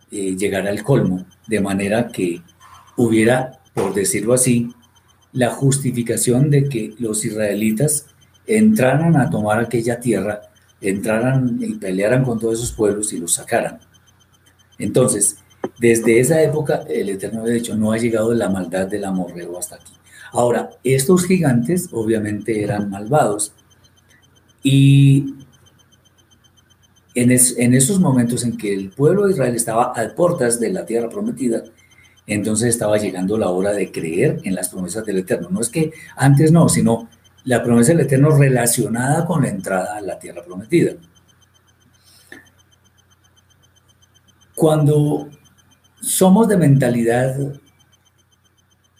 eh, 0.09 0.37
llegara 0.37 0.69
al 0.69 0.83
colmo, 0.83 1.25
de 1.47 1.59
manera 1.59 2.07
que 2.07 2.41
hubiera, 2.95 3.59
por 3.73 3.93
decirlo 3.93 4.33
así, 4.33 4.73
la 5.33 5.49
justificación 5.51 6.49
de 6.49 6.69
que 6.69 6.95
los 6.97 7.25
israelitas 7.25 8.07
entraran 8.47 9.17
a 9.17 9.29
tomar 9.29 9.59
aquella 9.59 9.99
tierra, 9.99 10.41
entraran 10.79 11.59
y 11.61 11.75
pelearan 11.75 12.23
con 12.23 12.39
todos 12.39 12.59
esos 12.59 12.71
pueblos 12.71 13.11
y 13.11 13.19
los 13.19 13.33
sacaran. 13.33 13.79
Entonces, 14.77 15.37
Desde 15.79 16.19
esa 16.19 16.41
época, 16.41 16.83
el 16.89 17.09
Eterno 17.09 17.41
había 17.41 17.55
dicho, 17.55 17.75
no 17.75 17.91
ha 17.91 17.97
llegado 17.97 18.33
la 18.33 18.49
maldad 18.49 18.87
del 18.87 19.05
amorreo 19.05 19.57
hasta 19.57 19.75
aquí. 19.75 19.93
Ahora, 20.31 20.69
estos 20.83 21.25
gigantes 21.25 21.89
obviamente 21.91 22.63
eran 22.63 22.89
malvados 22.89 23.53
y 24.63 25.35
en, 27.15 27.31
esos 27.73 27.99
momentos 27.99 28.43
en 28.43 28.57
que 28.57 28.73
el 28.73 28.89
pueblo 28.91 29.25
de 29.25 29.33
Israel 29.33 29.55
estaba 29.55 29.93
a 29.95 30.15
puertas 30.15 30.59
de 30.59 30.71
la 30.71 30.85
tierra 30.85 31.09
prometida, 31.09 31.63
entonces 32.27 32.69
estaba 32.69 32.97
llegando 32.97 33.37
la 33.37 33.49
hora 33.49 33.73
de 33.73 33.91
creer 33.91 34.39
en 34.43 34.55
las 34.55 34.69
promesas 34.69 35.05
del 35.05 35.17
Eterno. 35.17 35.49
No 35.49 35.61
es 35.61 35.69
que 35.69 35.91
antes 36.15 36.51
no, 36.51 36.69
sino 36.69 37.09
la 37.43 37.63
promesa 37.63 37.91
del 37.91 38.01
Eterno 38.01 38.37
relacionada 38.37 39.25
con 39.25 39.41
la 39.41 39.49
entrada 39.49 39.97
a 39.97 40.01
la 40.01 40.19
tierra 40.19 40.43
prometida. 40.43 40.93
Cuando 44.55 45.29
somos 46.01 46.47
de 46.47 46.57
mentalidad 46.57 47.35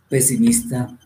pesimista, 0.10 0.98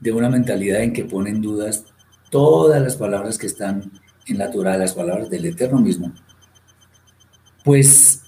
de 0.00 0.12
una 0.12 0.28
mentalidad 0.28 0.82
en 0.82 0.92
que 0.92 1.04
ponen 1.04 1.40
dudas 1.40 1.84
todas 2.30 2.82
las 2.82 2.96
palabras 2.96 3.38
que 3.38 3.46
están 3.46 4.01
en 4.26 4.38
la 4.38 4.50
Torah, 4.50 4.76
las 4.76 4.94
palabras 4.94 5.30
del 5.30 5.44
Eterno 5.46 5.80
mismo, 5.80 6.12
pues 7.64 8.22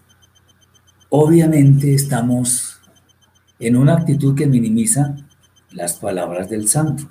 obviamente 1.09 1.95
estamos 1.95 2.81
en 3.59 3.77
una 3.77 3.95
actitud 3.95 4.35
que 4.35 4.47
minimiza 4.47 5.17
las 5.71 5.95
palabras 5.95 6.49
del 6.49 6.69
santo. 6.69 7.09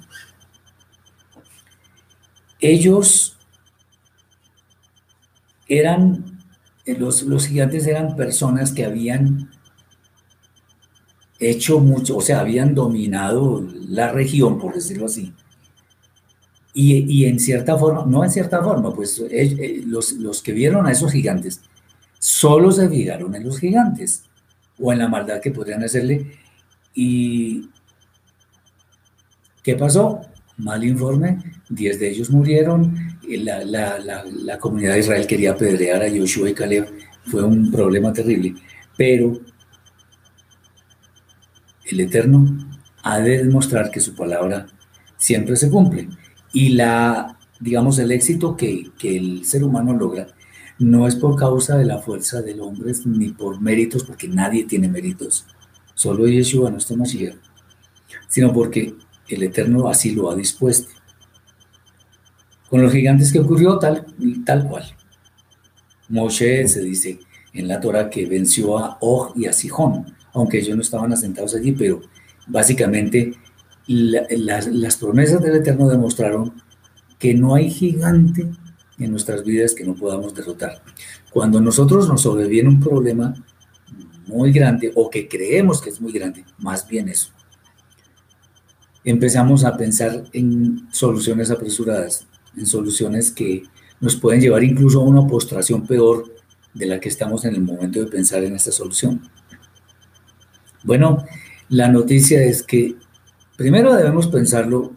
Ellos 2.59 3.37
eran, 5.67 6.39
los, 6.85 7.23
los 7.23 7.47
gigantes 7.47 7.87
eran 7.87 8.15
personas 8.15 8.71
que 8.71 8.85
habían 8.85 9.49
hecho 11.39 11.79
mucho, 11.79 12.17
o 12.17 12.21
sea, 12.21 12.39
habían 12.39 12.73
dominado 12.73 13.67
la 13.87 14.11
región, 14.11 14.59
por 14.59 14.73
decirlo 14.75 15.05
así. 15.05 15.33
Y, 16.73 17.21
y 17.21 17.25
en 17.25 17.39
cierta 17.39 17.77
forma, 17.77 18.05
no 18.05 18.23
en 18.23 18.31
cierta 18.31 18.61
forma, 18.63 18.93
pues 18.93 19.19
eh, 19.19 19.27
eh, 19.31 19.83
los, 19.85 20.13
los 20.13 20.41
que 20.41 20.53
vieron 20.53 20.87
a 20.87 20.91
esos 20.91 21.11
gigantes 21.11 21.61
solo 22.17 22.71
se 22.71 22.89
fijaron 22.89 23.35
en 23.35 23.43
los 23.43 23.59
gigantes 23.59 24.23
o 24.79 24.91
en 24.91 24.99
la 24.99 25.07
maldad 25.07 25.39
que 25.39 25.51
podrían 25.51 25.83
hacerle. 25.83 26.31
¿Y 26.95 27.69
qué 29.61 29.75
pasó? 29.75 30.21
Mal 30.57 30.83
informe, 30.83 31.39
diez 31.69 31.99
de 31.99 32.09
ellos 32.09 32.29
murieron, 32.29 33.19
la, 33.27 33.63
la, 33.63 33.99
la, 33.99 34.23
la 34.25 34.57
comunidad 34.59 34.93
de 34.93 34.99
Israel 34.99 35.27
quería 35.27 35.51
apedrear 35.51 36.01
a 36.01 36.09
Joshua 36.09 36.49
y 36.49 36.53
Caleb, 36.53 36.87
fue 37.25 37.43
un 37.43 37.71
problema 37.71 38.11
terrible, 38.13 38.55
pero 38.97 39.39
el 41.85 41.99
Eterno 41.99 42.45
ha 43.03 43.19
de 43.19 43.43
demostrar 43.43 43.91
que 43.91 43.99
su 43.99 44.15
palabra 44.15 44.67
siempre 45.17 45.55
se 45.55 45.69
cumple. 45.69 46.09
Y 46.53 46.69
la, 46.69 47.37
digamos, 47.59 47.99
el 47.99 48.11
éxito 48.11 48.55
que, 48.55 48.91
que 48.97 49.17
el 49.17 49.43
ser 49.43 49.63
humano 49.63 49.93
logra 49.93 50.27
no 50.79 51.07
es 51.07 51.15
por 51.15 51.37
causa 51.37 51.77
de 51.77 51.85
la 51.85 51.99
fuerza 51.99 52.41
del 52.41 52.61
hombre 52.61 52.93
ni 53.05 53.29
por 53.29 53.61
méritos, 53.61 54.03
porque 54.03 54.27
nadie 54.27 54.65
tiene 54.65 54.87
méritos. 54.87 55.45
Solo 55.95 56.27
Yeshua, 56.27 56.71
nuestro 56.71 56.95
Mashiach, 56.95 57.35
sino 58.27 58.53
porque 58.53 58.95
el 59.27 59.43
Eterno 59.43 59.87
así 59.87 60.11
lo 60.11 60.29
ha 60.29 60.35
dispuesto. 60.35 60.91
Con 62.69 62.81
los 62.81 62.91
gigantes 62.91 63.31
que 63.31 63.39
ocurrió 63.39 63.77
tal, 63.77 64.05
tal 64.45 64.67
cual. 64.67 64.83
Moshe 66.09 66.67
se 66.67 66.81
dice 66.81 67.19
en 67.53 67.67
la 67.67 67.79
Torah 67.79 68.09
que 68.09 68.25
venció 68.25 68.77
a 68.77 68.97
Og 68.99 69.33
y 69.35 69.45
a 69.45 69.53
Sijón, 69.53 70.13
aunque 70.33 70.59
ellos 70.59 70.75
no 70.75 70.81
estaban 70.81 71.13
asentados 71.13 71.55
allí, 71.55 71.71
pero 71.71 72.01
básicamente 72.47 73.33
las 73.87 74.97
promesas 74.97 75.41
del 75.41 75.55
Eterno 75.55 75.89
demostraron 75.89 76.53
que 77.19 77.33
no 77.33 77.55
hay 77.55 77.69
gigante 77.69 78.49
en 78.99 79.11
nuestras 79.11 79.43
vidas 79.43 79.73
que 79.73 79.85
no 79.85 79.95
podamos 79.95 80.33
derrotar. 80.33 80.81
Cuando 81.31 81.59
nosotros 81.59 82.07
nos 82.07 82.21
sobreviene 82.21 82.69
un 82.69 82.79
problema 82.79 83.33
muy 84.27 84.51
grande 84.51 84.91
o 84.95 85.09
que 85.09 85.27
creemos 85.27 85.81
que 85.81 85.89
es 85.89 85.99
muy 85.99 86.11
grande, 86.11 86.45
más 86.57 86.87
bien 86.87 87.09
eso, 87.09 87.31
empezamos 89.03 89.65
a 89.65 89.75
pensar 89.75 90.23
en 90.31 90.87
soluciones 90.91 91.51
apresuradas, 91.51 92.27
en 92.55 92.65
soluciones 92.65 93.31
que 93.31 93.63
nos 93.99 94.15
pueden 94.15 94.41
llevar 94.41 94.63
incluso 94.63 95.01
a 95.01 95.05
una 95.05 95.27
postración 95.27 95.85
peor 95.85 96.33
de 96.73 96.85
la 96.85 96.99
que 96.99 97.09
estamos 97.09 97.45
en 97.45 97.55
el 97.55 97.61
momento 97.61 97.99
de 97.99 98.07
pensar 98.07 98.43
en 98.43 98.55
esta 98.55 98.71
solución. 98.71 99.29
Bueno, 100.83 101.25
la 101.69 101.87
noticia 101.87 102.43
es 102.43 102.63
que 102.63 102.95
primero 103.63 103.95
debemos 103.95 104.27
pensarlo 104.27 104.91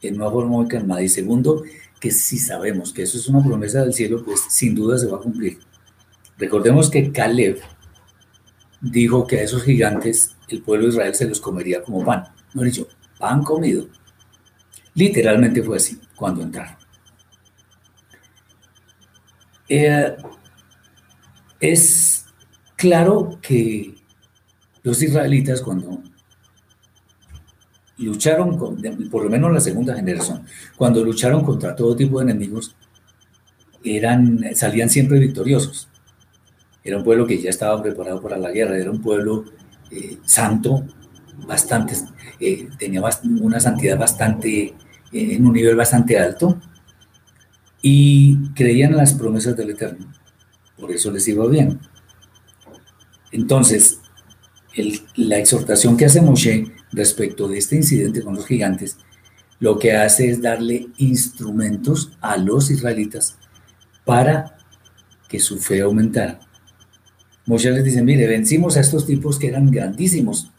en 0.00 0.16
una 0.16 0.28
forma 0.28 0.50
muy 0.50 0.66
calmada 0.66 1.00
y 1.02 1.08
segundo, 1.08 1.62
que 2.00 2.10
si 2.10 2.36
sabemos 2.36 2.92
que 2.92 3.02
eso 3.02 3.16
es 3.16 3.28
una 3.28 3.44
promesa 3.44 3.82
del 3.82 3.94
cielo, 3.94 4.24
pues 4.24 4.40
sin 4.48 4.74
duda 4.74 4.98
se 4.98 5.06
va 5.06 5.18
a 5.18 5.20
cumplir. 5.20 5.60
Recordemos 6.36 6.90
que 6.90 7.12
Caleb 7.12 7.60
dijo 8.80 9.24
que 9.24 9.38
a 9.38 9.42
esos 9.44 9.62
gigantes 9.62 10.34
el 10.48 10.62
pueblo 10.62 10.86
de 10.86 10.94
Israel 10.94 11.14
se 11.14 11.28
los 11.28 11.40
comería 11.40 11.80
como 11.84 12.04
pan. 12.04 12.24
No 12.54 12.62
dicho, 12.62 12.88
pan 13.20 13.44
comido. 13.44 13.86
Literalmente 14.94 15.62
fue 15.62 15.76
así 15.76 16.00
cuando 16.16 16.42
entraron. 16.42 16.74
Eh, 19.68 20.16
es 21.60 22.26
claro 22.74 23.38
que 23.40 23.94
los 24.82 25.00
israelitas 25.00 25.60
cuando 25.60 26.02
lucharon, 28.02 28.58
por 29.10 29.24
lo 29.24 29.30
menos 29.30 29.52
la 29.52 29.60
segunda 29.60 29.94
generación, 29.94 30.44
cuando 30.76 31.04
lucharon 31.04 31.44
contra 31.44 31.74
todo 31.74 31.96
tipo 31.96 32.18
de 32.18 32.30
enemigos, 32.30 32.74
eran, 33.84 34.54
salían 34.54 34.88
siempre 34.88 35.18
victoriosos. 35.18 35.88
Era 36.84 36.98
un 36.98 37.04
pueblo 37.04 37.26
que 37.26 37.40
ya 37.40 37.50
estaba 37.50 37.82
preparado 37.82 38.20
para 38.20 38.36
la 38.36 38.50
guerra, 38.50 38.76
era 38.76 38.90
un 38.90 39.00
pueblo 39.00 39.44
eh, 39.90 40.18
santo, 40.24 40.84
bastante, 41.46 41.94
eh, 42.40 42.68
tenía 42.78 43.02
una 43.40 43.60
santidad 43.60 43.98
bastante, 43.98 44.64
eh, 44.64 44.74
en 45.12 45.46
un 45.46 45.52
nivel 45.52 45.76
bastante 45.76 46.18
alto, 46.18 46.58
y 47.80 48.50
creían 48.54 48.92
en 48.92 48.98
las 48.98 49.14
promesas 49.14 49.56
del 49.56 49.70
Eterno. 49.70 50.12
Por 50.78 50.90
eso 50.90 51.10
les 51.10 51.26
iba 51.28 51.46
bien. 51.46 51.80
Entonces, 53.32 54.00
la 55.16 55.38
exhortación 55.38 55.96
que 55.96 56.06
hace 56.06 56.20
Moshe 56.20 56.72
respecto 56.92 57.48
de 57.48 57.58
este 57.58 57.76
incidente 57.76 58.22
con 58.22 58.34
los 58.34 58.46
gigantes, 58.46 58.98
lo 59.58 59.78
que 59.78 59.92
hace 59.92 60.28
es 60.28 60.42
darle 60.42 60.88
instrumentos 60.96 62.12
a 62.20 62.36
los 62.36 62.70
israelitas 62.70 63.38
para 64.04 64.56
que 65.28 65.38
su 65.38 65.58
fe 65.58 65.80
aumentara. 65.80 66.40
Moshe 67.46 67.70
les 67.70 67.84
dice, 67.84 68.02
mire, 68.02 68.26
vencimos 68.26 68.76
a 68.76 68.80
estos 68.80 69.06
tipos 69.06 69.38
que 69.38 69.48
eran 69.48 69.70
grandísimos. 69.70 70.52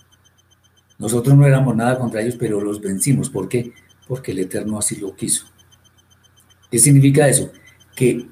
Nosotros 0.98 1.36
no 1.38 1.46
éramos 1.46 1.76
nada 1.76 1.98
contra 1.98 2.22
ellos, 2.22 2.36
pero 2.38 2.62
los 2.62 2.82
vencimos. 2.82 3.30
¿Por 3.30 3.48
qué? 3.48 3.74
Porque 4.08 4.32
el 4.32 4.40
Eterno 4.40 4.78
así 4.78 4.96
lo 4.96 5.16
quiso. 5.16 5.46
¿Qué 6.72 6.80
significa 6.80 7.28
eso? 7.28 7.52
Que 7.96 8.28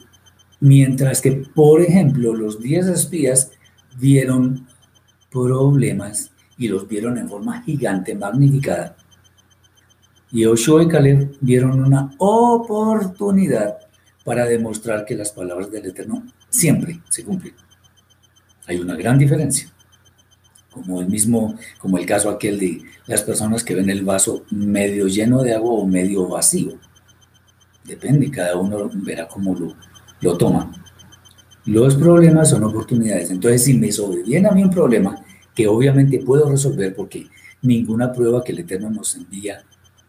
mientras 0.59 1.21
que, 1.21 1.31
por 1.53 1.81
ejemplo, 1.81 2.33
los 2.33 2.61
diez 2.61 2.87
espías 2.87 3.51
vieron 3.99 4.67
problemas 5.29 6.30
y 6.61 6.67
los 6.67 6.87
vieron 6.87 7.17
en 7.17 7.27
forma 7.27 7.63
gigante, 7.63 8.13
magnificada. 8.13 8.95
Y 10.31 10.45
Oshua 10.45 10.83
y 10.83 10.87
Caleb 10.87 11.35
vieron 11.41 11.83
una 11.83 12.11
oportunidad 12.19 13.79
para 14.23 14.45
demostrar 14.45 15.03
que 15.03 15.15
las 15.15 15.31
palabras 15.31 15.71
del 15.71 15.87
Eterno 15.87 16.23
siempre 16.51 17.01
se 17.09 17.23
cumplen. 17.23 17.55
Hay 18.67 18.77
una 18.77 18.95
gran 18.95 19.17
diferencia. 19.17 19.73
Como 20.69 21.01
el 21.01 21.07
mismo, 21.07 21.57
como 21.79 21.97
el 21.97 22.05
caso 22.05 22.29
aquel 22.29 22.59
de 22.59 22.83
las 23.07 23.23
personas 23.23 23.63
que 23.63 23.73
ven 23.73 23.89
el 23.89 24.05
vaso 24.05 24.45
medio 24.51 25.07
lleno 25.07 25.41
de 25.41 25.55
agua 25.55 25.73
o 25.73 25.87
medio 25.87 26.27
vacío. 26.27 26.77
Depende, 27.83 28.29
cada 28.29 28.55
uno 28.55 28.87
verá 28.93 29.27
cómo 29.27 29.55
lo, 29.55 29.75
lo 30.21 30.37
toma. 30.37 30.71
Los 31.65 31.95
problemas 31.95 32.51
son 32.51 32.63
oportunidades. 32.65 33.31
Entonces, 33.31 33.63
si 33.63 33.73
me 33.73 33.91
sobreviene 33.91 34.47
a 34.47 34.51
mí 34.51 34.63
un 34.63 34.69
problema, 34.69 35.25
que 35.55 35.67
obviamente 35.67 36.19
puedo 36.19 36.49
resolver 36.49 36.95
porque 36.95 37.27
ninguna 37.61 38.11
prueba 38.11 38.43
que 38.43 38.51
el 38.51 38.59
Eterno 38.59 38.89
nos 38.89 39.15
envía 39.15 39.63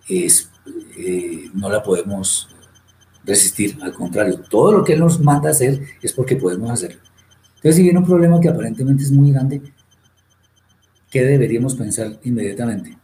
es, 0.09 0.51
eh, 0.97 1.51
no 1.55 1.68
la 1.68 1.82
podemos 1.82 2.49
resistir, 3.24 3.78
al 3.82 3.95
contrario, 3.95 4.40
todo 4.49 4.72
lo 4.72 4.84
que 4.84 4.95
Él 4.95 5.01
nos 5.01 5.20
manda 5.20 5.51
hacer 5.51 5.80
es 6.01 6.12
porque 6.12 6.36
podemos 6.36 6.70
hacerlo. 6.70 7.01
Entonces, 7.57 7.76
si 7.76 7.82
viene 7.82 7.99
un 7.99 8.07
problema 8.07 8.40
que 8.40 8.49
aparentemente 8.49 9.05
es 9.05 9.12
muy 9.12 9.30
grande, 9.30 9.62
¿qué 11.11 11.22
deberíamos 11.22 11.76
pensar 11.76 12.18
inmediatamente? 12.24 12.99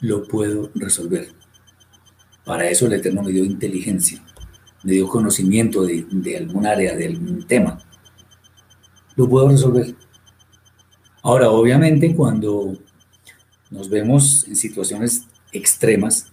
Lo 0.00 0.26
puedo 0.26 0.70
resolver. 0.74 1.28
Para 2.44 2.68
eso 2.68 2.86
el 2.86 2.94
Eterno 2.94 3.22
me 3.22 3.30
dio 3.30 3.44
inteligencia, 3.44 4.22
me 4.82 4.92
dio 4.92 5.08
conocimiento 5.08 5.84
de, 5.84 6.04
de 6.10 6.36
algún 6.36 6.66
área, 6.66 6.96
de 6.96 7.06
algún 7.06 7.46
tema 7.46 7.78
lo 9.16 9.28
puedo 9.28 9.48
resolver. 9.48 9.94
Ahora, 11.24 11.50
obviamente, 11.50 12.14
cuando 12.14 12.76
nos 13.70 13.88
vemos 13.88 14.46
en 14.46 14.56
situaciones 14.56 15.22
extremas, 15.52 16.30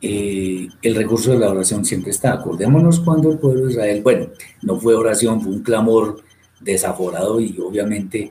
eh, 0.00 0.68
el 0.80 0.94
recurso 0.94 1.32
de 1.32 1.40
la 1.40 1.50
oración 1.50 1.84
siempre 1.84 2.12
está. 2.12 2.32
Acordémonos 2.32 3.00
cuando 3.00 3.32
el 3.32 3.38
pueblo 3.40 3.66
de 3.66 3.72
Israel, 3.72 4.02
bueno, 4.04 4.28
no 4.62 4.78
fue 4.78 4.94
oración, 4.94 5.40
fue 5.42 5.50
un 5.50 5.64
clamor 5.64 6.22
desaforado 6.60 7.40
y 7.40 7.58
obviamente 7.58 8.30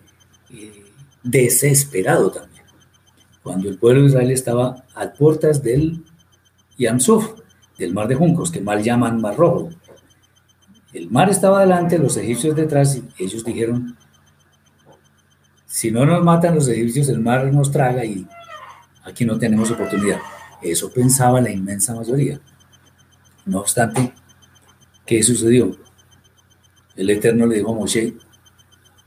eh, 0.51 0.85
desesperado 1.21 2.31
también. 2.31 2.63
Cuando 3.43 3.67
el 3.67 3.77
pueblo 3.77 4.03
de 4.03 4.07
Israel 4.07 4.31
estaba 4.31 4.85
a 4.95 5.11
puertas 5.11 5.61
del 5.61 6.01
Yamsuf, 6.77 7.29
del 7.77 7.93
mar 7.93 8.07
de 8.07 8.15
Juncos, 8.15 8.51
que 8.51 8.61
mal 8.61 8.81
llaman 8.81 9.19
Mar 9.19 9.35
Rojo. 9.35 9.69
El 10.93 11.11
mar 11.11 11.29
estaba 11.29 11.57
adelante, 11.57 11.99
los 11.99 12.15
egipcios 12.15 12.55
detrás, 12.55 12.95
y 12.95 13.03
ellos 13.21 13.43
dijeron, 13.43 13.97
si 15.74 15.89
no 15.89 16.05
nos 16.05 16.24
matan 16.24 16.53
los 16.53 16.67
egipcios, 16.67 17.09
el 17.09 17.19
mar 17.19 17.51
nos 17.51 17.71
traga 17.71 18.05
y 18.05 18.28
aquí 19.05 19.26
no 19.26 19.39
tenemos 19.39 19.71
oportunidad. 19.71 20.19
Eso 20.61 20.91
pensaba 20.91 21.41
la 21.41 21.49
inmensa 21.49 21.95
mayoría. 21.95 22.39
No 23.47 23.61
obstante, 23.61 24.13
¿qué 25.03 25.24
sucedió? 25.24 25.76
El 26.95 27.09
Eterno 27.09 27.47
le 27.47 27.55
dijo 27.55 27.71
a 27.71 27.74
Moshe, 27.74 28.13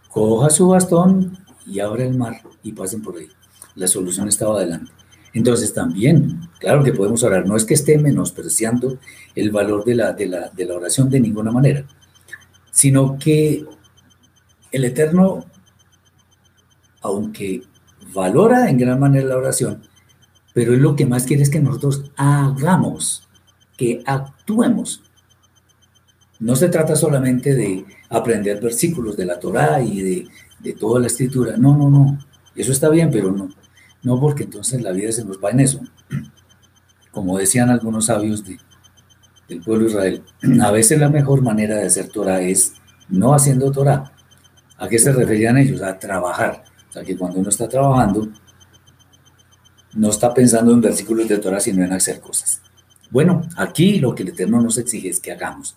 coja 0.08 0.50
su 0.50 0.66
bastón 0.66 1.38
y 1.68 1.78
abra 1.78 2.02
el 2.02 2.18
mar 2.18 2.42
y 2.64 2.72
pasen 2.72 3.00
por 3.00 3.16
ahí. 3.16 3.28
La 3.76 3.86
solución 3.86 4.26
estaba 4.26 4.56
adelante. 4.56 4.90
Entonces 5.34 5.72
también, 5.72 6.48
claro 6.58 6.82
que 6.82 6.92
podemos 6.92 7.22
orar, 7.22 7.46
no 7.46 7.54
es 7.54 7.64
que 7.64 7.74
esté 7.74 7.96
menospreciando 7.96 8.98
el 9.36 9.52
valor 9.52 9.84
de 9.84 9.94
la, 9.94 10.12
de 10.14 10.26
la, 10.26 10.48
de 10.48 10.64
la 10.64 10.74
oración 10.74 11.10
de 11.10 11.20
ninguna 11.20 11.52
manera, 11.52 11.86
sino 12.72 13.16
que 13.20 13.64
el 14.72 14.84
Eterno, 14.84 15.44
aunque 17.06 17.62
valora 18.14 18.70
en 18.70 18.78
gran 18.78 19.00
manera 19.00 19.26
la 19.26 19.36
oración, 19.36 19.82
pero 20.54 20.74
él 20.74 20.80
lo 20.80 20.96
que 20.96 21.06
más 21.06 21.24
quiere 21.24 21.42
es 21.42 21.50
que 21.50 21.60
nosotros 21.60 22.10
hagamos, 22.16 23.28
que 23.76 24.02
actuemos. 24.06 25.02
No 26.38 26.56
se 26.56 26.68
trata 26.68 26.96
solamente 26.96 27.54
de 27.54 27.84
aprender 28.10 28.60
versículos 28.60 29.16
de 29.16 29.26
la 29.26 29.38
Torá 29.38 29.80
y 29.80 30.00
de, 30.00 30.28
de 30.60 30.72
toda 30.74 31.00
la 31.00 31.06
escritura. 31.06 31.56
No, 31.56 31.76
no, 31.76 31.90
no. 31.90 32.18
Eso 32.54 32.72
está 32.72 32.88
bien, 32.88 33.10
pero 33.10 33.30
no. 33.30 33.48
No 34.02 34.20
porque 34.20 34.44
entonces 34.44 34.82
la 34.82 34.92
vida 34.92 35.12
se 35.12 35.24
nos 35.24 35.42
va 35.42 35.50
en 35.50 35.60
eso. 35.60 35.80
Como 37.10 37.38
decían 37.38 37.70
algunos 37.70 38.06
sabios 38.06 38.44
del 38.44 39.60
pueblo 39.62 39.84
de 39.84 39.90
Israel, 39.90 40.24
a 40.62 40.70
veces 40.70 40.98
la 40.98 41.08
mejor 41.08 41.42
manera 41.42 41.76
de 41.76 41.86
hacer 41.86 42.08
Torah 42.08 42.40
es 42.40 42.74
no 43.08 43.34
haciendo 43.34 43.70
Torah. 43.70 44.12
¿A 44.78 44.88
qué 44.88 44.98
se 44.98 45.12
referían 45.12 45.56
ellos? 45.56 45.82
A 45.82 45.98
trabajar. 45.98 46.64
Sea, 46.96 47.04
que 47.04 47.16
cuando 47.16 47.40
uno 47.40 47.50
está 47.50 47.68
trabajando, 47.68 48.28
no 49.92 50.08
está 50.08 50.32
pensando 50.32 50.72
en 50.72 50.80
versículos 50.80 51.28
de 51.28 51.36
Torah, 51.36 51.60
sino 51.60 51.84
en 51.84 51.92
hacer 51.92 52.20
cosas. 52.20 52.62
Bueno, 53.10 53.42
aquí 53.58 53.98
lo 53.98 54.14
que 54.14 54.22
el 54.22 54.30
Eterno 54.30 54.62
nos 54.62 54.78
exige 54.78 55.10
es 55.10 55.20
que 55.20 55.30
hagamos. 55.30 55.76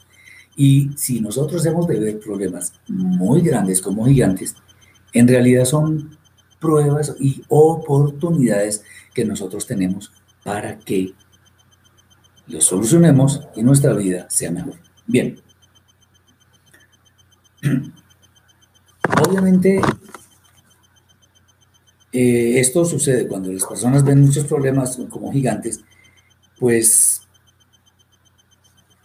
Y 0.56 0.92
si 0.96 1.20
nosotros 1.20 1.66
hemos 1.66 1.88
de 1.88 2.00
ver 2.00 2.20
problemas 2.22 2.72
muy 2.88 3.42
grandes 3.42 3.82
como 3.82 4.06
gigantes, 4.06 4.56
en 5.12 5.28
realidad 5.28 5.66
son 5.66 6.18
pruebas 6.58 7.14
y 7.20 7.44
oportunidades 7.50 8.84
que 9.14 9.26
nosotros 9.26 9.66
tenemos 9.66 10.14
para 10.46 10.80
que 10.80 11.14
los 12.48 12.64
solucionemos 12.64 13.42
y 13.58 13.64
nuestra 13.64 13.92
vida 13.94 14.26
sea 14.30 14.52
mejor. 14.52 14.76
Bien. 15.06 15.38
Obviamente, 19.28 19.82
eh, 22.12 22.60
esto 22.60 22.86
sucede 22.86 23.28
cuando 23.28 23.52
las 23.52 23.66
personas 23.66 24.04
ven 24.04 24.22
muchos 24.22 24.46
problemas 24.46 25.00
como 25.10 25.32
gigantes, 25.32 25.82
pues 26.58 27.22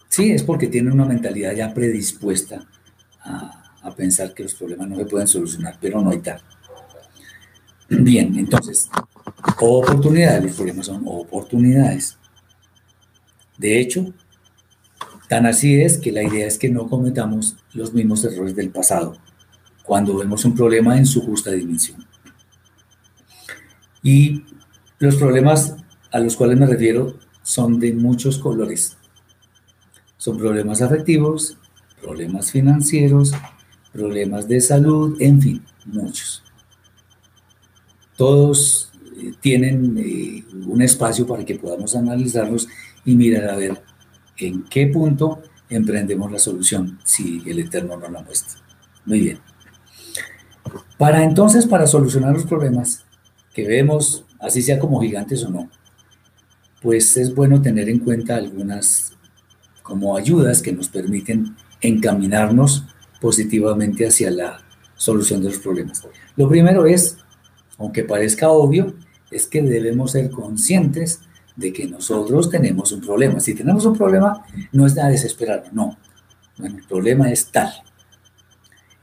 sí, 0.09 0.31
es 0.31 0.43
porque 0.43 0.67
tienen 0.67 0.93
una 0.93 1.05
mentalidad 1.05 1.53
ya 1.53 1.73
predispuesta 1.73 2.67
a, 3.21 3.77
a 3.81 3.95
pensar 3.95 4.33
que 4.33 4.43
los 4.43 4.55
problemas 4.55 4.89
no 4.89 4.95
se 4.97 5.05
pueden 5.05 5.27
solucionar, 5.27 5.77
pero 5.79 6.01
no 6.01 6.09
hay 6.09 6.19
tal. 6.19 6.41
Bien, 7.87 8.35
entonces, 8.37 8.89
oportunidades, 9.59 10.43
los 10.43 10.55
problemas 10.55 10.87
son 10.87 11.03
oportunidades. 11.05 12.17
De 13.57 13.79
hecho, 13.79 14.11
tan 15.29 15.45
así 15.45 15.81
es 15.81 15.97
que 15.97 16.11
la 16.11 16.23
idea 16.23 16.47
es 16.47 16.57
que 16.57 16.69
no 16.69 16.89
cometamos 16.89 17.55
los 17.73 17.93
mismos 17.93 18.23
errores 18.25 18.55
del 18.55 18.71
pasado 18.71 19.17
cuando 19.83 20.17
vemos 20.17 20.43
un 20.45 20.55
problema 20.55 20.97
en 20.97 21.05
su 21.05 21.21
justa 21.21 21.51
dimensión. 21.51 22.05
Y 24.05 24.45
los 24.99 25.17
problemas 25.17 25.75
a 26.13 26.19
los 26.19 26.37
cuales 26.37 26.57
me 26.57 26.65
refiero 26.65 27.19
son 27.43 27.77
de 27.77 27.91
muchos 27.93 28.37
colores. 28.39 28.97
Son 30.15 30.37
problemas 30.37 30.81
afectivos, 30.81 31.57
problemas 32.01 32.51
financieros, 32.51 33.33
problemas 33.91 34.47
de 34.47 34.61
salud, 34.61 35.17
en 35.19 35.41
fin, 35.41 35.65
muchos 35.85 36.45
todos 38.15 38.91
eh, 39.17 39.33
tienen 39.41 39.97
eh, 39.97 40.43
un 40.67 40.81
espacio 40.81 41.27
para 41.27 41.45
que 41.45 41.55
podamos 41.55 41.95
analizarlos 41.95 42.67
y 43.03 43.15
mirar 43.15 43.49
a 43.49 43.55
ver 43.55 43.81
en 44.37 44.63
qué 44.63 44.87
punto 44.87 45.41
emprendemos 45.69 46.31
la 46.31 46.39
solución, 46.39 46.99
si 47.03 47.41
el 47.45 47.59
Eterno 47.59 47.97
nos 47.97 48.11
la 48.11 48.21
muestra. 48.21 48.61
Muy 49.05 49.19
bien. 49.19 49.39
Para 50.97 51.23
entonces, 51.23 51.65
para 51.65 51.87
solucionar 51.87 52.33
los 52.33 52.45
problemas 52.45 53.04
que 53.55 53.67
vemos, 53.67 54.25
así 54.39 54.61
sea 54.61 54.77
como 54.77 55.01
gigantes 55.01 55.43
o 55.43 55.49
no, 55.49 55.71
pues 56.81 57.17
es 57.17 57.33
bueno 57.33 57.61
tener 57.61 57.89
en 57.89 57.99
cuenta 57.99 58.35
algunas 58.35 59.13
como 59.81 60.15
ayudas 60.15 60.61
que 60.61 60.73
nos 60.73 60.89
permiten 60.89 61.55
encaminarnos 61.81 62.83
positivamente 63.19 64.07
hacia 64.07 64.29
la 64.29 64.59
solución 64.95 65.41
de 65.41 65.49
los 65.49 65.57
problemas. 65.57 66.07
Lo 66.35 66.47
primero 66.47 66.85
es 66.85 67.17
aunque 67.77 68.03
parezca 68.03 68.49
obvio, 68.49 68.93
es 69.31 69.47
que 69.47 69.61
debemos 69.61 70.11
ser 70.11 70.29
conscientes 70.29 71.21
de 71.55 71.73
que 71.73 71.87
nosotros 71.87 72.49
tenemos 72.49 72.91
un 72.91 73.01
problema. 73.01 73.39
Si 73.39 73.53
tenemos 73.53 73.85
un 73.85 73.97
problema, 73.97 74.45
no 74.71 74.85
es 74.85 74.95
nada 74.95 75.09
desesperado, 75.09 75.63
no. 75.71 75.97
el 76.63 76.83
problema 76.87 77.31
es 77.31 77.51
tal. 77.51 77.71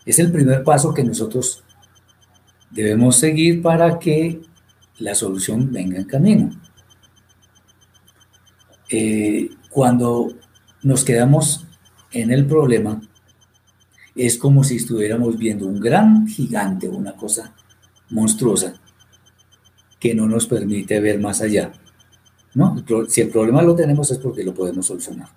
Es 0.05 0.19
el 0.19 0.33
primer 0.33 0.65
paso 0.65 0.93
que 0.93 1.05
nosotros 1.05 1.63
debemos 2.73 3.17
seguir 3.17 3.63
para 3.63 3.99
que 3.99 4.41
la 4.99 5.15
solución 5.15 5.71
venga 5.73 5.99
en 5.99 6.05
camino. 6.05 6.51
Eh, 8.91 9.51
cuando 9.71 10.33
nos 10.83 11.05
quedamos 11.05 11.67
en 12.11 12.31
el 12.31 12.47
problema, 12.47 13.01
es 14.15 14.37
como 14.37 14.65
si 14.65 14.77
estuviéramos 14.77 15.39
viendo 15.39 15.67
un 15.67 15.81
gran 15.81 16.27
gigante, 16.27 16.89
una 16.89 17.15
cosa 17.17 17.55
monstruosa 18.11 18.75
que 19.99 20.15
no 20.15 20.27
nos 20.27 20.47
permite 20.47 21.01
ver 21.01 21.19
más 21.21 21.41
allá. 21.41 21.73
¿no? 22.55 22.85
Si 23.09 23.23
el 23.23 23.29
problema 23.29 23.63
lo 23.63 23.75
tenemos 23.75 24.11
es 24.11 24.19
porque 24.19 24.45
lo 24.45 24.53
podemos 24.53 24.87
solucionar. 24.87 25.29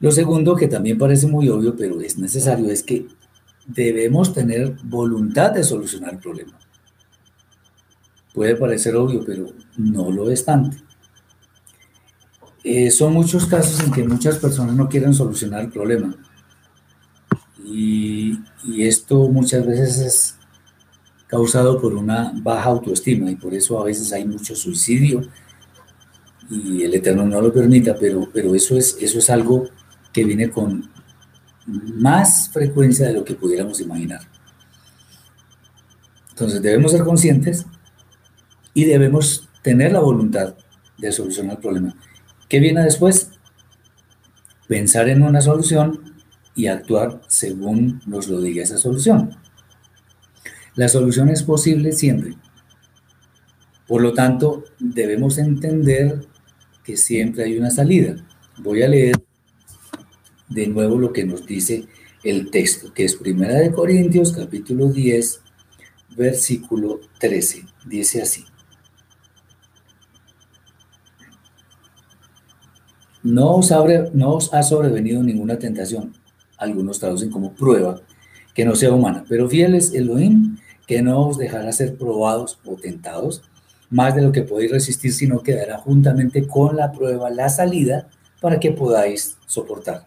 Lo 0.00 0.10
segundo, 0.10 0.56
que 0.56 0.66
también 0.66 0.96
parece 0.96 1.26
muy 1.26 1.48
obvio, 1.48 1.76
pero 1.76 2.00
es 2.00 2.18
necesario, 2.18 2.70
es 2.70 2.82
que 2.82 3.06
debemos 3.74 4.32
tener 4.32 4.76
voluntad 4.84 5.52
de 5.52 5.64
solucionar 5.64 6.14
el 6.14 6.18
problema. 6.18 6.58
Puede 8.34 8.56
parecer 8.56 8.96
obvio, 8.96 9.24
pero 9.24 9.46
no 9.76 10.10
lo 10.10 10.30
es 10.30 10.44
tanto. 10.44 10.76
Eh, 12.62 12.90
son 12.90 13.14
muchos 13.14 13.46
casos 13.46 13.80
en 13.80 13.90
que 13.90 14.04
muchas 14.04 14.36
personas 14.36 14.76
no 14.76 14.88
quieren 14.88 15.14
solucionar 15.14 15.62
el 15.62 15.70
problema 15.70 16.14
y, 17.64 18.38
esto 18.78 19.28
muchas 19.28 19.66
veces 19.66 19.98
es 19.98 20.38
causado 21.26 21.80
por 21.80 21.94
una 21.94 22.32
baja 22.42 22.68
autoestima 22.68 23.30
y 23.30 23.36
por 23.36 23.54
eso 23.54 23.80
a 23.80 23.84
veces 23.84 24.12
hay 24.12 24.26
mucho 24.26 24.54
suicidio 24.54 25.22
y 26.50 26.82
el 26.82 26.94
Eterno 26.94 27.24
no 27.24 27.40
lo 27.40 27.52
permita, 27.52 27.96
pero, 27.98 28.28
pero 28.32 28.54
eso, 28.54 28.76
es, 28.76 28.98
eso 29.00 29.18
es 29.18 29.30
algo 29.30 29.68
que 30.12 30.24
viene 30.24 30.50
con 30.50 30.90
más 31.70 32.50
frecuencia 32.50 33.06
de 33.06 33.14
lo 33.14 33.24
que 33.24 33.34
pudiéramos 33.34 33.80
imaginar. 33.80 34.20
Entonces 36.30 36.62
debemos 36.62 36.92
ser 36.92 37.04
conscientes 37.04 37.66
y 38.74 38.84
debemos 38.84 39.48
tener 39.62 39.92
la 39.92 40.00
voluntad 40.00 40.54
de 40.98 41.12
solucionar 41.12 41.56
el 41.56 41.62
problema. 41.62 41.94
¿Qué 42.48 42.60
viene 42.60 42.82
después? 42.82 43.30
Pensar 44.68 45.08
en 45.08 45.22
una 45.22 45.40
solución 45.40 46.14
y 46.54 46.66
actuar 46.66 47.20
según 47.28 48.00
nos 48.06 48.28
lo 48.28 48.40
diga 48.40 48.62
esa 48.62 48.78
solución. 48.78 49.36
La 50.74 50.88
solución 50.88 51.28
es 51.28 51.42
posible 51.42 51.92
siempre. 51.92 52.36
Por 53.86 54.02
lo 54.02 54.14
tanto, 54.14 54.64
debemos 54.78 55.38
entender 55.38 56.20
que 56.84 56.96
siempre 56.96 57.44
hay 57.44 57.58
una 57.58 57.70
salida. 57.70 58.16
Voy 58.58 58.82
a 58.82 58.88
leer 58.88 59.19
de 60.50 60.66
nuevo 60.66 60.98
lo 60.98 61.12
que 61.12 61.24
nos 61.24 61.46
dice 61.46 61.86
el 62.22 62.50
texto, 62.50 62.92
que 62.92 63.04
es 63.04 63.16
Primera 63.16 63.54
de 63.54 63.72
Corintios, 63.72 64.32
capítulo 64.32 64.88
10, 64.88 65.40
versículo 66.16 67.00
13. 67.18 67.64
Dice 67.86 68.20
así. 68.20 68.44
No 73.22 73.56
os, 73.56 73.70
no 74.12 74.34
os 74.34 74.52
ha 74.52 74.62
sobrevenido 74.62 75.22
ninguna 75.22 75.58
tentación, 75.58 76.14
algunos 76.58 76.98
traducen 76.98 77.30
como 77.30 77.54
prueba, 77.54 78.00
que 78.54 78.64
no 78.64 78.74
sea 78.74 78.92
humana, 78.92 79.24
pero 79.28 79.48
fiel 79.48 79.74
es 79.74 79.94
Elohim, 79.94 80.58
que 80.86 81.02
no 81.02 81.28
os 81.28 81.38
dejará 81.38 81.70
ser 81.72 81.96
probados 81.96 82.58
o 82.64 82.74
tentados 82.74 83.42
más 83.90 84.14
de 84.14 84.22
lo 84.22 84.32
que 84.32 84.42
podéis 84.42 84.72
resistir, 84.72 85.12
sino 85.12 85.42
que 85.42 85.54
dará 85.54 85.78
juntamente 85.78 86.46
con 86.46 86.76
la 86.76 86.92
prueba 86.92 87.30
la 87.30 87.48
salida 87.48 88.08
para 88.40 88.58
que 88.58 88.72
podáis 88.72 89.36
soportar. 89.46 90.06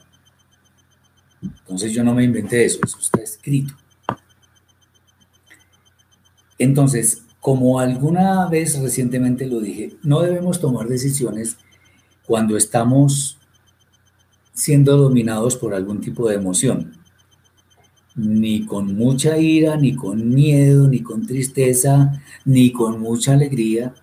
Entonces 1.43 1.91
yo 1.91 2.03
no 2.03 2.13
me 2.13 2.23
inventé 2.23 2.65
eso, 2.65 2.79
eso 2.83 2.97
está 2.99 3.21
escrito. 3.21 3.73
Entonces, 6.57 7.23
como 7.39 7.79
alguna 7.79 8.47
vez 8.47 8.79
recientemente 8.79 9.47
lo 9.47 9.59
dije, 9.59 9.97
no 10.03 10.21
debemos 10.21 10.61
tomar 10.61 10.87
decisiones 10.87 11.57
cuando 12.25 12.55
estamos 12.55 13.37
siendo 14.53 14.95
dominados 14.97 15.57
por 15.57 15.73
algún 15.73 15.99
tipo 15.99 16.29
de 16.29 16.35
emoción, 16.35 16.93
ni 18.15 18.65
con 18.65 18.95
mucha 18.95 19.37
ira, 19.37 19.75
ni 19.75 19.95
con 19.95 20.29
miedo, 20.29 20.87
ni 20.87 21.01
con 21.01 21.25
tristeza, 21.25 22.13
ni 22.45 22.71
con 22.71 23.01
mucha 23.01 23.33
alegría, 23.33 23.93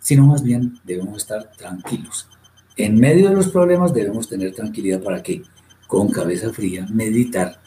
sino 0.00 0.26
más 0.26 0.42
bien 0.42 0.78
debemos 0.84 1.18
estar 1.18 1.52
tranquilos. 1.52 2.28
En 2.76 2.98
medio 2.98 3.28
de 3.28 3.36
los 3.36 3.48
problemas 3.48 3.94
debemos 3.94 4.28
tener 4.28 4.52
tranquilidad 4.54 5.02
para 5.02 5.22
que, 5.22 5.42
con 5.92 6.08
cabeza 6.08 6.50
fría, 6.50 6.86
meditar 6.88 7.60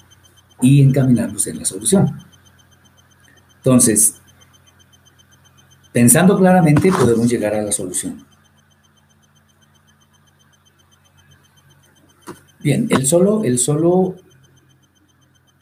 y 0.59 0.81
encaminarnos 0.81 1.45
en 1.45 1.59
la 1.59 1.65
solución. 1.65 2.25
Entonces, 3.57 4.15
pensando 5.93 6.35
claramente 6.35 6.91
podemos 6.91 7.29
llegar 7.29 7.53
a 7.53 7.61
la 7.61 7.71
solución. 7.71 8.25
Bien, 12.61 12.87
el 12.89 13.05
solo, 13.05 13.43
el 13.43 13.59
solo 13.59 14.15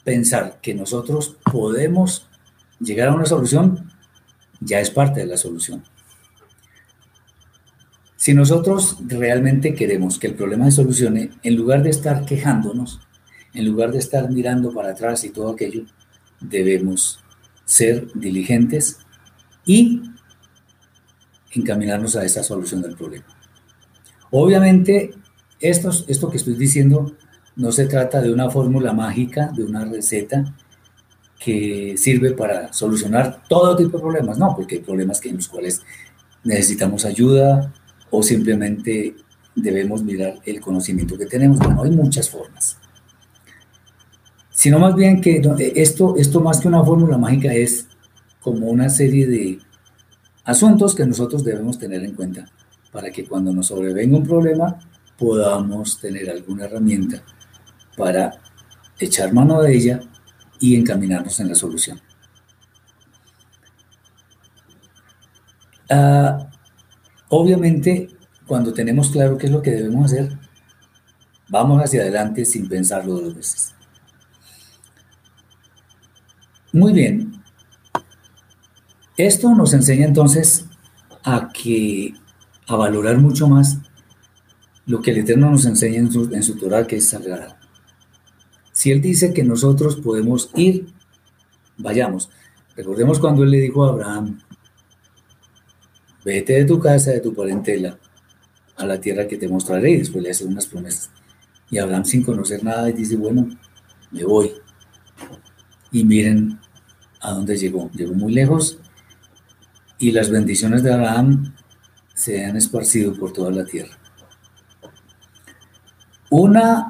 pensar 0.06 0.62
que 0.62 0.74
nosotros 0.74 1.36
podemos 1.52 2.30
llegar 2.80 3.10
a 3.10 3.14
una 3.14 3.26
solución 3.26 3.92
ya 4.62 4.80
es 4.80 4.90
parte 4.90 5.20
de 5.20 5.26
la 5.26 5.36
solución. 5.36 5.84
Si 8.24 8.34
nosotros 8.34 9.00
realmente 9.06 9.76
queremos 9.76 10.18
que 10.18 10.28
el 10.28 10.36
problema 10.36 10.64
se 10.64 10.78
solucione, 10.78 11.32
en 11.44 11.58
lugar 11.58 11.84
de 11.84 11.90
estar 11.90 12.24
quejándonos, 12.24 13.02
en 13.54 13.66
lugar 13.66 13.92
de 13.92 13.98
estar 13.98 14.32
mirando 14.32 14.74
para 14.74 14.92
atrás 14.92 15.26
y 15.26 15.30
todo 15.32 15.50
aquello, 15.50 15.84
debemos 16.40 17.22
ser 17.66 18.08
diligentes 18.14 19.00
y 19.66 20.04
encaminarnos 21.52 22.16
a 22.16 22.24
esa 22.24 22.44
solución 22.44 22.82
del 22.82 22.96
problema. 22.96 23.26
Obviamente, 24.32 25.12
esto, 25.60 25.92
esto 26.08 26.30
que 26.30 26.38
estoy 26.38 26.56
diciendo 26.56 27.18
no 27.58 27.74
se 27.74 27.88
trata 27.88 28.22
de 28.22 28.32
una 28.32 28.50
fórmula 28.50 28.94
mágica, 28.94 29.52
de 29.54 29.66
una 29.66 29.84
receta 29.84 30.56
que 31.38 31.96
sirve 31.98 32.32
para 32.32 32.72
solucionar 32.72 33.44
todo 33.50 33.76
tipo 33.76 33.98
de 33.98 34.04
problemas, 34.04 34.38
no, 34.38 34.56
porque 34.56 34.76
hay 34.76 34.82
problemas 34.82 35.20
en 35.26 35.36
los 35.36 35.50
cuales 35.50 35.82
necesitamos 36.46 37.04
ayuda 37.04 37.74
o 38.16 38.22
simplemente 38.22 39.16
debemos 39.56 40.04
mirar 40.04 40.36
el 40.46 40.62
conocimiento 40.62 41.18
que 41.18 41.26
tenemos. 41.26 41.58
Bueno, 41.58 41.82
hay 41.82 41.90
muchas 41.90 42.30
formas. 42.30 42.78
Sino 44.52 44.78
más 44.78 44.94
bien 44.96 45.20
que 45.20 45.42
esto, 45.76 46.16
esto 46.16 46.40
más 46.40 46.60
que 46.60 46.68
una 46.68 46.84
fórmula 46.84 47.18
mágica 47.18 47.52
es 47.52 47.88
como 48.40 48.68
una 48.68 48.88
serie 48.90 49.26
de 49.26 49.58
asuntos 50.44 50.94
que 50.94 51.08
nosotros 51.08 51.44
debemos 51.44 51.80
tener 51.80 52.04
en 52.04 52.14
cuenta 52.14 52.46
para 52.92 53.10
que 53.10 53.26
cuando 53.26 53.52
nos 53.52 53.68
sobrevenga 53.68 54.16
un 54.16 54.28
problema 54.28 54.78
podamos 55.18 56.00
tener 56.00 56.30
alguna 56.30 56.66
herramienta 56.66 57.24
para 57.98 58.32
echar 59.00 59.34
mano 59.34 59.60
de 59.60 59.76
ella 59.76 60.02
y 60.60 60.76
encaminarnos 60.76 61.40
en 61.40 61.50
la 61.50 61.56
solución. 61.56 62.00
Ah, 65.90 66.53
obviamente, 67.34 68.10
cuando 68.46 68.74
tenemos 68.74 69.10
claro 69.10 69.38
qué 69.38 69.48
es 69.48 69.52
lo 69.52 69.62
que 69.62 69.72
debemos 69.72 70.06
hacer, 70.06 70.38
vamos 71.50 71.82
hacia 71.82 72.02
adelante 72.02 72.46
sin 72.46 72.68
pensarlo 72.68 73.20
dos 73.20 73.36
veces. 73.36 73.74
Muy 76.72 76.94
bien. 76.94 77.44
Esto 79.18 79.54
nos 79.54 79.74
enseña 79.74 80.06
entonces 80.06 80.66
a 81.24 81.50
que 81.54 82.14
a 82.68 82.76
valorar 82.76 83.18
mucho 83.18 83.48
más 83.48 83.80
lo 84.86 85.02
que 85.02 85.12
el 85.12 85.20
Eterno 85.20 85.50
nos 85.52 85.66
enseña 85.66 86.00
en 86.00 86.12
su, 86.12 86.34
en 86.34 86.60
Torah, 86.60 86.88
que 86.88 86.98
es 86.98 87.10
sagrada. 87.10 87.60
Si 88.72 88.92
Él 88.92 89.02
dice 89.02 89.34
que 89.34 89.44
nosotros 89.44 89.98
podemos 89.98 90.50
ir, 90.56 90.88
vayamos. 91.78 92.30
Recordemos 92.76 93.20
cuando 93.20 93.44
Él 93.44 93.52
le 93.52 93.62
dijo 93.62 93.86
a 93.86 93.90
Abraham, 93.90 94.40
vete 96.24 96.54
de 96.54 96.66
tu 96.66 96.80
casa, 96.80 97.12
de 97.12 97.20
tu 97.20 97.34
parentela, 97.34 97.98
a 98.78 98.86
la 98.86 99.00
tierra 99.00 99.28
que 99.28 99.38
te 99.38 99.48
mostraré, 99.48 99.92
y 99.92 99.98
después 99.98 100.24
le 100.24 100.32
hace 100.32 100.46
unas 100.46 100.66
promesas. 100.66 101.10
Y 101.70 101.78
Abraham 101.78 102.06
sin 102.06 102.24
conocer 102.24 102.64
nada 102.64 102.86
dice, 102.88 103.16
bueno, 103.16 103.48
me 104.12 104.24
voy. 104.24 104.52
Y 105.92 106.04
miren 106.04 106.60
a 107.20 107.32
dónde 107.32 107.58
llegó. 107.58 107.90
Llegó 107.92 108.14
muy 108.14 108.34
lejos 108.34 108.80
y 109.98 110.12
las 110.12 110.30
bendiciones 110.30 110.84
de 110.84 110.94
Abraham 110.94 111.56
se 112.14 112.46
han 112.46 112.58
esparcido 112.58 113.14
por 113.16 113.34
toda 113.34 113.52
la 113.52 113.66
tierra. 113.66 113.98
Una 116.30 116.90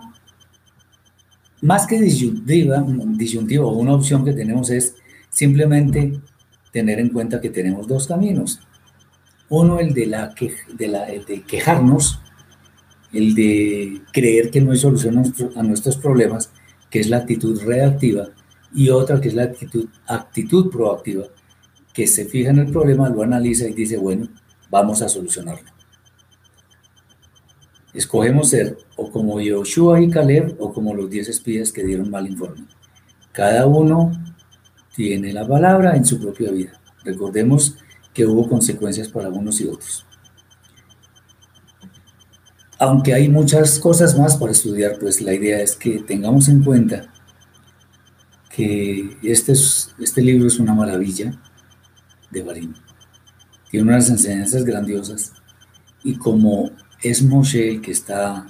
más 1.61 1.87
que 1.87 1.99
disyuntiva, 1.99 2.83
disyuntiva 3.15 3.65
una 3.67 3.93
opción 3.93 4.25
que 4.25 4.33
tenemos 4.33 4.69
es 4.69 4.95
simplemente 5.29 6.19
tener 6.71 6.99
en 6.99 7.09
cuenta 7.09 7.39
que 7.39 7.49
tenemos 7.49 7.87
dos 7.87 8.07
caminos. 8.07 8.59
Uno, 9.49 9.79
el 9.79 9.93
de, 9.93 10.07
la 10.07 10.33
de, 10.73 10.87
la, 10.87 11.05
de 11.05 11.43
quejarnos, 11.43 12.19
el 13.11 13.35
de 13.35 14.01
creer 14.11 14.49
que 14.49 14.61
no 14.61 14.71
hay 14.71 14.77
solución 14.77 15.17
a, 15.55 15.63
nuestros 15.63 15.97
problemas, 15.97 16.51
que 16.89 16.99
es 16.99 17.09
la 17.09 17.17
actitud 17.17 17.61
reactiva, 17.63 18.29
y 18.73 18.89
otra 18.89 19.21
que 19.21 19.27
es 19.27 19.35
la 19.35 19.43
actitud, 19.43 19.87
actitud 20.07 20.71
proactiva, 20.71 21.25
que 21.93 22.07
se 22.07 22.25
fija 22.25 22.49
en 22.49 22.59
el 22.59 22.71
problema, 22.71 23.09
lo 23.09 23.21
analiza 23.21 23.67
y 23.67 23.73
dice, 23.73 23.97
bueno, 23.97 24.27
vamos 24.69 25.01
a 25.03 25.09
solucionarlo. 25.09 25.69
Escogemos 27.93 28.49
ser 28.49 28.75
o 28.95 29.11
como 29.11 29.39
Yoshua 29.39 30.01
y 30.01 30.09
Caleb 30.09 30.55
o 30.59 30.73
como 30.73 30.95
los 30.95 31.11
diez 31.11 31.29
espías 31.29 31.71
que 31.71 31.83
dieron 31.83 32.09
mal 32.09 32.27
informe. 32.27 32.65
Cada 33.31 33.67
uno 33.67 34.11
tiene 34.95 35.31
la 35.31 35.47
palabra 35.47 35.95
en 35.95 36.03
su 36.03 36.19
propia 36.19 36.51
vida. 36.51 36.81
Recordemos 37.03 37.77
que 38.13 38.25
hubo 38.25 38.47
consecuencias 38.47 39.07
para 39.09 39.29
unos 39.29 39.59
y 39.61 39.67
otros. 39.67 40.05
Aunque 42.79 43.13
hay 43.13 43.29
muchas 43.29 43.79
cosas 43.79 44.17
más 44.17 44.35
para 44.35 44.51
estudiar, 44.51 44.97
pues 44.99 45.21
la 45.21 45.33
idea 45.33 45.61
es 45.61 45.75
que 45.75 45.99
tengamos 45.99 46.49
en 46.49 46.63
cuenta 46.63 47.13
que 48.49 49.17
este, 49.23 49.53
es, 49.53 49.93
este 49.99 50.21
libro 50.21 50.47
es 50.47 50.59
una 50.59 50.73
maravilla 50.73 51.39
de 52.29 52.43
Barim. 52.43 52.73
Tiene 53.71 53.87
unas 53.89 54.09
enseñanzas 54.09 54.63
grandiosas 54.63 55.33
y 56.03 56.17
como 56.17 56.71
es 57.01 57.23
Moshe 57.23 57.69
el 57.69 57.81
que 57.81 57.91
está 57.91 58.45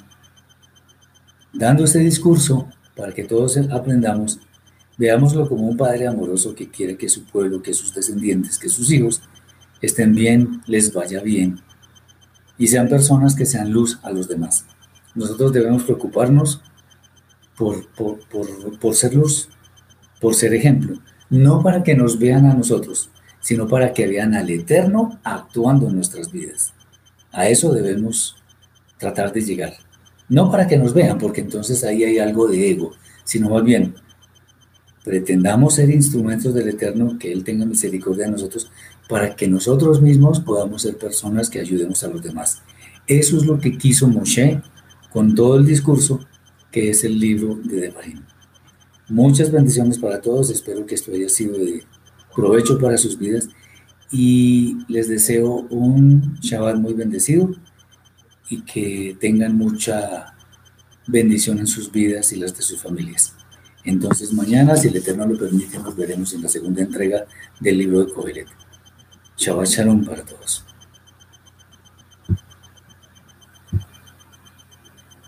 dando 1.54 1.84
este 1.84 2.00
discurso 2.00 2.68
para 2.96 3.14
que 3.14 3.24
todos 3.24 3.58
aprendamos, 3.72 4.40
veámoslo 4.98 5.48
como 5.48 5.68
un 5.68 5.78
padre 5.78 6.08
amoroso 6.08 6.54
que 6.56 6.70
quiere 6.70 6.98
que 6.98 7.10
su 7.10 7.24
pueblo, 7.26 7.62
que 7.62 7.74
sus 7.74 7.94
descendientes, 7.94 8.60
que 8.60 8.70
sus 8.70 8.92
hijos 8.92 9.22
estén 9.84 10.16
bien, 10.16 10.62
les 10.66 10.94
vaya 10.94 11.22
bien 11.22 11.62
y 12.58 12.68
sean 12.68 12.88
personas 12.88 13.36
que 13.36 13.46
sean 13.46 13.72
luz 13.72 14.00
a 14.04 14.12
los 14.12 14.28
demás. 14.28 14.66
Nosotros 15.16 15.52
debemos 15.54 15.84
preocuparnos 15.84 16.62
por, 17.58 17.88
por, 17.90 18.20
por, 18.30 18.80
por 18.80 18.96
ser 18.96 19.14
luz, 19.14 19.50
por 20.22 20.34
ser 20.34 20.54
ejemplo, 20.54 21.00
no 21.30 21.62
para 21.62 21.84
que 21.84 21.96
nos 21.96 22.18
vean 22.18 22.46
a 22.46 22.54
nosotros, 22.54 23.10
sino 23.42 23.68
para 23.68 23.94
que 23.94 24.08
vean 24.08 24.34
al 24.34 24.50
Eterno 24.50 25.20
actuando 25.24 25.90
en 25.90 25.96
nuestras 25.96 26.32
vidas. 26.32 26.74
A 27.32 27.50
eso 27.50 27.74
debemos 27.74 28.38
tratar 28.98 29.34
de 29.34 29.42
llegar. 29.42 29.74
No 30.30 30.50
para 30.50 30.68
que 30.68 30.78
nos 30.78 30.94
vean, 30.94 31.18
porque 31.18 31.42
entonces 31.42 31.84
ahí 31.84 32.04
hay 32.04 32.20
algo 32.20 32.48
de 32.48 32.72
ego, 32.72 32.94
sino 33.26 33.50
más 33.50 33.64
bien, 33.64 33.96
pretendamos 35.04 35.76
ser 35.76 35.90
instrumentos 35.90 36.54
del 36.54 36.70
Eterno, 36.70 37.18
que 37.20 37.32
Él 37.32 37.44
tenga 37.44 37.66
misericordia 37.66 38.26
de 38.26 38.32
nosotros, 38.32 38.72
para 39.10 39.36
que 39.36 39.48
nosotros 39.48 40.02
mismos 40.02 40.40
podamos 40.40 40.84
ser 40.84 40.98
personas 40.98 41.50
que 41.50 41.60
ayudemos 41.60 42.04
a 42.04 42.08
los 42.08 42.22
demás. 42.22 42.62
Eso 43.08 43.38
es 43.38 43.46
lo 43.46 43.60
que 43.60 43.78
quiso 43.78 44.08
Moshe 44.08 44.62
con 45.12 45.36
todo 45.36 45.58
el 45.58 45.66
discurso 45.66 46.26
que 46.72 46.90
es 46.90 47.04
el 47.04 47.20
libro 47.20 47.56
de 47.64 47.82
Devarim. 47.82 48.22
Muchas 49.10 49.52
bendiciones 49.52 50.00
para 50.00 50.22
todos, 50.22 50.50
espero 50.50 50.86
que 50.86 50.96
esto 50.96 51.12
haya 51.12 51.30
sido 51.30 51.58
de 51.58 51.84
provecho 52.36 52.80
para 52.80 52.98
sus 52.98 53.18
vidas 53.18 53.50
y 54.12 54.78
les 54.88 55.08
deseo 55.08 55.68
un 55.70 56.36
Shabbat 56.42 56.78
muy 56.78 56.94
bendecido 56.94 57.52
y 58.50 58.62
que 58.62 59.18
tengan 59.20 59.56
mucha 59.56 60.36
bendición 61.08 61.60
en 61.60 61.68
sus 61.68 61.92
vidas 61.92 62.32
y 62.32 62.38
las 62.38 62.56
de 62.56 62.64
sus 62.64 62.82
familias. 62.82 63.36
Entonces 63.84 64.34
mañana, 64.34 64.78
si 64.78 64.88
el 64.88 64.96
Eterno 64.96 65.28
lo 65.28 65.38
permite, 65.38 65.78
nos 65.78 65.96
veremos 65.96 66.34
en 66.34 66.42
la 66.42 66.50
segunda 66.50 66.82
entrega 66.82 67.26
del 67.60 67.78
libro 67.78 68.06
de 68.06 68.14
Coelet. 68.14 68.48
Shabbat 69.38 69.68
Shalom 69.68 70.06
para 70.06 70.24
todos. 70.24 70.73